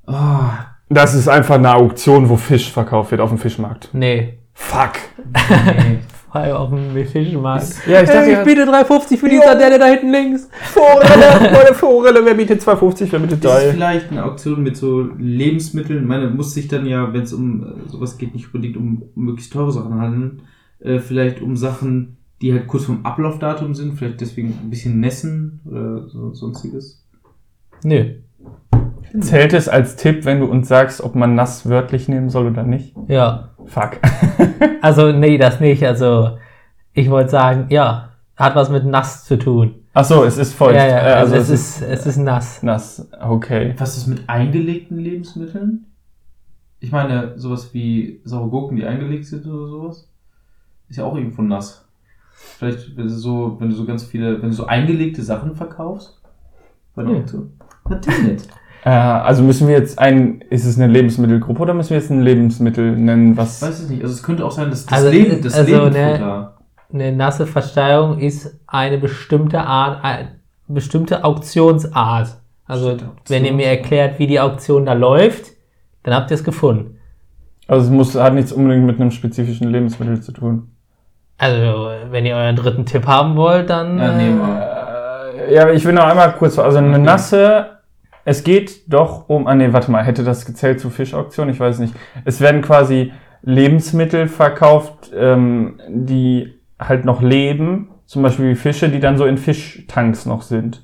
Ah, 0.06 0.50
Das 0.88 1.14
ist 1.14 1.28
einfach 1.28 1.56
eine 1.56 1.74
Auktion, 1.74 2.28
wo 2.28 2.36
Fisch 2.36 2.70
verkauft 2.72 3.10
wird 3.10 3.20
auf 3.20 3.28
dem 3.30 3.38
Fischmarkt. 3.38 3.90
Nee. 3.92 4.38
Fuck. 4.54 4.92
nee. 5.34 5.98
Vor 6.30 6.42
allem 6.42 6.56
auf 6.56 6.68
dem 6.70 7.06
Fischmarkt. 7.06 7.86
Ja, 7.86 8.02
ich 8.02 8.06
dachte, 8.08 8.20
Hey, 8.26 8.32
ich 8.38 8.44
biete 8.44 8.64
3,50 8.64 9.16
für 9.16 9.28
die. 9.30 9.38
Sardelle 9.38 9.78
da 9.78 9.86
hinten 9.86 10.10
links. 10.12 10.48
Forelle, 10.74 11.52
Leute, 11.52 11.74
Forelle, 11.74 12.22
wer 12.24 12.34
bietet 12.34 12.60
2,50, 12.62 13.06
wer 13.12 13.18
bietet 13.20 13.44
Ist 13.44 13.50
es 13.50 13.62
3? 13.64 13.70
vielleicht 13.72 14.10
eine 14.10 14.24
Auktion 14.24 14.62
mit 14.62 14.76
so 14.76 15.08
Lebensmitteln? 15.18 16.02
Ich 16.02 16.06
meine, 16.08 16.28
muss 16.28 16.52
sich 16.52 16.68
dann 16.68 16.84
ja, 16.86 17.10
wenn 17.14 17.22
es 17.22 17.32
um 17.32 17.62
äh, 17.62 17.88
sowas 17.90 18.18
geht, 18.18 18.34
nicht 18.34 18.46
unbedingt 18.52 18.76
um 18.76 19.04
möglichst 19.14 19.52
teure 19.54 19.72
Sachen 19.72 19.98
handeln. 19.98 20.42
Äh, 20.80 20.98
vielleicht 21.00 21.40
um 21.40 21.56
Sachen, 21.56 22.16
die 22.40 22.52
halt 22.52 22.66
kurz 22.68 22.84
vom 22.84 23.04
Ablaufdatum 23.04 23.74
sind, 23.74 23.94
vielleicht 23.94 24.20
deswegen 24.20 24.56
ein 24.62 24.70
bisschen 24.70 25.00
nässen 25.00 25.60
oder 25.64 26.08
so, 26.08 26.32
sonstiges. 26.34 27.04
Nö. 27.82 28.14
Zählt 29.20 29.54
es 29.54 29.68
als 29.68 29.96
Tipp, 29.96 30.24
wenn 30.24 30.40
du 30.40 30.46
uns 30.46 30.68
sagst, 30.68 31.00
ob 31.02 31.14
man 31.14 31.34
nass 31.34 31.68
wörtlich 31.68 32.08
nehmen 32.08 32.28
soll 32.28 32.48
oder 32.48 32.62
nicht? 32.62 32.94
Ja. 33.08 33.50
Fuck. 33.66 33.98
Also, 34.80 35.10
nee, 35.10 35.38
das 35.38 35.58
nicht. 35.58 35.84
Also, 35.84 36.38
ich 36.92 37.10
wollte 37.10 37.30
sagen, 37.30 37.66
ja, 37.70 38.10
hat 38.36 38.54
was 38.54 38.70
mit 38.70 38.84
nass 38.84 39.24
zu 39.24 39.36
tun. 39.36 39.74
Ach 39.92 40.04
so, 40.04 40.22
es 40.24 40.38
ist 40.38 40.54
feucht. 40.54 40.76
Ja, 40.76 40.86
ja, 40.86 40.98
Äh, 40.98 41.12
also, 41.14 41.34
es, 41.34 41.50
ist, 41.50 41.82
es 41.82 42.06
ist 42.06 42.16
nass. 42.18 42.62
nass. 42.62 43.08
Okay. 43.20 43.74
Was 43.76 43.96
ist 43.96 44.06
mit 44.06 44.28
eingelegten 44.28 44.98
Lebensmitteln? 44.98 45.86
Ich 46.78 46.92
meine, 46.92 47.36
sowas 47.36 47.74
wie 47.74 48.20
saure 48.22 48.48
Gurken, 48.50 48.76
die 48.76 48.84
eingelegt 48.84 49.26
sind 49.26 49.46
oder 49.46 49.66
sowas, 49.66 50.07
ist 50.88 50.96
ja 50.96 51.04
auch 51.04 51.16
irgendwo 51.16 51.42
nass. 51.42 51.86
Vielleicht, 52.58 52.96
wenn 52.96 53.04
du 53.04 53.10
so, 53.10 53.56
wenn 53.58 53.70
du 53.70 53.76
so 53.76 53.84
ganz 53.84 54.04
viele, 54.04 54.40
wenn 54.42 54.50
du 54.50 54.54
so 54.54 54.66
eingelegte 54.66 55.22
Sachen 55.22 55.54
verkaufst, 55.54 56.20
bei 56.94 57.02
der 57.02 57.12
Ja. 57.12 57.18
Auktion. 57.20 57.52
Natürlich 57.88 58.22
nicht. 58.22 58.48
Äh, 58.84 58.90
also 58.90 59.42
müssen 59.42 59.66
wir 59.66 59.76
jetzt 59.76 59.98
ein, 59.98 60.40
ist 60.50 60.64
es 60.64 60.78
eine 60.78 60.86
Lebensmittelgruppe 60.92 61.62
oder 61.62 61.74
müssen 61.74 61.90
wir 61.90 61.96
jetzt 61.96 62.10
ein 62.10 62.22
Lebensmittel 62.22 62.96
nennen, 62.96 63.36
was. 63.36 63.60
Weiß 63.60 63.82
ich 63.82 63.90
nicht. 63.90 64.02
Also 64.02 64.14
es 64.14 64.22
könnte 64.22 64.46
auch 64.46 64.52
sein, 64.52 64.70
dass 64.70 64.86
das 64.86 64.98
Also, 64.98 65.10
Leben, 65.10 65.42
das 65.42 65.54
also, 65.54 65.74
Lebendfutter. 65.74 66.56
Eine 66.92 67.10
nasse 67.10 67.48
Versteigerung 67.48 68.20
ist 68.20 68.60
eine 68.68 68.98
bestimmte 68.98 69.60
Art, 69.62 70.04
eine 70.04 70.28
bestimmte 70.68 71.24
Auktionsart. 71.24 72.36
Also, 72.66 72.92
Bestimmte 72.92 73.16
wenn 73.26 73.44
ihr 73.44 73.52
mir 73.52 73.66
erklärt, 73.66 74.20
wie 74.20 74.28
die 74.28 74.38
Auktion 74.38 74.86
da 74.86 74.92
läuft, 74.92 75.46
dann 76.04 76.14
habt 76.14 76.30
ihr 76.30 76.36
es 76.36 76.44
gefunden. 76.44 76.98
Also 77.66 77.86
es 77.86 77.90
muss, 77.90 78.14
hat 78.14 78.34
nichts 78.34 78.52
unbedingt 78.52 78.86
mit 78.86 79.00
einem 79.00 79.10
spezifischen 79.10 79.70
Lebensmittel 79.70 80.22
zu 80.22 80.30
tun. 80.30 80.68
Also, 81.38 81.90
wenn 82.10 82.26
ihr 82.26 82.34
euren 82.36 82.56
dritten 82.56 82.84
Tipp 82.84 83.06
haben 83.06 83.36
wollt, 83.36 83.70
dann. 83.70 83.98
Ja, 83.98 84.12
nee, 84.12 84.28
äh, 84.28 84.32
aber- 84.32 85.34
Äh, 85.48 85.54
ja, 85.54 85.70
ich 85.70 85.84
will 85.84 85.92
noch 85.94 86.04
einmal 86.04 86.32
kurz, 86.32 86.58
also 86.58 86.78
eine 86.78 86.90
Okay. 86.90 86.98
nasse, 86.98 87.66
es 88.24 88.42
geht 88.44 88.92
doch 88.92 89.28
um, 89.28 89.46
ah 89.46 89.54
nee, 89.54 89.72
warte 89.72 89.90
mal, 89.90 90.04
hätte 90.04 90.24
das 90.24 90.44
gezählt 90.44 90.80
zu 90.80 90.90
Fischauktion? 90.90 91.48
Ich 91.48 91.60
weiß 91.60 91.78
nicht. 91.78 91.94
Es 92.24 92.40
werden 92.40 92.60
quasi 92.60 93.12
Lebensmittel 93.42 94.26
verkauft, 94.28 95.10
ähm, 95.16 95.80
die 95.88 96.54
halt 96.78 97.04
noch 97.04 97.22
leben, 97.22 97.90
zum 98.04 98.22
Beispiel 98.22 98.50
wie 98.50 98.54
Fische, 98.56 98.88
die 98.88 99.00
dann 99.00 99.16
so 99.16 99.24
in 99.24 99.38
Fischtanks 99.38 100.26
noch 100.26 100.42
sind. 100.42 100.82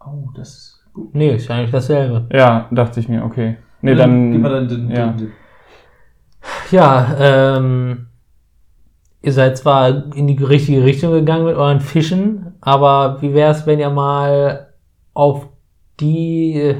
Oh, 0.00 0.30
das 0.34 0.48
ist 0.48 0.84
gut. 0.94 1.14
nee, 1.14 1.34
ist 1.34 1.50
eigentlich 1.50 1.70
dasselbe. 1.70 2.26
Ja, 2.32 2.66
dachte 2.70 3.00
ich 3.00 3.08
mir, 3.08 3.22
okay. 3.24 3.58
Nee, 3.82 3.90
Gib 3.92 3.98
dann, 3.98 4.40
mal 4.40 4.50
dann 4.50 4.68
den, 4.68 4.90
ja. 4.90 5.06
den, 5.08 5.16
den. 5.18 5.32
Ja, 6.70 7.06
ähm, 7.18 8.06
ihr 9.24 9.32
seid 9.32 9.56
zwar 9.56 10.14
in 10.14 10.26
die 10.26 10.42
richtige 10.42 10.84
Richtung 10.84 11.12
gegangen 11.12 11.44
mit 11.46 11.56
euren 11.56 11.80
Fischen, 11.80 12.54
aber 12.60 13.22
wie 13.22 13.32
wäre 13.32 13.52
es, 13.52 13.66
wenn 13.66 13.80
ihr 13.80 13.90
mal 13.90 14.74
auf 15.14 15.48
die, 16.00 16.74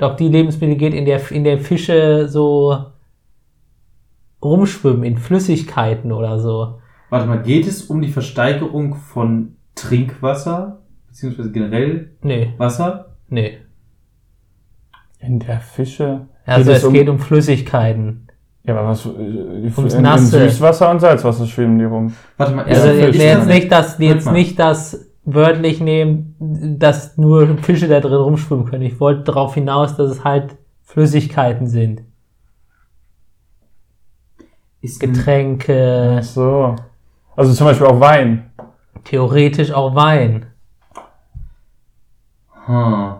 auf 0.00 0.16
die 0.16 0.28
Lebensmittel 0.28 0.76
geht, 0.76 0.94
in 0.94 1.04
der, 1.04 1.30
in 1.30 1.44
der 1.44 1.58
Fische 1.58 2.28
so 2.28 2.86
rumschwimmen, 4.42 5.04
in 5.04 5.16
Flüssigkeiten 5.18 6.12
oder 6.12 6.38
so? 6.38 6.80
Warte 7.10 7.26
mal, 7.26 7.42
geht 7.42 7.66
es 7.66 7.82
um 7.84 8.02
die 8.02 8.08
Versteigerung 8.08 8.94
von 8.94 9.56
Trinkwasser? 9.74 10.82
Beziehungsweise 11.08 11.52
generell 11.52 12.12
Nee, 12.22 12.52
Wasser? 12.58 13.16
nee. 13.28 13.58
in 15.20 15.40
der 15.40 15.60
Fische. 15.60 16.28
Also 16.46 16.64
Geht 16.68 16.72
es 16.76 16.78
es 16.78 16.84
um- 16.84 16.92
geht 16.94 17.08
um 17.08 17.18
Flüssigkeiten. 17.18 18.27
Ja, 18.68 18.76
aber 18.78 18.88
was, 18.88 19.06
äh, 19.06 19.08
die, 19.62 19.72
Ums 19.76 19.92
in, 19.94 19.98
in 19.98 20.02
Nasse. 20.02 20.50
Süßwasser 20.50 20.90
und 20.90 21.00
Salzwasser 21.00 21.46
schwimmen 21.46 21.78
die 21.78 21.86
rum. 21.86 22.12
Warte 22.36 22.54
mal, 22.54 22.64
Also 22.66 22.88
Ja, 22.88 22.92
jetzt, 22.92 23.06
Fisch, 23.14 23.22
jetzt 23.22 23.48
ja. 23.48 23.54
nicht 23.54 23.72
das, 23.72 23.98
jetzt 23.98 24.30
nicht 24.32 24.58
das 24.58 25.06
wörtlich 25.24 25.80
nehmen, 25.80 26.36
dass 26.78 27.16
nur 27.16 27.56
Fische 27.62 27.88
da 27.88 28.00
drin 28.00 28.12
rumschwimmen 28.12 28.66
können. 28.66 28.82
Ich 28.82 29.00
wollte 29.00 29.24
darauf 29.24 29.54
hinaus, 29.54 29.96
dass 29.96 30.10
es 30.10 30.22
halt 30.24 30.56
Flüssigkeiten 30.82 31.66
sind. 31.66 32.02
ist 34.82 35.00
Getränke, 35.00 36.16
Ach 36.20 36.22
so. 36.22 36.76
Also 37.36 37.52
zum 37.54 37.66
Beispiel 37.68 37.86
auch 37.86 38.00
Wein. 38.00 38.50
theoretisch 39.04 39.72
auch 39.72 39.94
Wein. 39.94 40.46
Hm. 42.66 43.14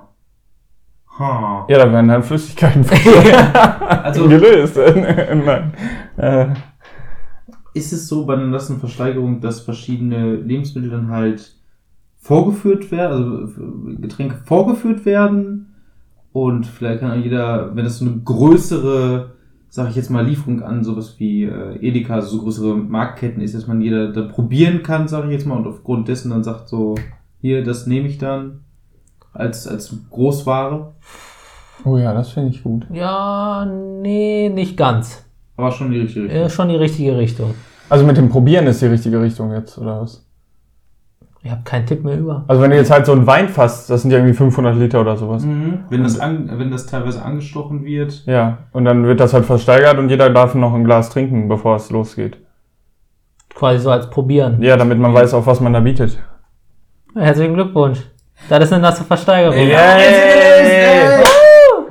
Hm. 1.18 1.64
Ja, 1.68 1.78
da 1.78 1.92
werden 1.92 2.08
dann 2.08 2.22
Flüssigkeiten 2.22 2.86
Also 3.88 4.28
gelöst. 4.28 4.76
Nein. 4.96 5.72
Äh, 6.16 6.46
ist 7.74 7.92
es 7.92 8.06
so 8.06 8.24
bei 8.24 8.34
einer 8.34 8.46
nassen 8.46 8.78
Versteigerung, 8.78 9.40
dass 9.40 9.60
verschiedene 9.60 10.36
Lebensmittel 10.36 10.90
dann 10.90 11.10
halt 11.10 11.54
vorgeführt 12.18 12.90
werden, 12.92 13.12
also 13.12 14.00
Getränke 14.00 14.36
vorgeführt 14.44 15.04
werden 15.04 15.74
und 16.32 16.66
vielleicht 16.66 17.00
kann 17.00 17.12
auch 17.12 17.24
jeder, 17.24 17.74
wenn 17.74 17.84
das 17.84 17.98
so 17.98 18.04
eine 18.04 18.18
größere, 18.18 19.34
sag 19.68 19.90
ich 19.90 19.96
jetzt 19.96 20.10
mal, 20.10 20.24
Lieferung 20.24 20.62
an 20.62 20.84
sowas 20.84 21.16
wie 21.18 21.44
äh, 21.44 21.76
Edeka, 21.80 22.14
also 22.14 22.36
so 22.36 22.42
größere 22.42 22.76
Marktketten 22.76 23.42
ist, 23.42 23.54
dass 23.54 23.66
man 23.66 23.80
jeder 23.80 24.12
dann 24.12 24.28
probieren 24.28 24.82
kann, 24.82 25.08
sag 25.08 25.24
ich 25.24 25.32
jetzt 25.32 25.46
mal, 25.46 25.56
und 25.56 25.66
aufgrund 25.66 26.08
dessen 26.08 26.30
dann 26.30 26.44
sagt 26.44 26.68
so, 26.68 26.96
hier, 27.40 27.64
das 27.64 27.86
nehme 27.86 28.08
ich 28.08 28.18
dann 28.18 28.60
als, 29.38 29.66
als 29.66 29.94
Großware, 30.10 30.92
oh 31.84 31.96
ja, 31.96 32.12
das 32.12 32.30
finde 32.30 32.50
ich 32.50 32.62
gut. 32.62 32.86
Ja, 32.92 33.64
nee, 33.64 34.48
nicht 34.48 34.76
ganz. 34.76 35.24
aber 35.56 35.70
schon 35.72 35.90
die 35.90 36.00
richtige 36.00 36.24
Richtung. 36.26 36.42
Äh, 36.42 36.50
schon 36.50 36.68
die 36.68 36.76
richtige 36.76 37.16
Richtung. 37.16 37.54
Also 37.88 38.04
mit 38.04 38.16
dem 38.16 38.28
Probieren 38.28 38.66
ist 38.66 38.82
die 38.82 38.86
richtige 38.86 39.20
Richtung 39.20 39.52
jetzt, 39.52 39.78
oder 39.78 40.02
was? 40.02 40.24
Ich 41.42 41.50
habe 41.52 41.62
keinen 41.62 41.86
Tipp 41.86 42.04
mehr 42.04 42.18
über. 42.18 42.44
Also 42.48 42.60
wenn 42.60 42.70
du 42.70 42.76
jetzt 42.76 42.90
halt 42.90 43.06
so 43.06 43.12
ein 43.12 43.26
Wein 43.26 43.48
fasst, 43.48 43.88
das 43.88 44.02
sind 44.02 44.10
ja 44.10 44.18
irgendwie 44.18 44.34
500 44.34 44.76
Liter 44.76 45.00
oder 45.00 45.16
sowas. 45.16 45.44
Mhm. 45.44 45.84
Wenn, 45.88 46.02
das 46.02 46.18
an, 46.18 46.50
wenn 46.58 46.70
das 46.70 46.86
teilweise 46.86 47.22
angestochen 47.22 47.84
wird, 47.84 48.24
Ja, 48.26 48.58
und 48.72 48.84
dann 48.84 49.04
wird 49.06 49.20
das 49.20 49.32
halt 49.32 49.44
versteigert 49.46 49.98
und 49.98 50.08
jeder 50.10 50.28
darf 50.30 50.54
noch 50.56 50.74
ein 50.74 50.84
Glas 50.84 51.10
trinken, 51.10 51.48
bevor 51.48 51.76
es 51.76 51.90
losgeht. 51.90 52.38
Quasi 53.54 53.78
so 53.78 53.90
als 53.90 54.10
Probieren. 54.10 54.60
Ja, 54.62 54.76
damit 54.76 54.98
man 54.98 55.14
weiß, 55.14 55.32
auf 55.32 55.46
was 55.46 55.60
man 55.60 55.72
da 55.72 55.80
bietet. 55.80 56.18
Herzlichen 57.14 57.54
Glückwunsch. 57.54 58.00
Das 58.48 58.64
ist 58.64 58.72
eine 58.72 58.82
nasse 58.82 59.04
Versteigerung. 59.04 59.56
Yay! 59.58 61.22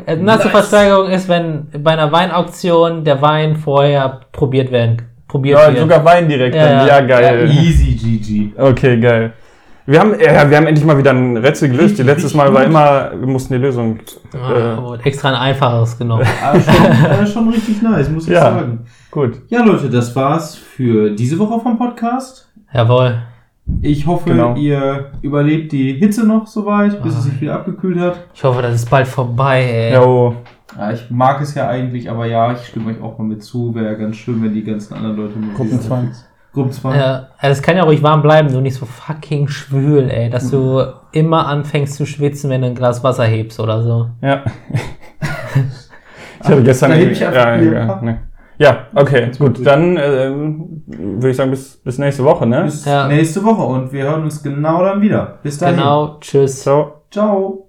Eine 0.05 0.23
nasse 0.23 0.43
Nice. 0.45 0.51
Versteigerung 0.51 1.09
ist, 1.09 1.27
wenn 1.27 1.67
bei 1.83 1.91
einer 1.91 2.11
Weinauktion 2.11 3.03
der 3.03 3.21
Wein 3.21 3.55
vorher 3.57 4.21
probiert 4.31 4.71
werden. 4.71 5.01
Probiert 5.27 5.59
Ja, 5.59 5.67
wird. 5.67 5.79
sogar 5.79 6.05
Wein 6.05 6.29
direkt. 6.29 6.55
Ja, 6.55 6.63
dann. 6.65 6.87
ja. 6.87 6.99
ja 6.99 7.05
geil. 7.05 7.49
easy 7.51 7.91
GG. 7.95 8.53
Okay, 8.57 8.99
geil. 8.99 9.33
Wir 9.85 9.99
haben, 10.01 10.15
ja, 10.19 10.49
wir 10.49 10.57
haben 10.57 10.67
endlich 10.67 10.85
mal 10.85 10.97
wieder 10.97 11.11
ein 11.11 11.37
Rätsel 11.37 11.69
gelöst. 11.69 11.97
Die 11.97 12.03
letztes 12.03 12.33
Mal 12.33 12.53
war 12.53 12.63
immer, 12.63 13.11
wir 13.17 13.27
mussten 13.27 13.53
die 13.53 13.59
Lösung. 13.59 13.99
Ah, 14.33 14.77
aber 14.77 15.05
extra 15.05 15.29
ein 15.29 15.35
einfacheres 15.35 15.97
genommen. 15.97 16.25
Aber 16.43 16.59
schon, 16.61 16.75
äh, 16.75 17.27
schon 17.33 17.49
richtig 17.49 17.81
nice, 17.81 18.09
muss 18.09 18.27
ich 18.27 18.33
Ja. 18.33 18.41
sagen. 18.41 18.85
Gut. 19.11 19.41
Ja, 19.49 19.63
Leute, 19.63 19.89
das 19.89 20.13
war's 20.15 20.55
für 20.55 21.11
diese 21.11 21.37
Woche 21.39 21.59
vom 21.61 21.77
Podcast. 21.77 22.49
Jawohl. 22.73 23.17
Ich 23.82 24.07
hoffe, 24.07 24.30
Genau. 24.30 24.55
ihr 24.55 25.11
überlebt 25.22 25.72
die 25.72 25.93
Hitze 25.93 26.26
noch 26.26 26.47
soweit, 26.47 27.01
bis 27.03 27.15
es 27.15 27.24
sich 27.26 27.41
wieder 27.41 27.55
abgekühlt 27.55 27.99
hat. 27.99 28.26
Ich 28.34 28.43
hoffe, 28.43 28.61
das 28.61 28.76
ist 28.76 28.89
bald 28.89 29.07
vorbei, 29.07 29.61
ey. 29.63 29.93
Jo. 29.95 30.36
Ja, 30.78 30.91
ich 30.91 31.09
mag 31.09 31.41
es 31.41 31.53
ja 31.55 31.68
eigentlich, 31.68 32.09
aber 32.09 32.26
ja, 32.28 32.51
ich 32.53 32.65
stimme 32.68 32.91
euch 32.91 33.01
auch 33.01 33.18
mal 33.18 33.26
mit 33.26 33.43
zu. 33.43 33.74
Wäre 33.76 33.97
ganz 33.97 34.15
schön, 34.18 34.43
wenn 34.43 34.53
die 34.53 34.63
ganzen 34.63 34.93
anderen 34.93 35.18
Leute 35.18 35.38
mit 35.39 35.55
Gruppenzwang. 35.55 36.11
Gruppenzwang. 36.53 36.95
Ja, 36.95 37.28
es 37.41 37.61
kann 37.61 37.78
ja 37.78 37.84
ruhig 37.84 38.01
warm 38.03 38.22
bleiben, 38.22 38.51
nur 38.51 38.61
nicht 38.61 38.76
so 38.76 38.86
fucking 38.86 39.47
schwül, 39.47 40.09
ey. 40.09 40.30
Dass 40.30 40.49
du 40.49 40.82
immer 41.11 41.47
anfängst 41.47 41.95
zu 41.95 42.05
schwitzen, 42.05 42.49
wenn 42.49 42.61
du 42.61 42.68
ein 42.68 42.76
Glas 42.76 43.03
Wasser 43.03 43.26
hebst 43.26 43.59
oder 43.59 43.82
so. 43.84 44.09
Ja. 44.22 44.43
ich 46.41 46.47
hatte 46.47 46.63
gestern. 46.63 46.91
Da 46.91 46.97
heb 46.97 47.11
ich 47.11 47.26
einfach 47.26 47.45
ja, 47.45 47.55
hier. 47.55 47.74
ja, 47.74 48.01
ne. 48.01 48.20
Ja, 48.57 48.87
okay, 48.95 49.31
gut. 49.37 49.55
gut. 49.55 49.65
Dann 49.65 49.97
ähm, 49.97 50.83
würde 50.87 51.29
ich 51.29 51.37
sagen, 51.37 51.51
bis, 51.51 51.77
bis 51.77 51.97
nächste 51.97 52.23
Woche, 52.23 52.45
ne? 52.45 52.63
Bis 52.63 52.85
Ja. 52.85 53.07
nächste 53.07 53.43
Woche 53.43 53.63
und 53.63 53.91
wir 53.91 54.03
hören 54.03 54.23
uns 54.23 54.41
genau 54.41 54.83
dann 54.83 55.01
wieder. 55.01 55.39
Bis 55.43 55.57
dahin. 55.57 55.77
Genau, 55.77 56.17
tschüss. 56.19 56.61
Ciao. 56.61 57.03
Ciao. 57.11 57.66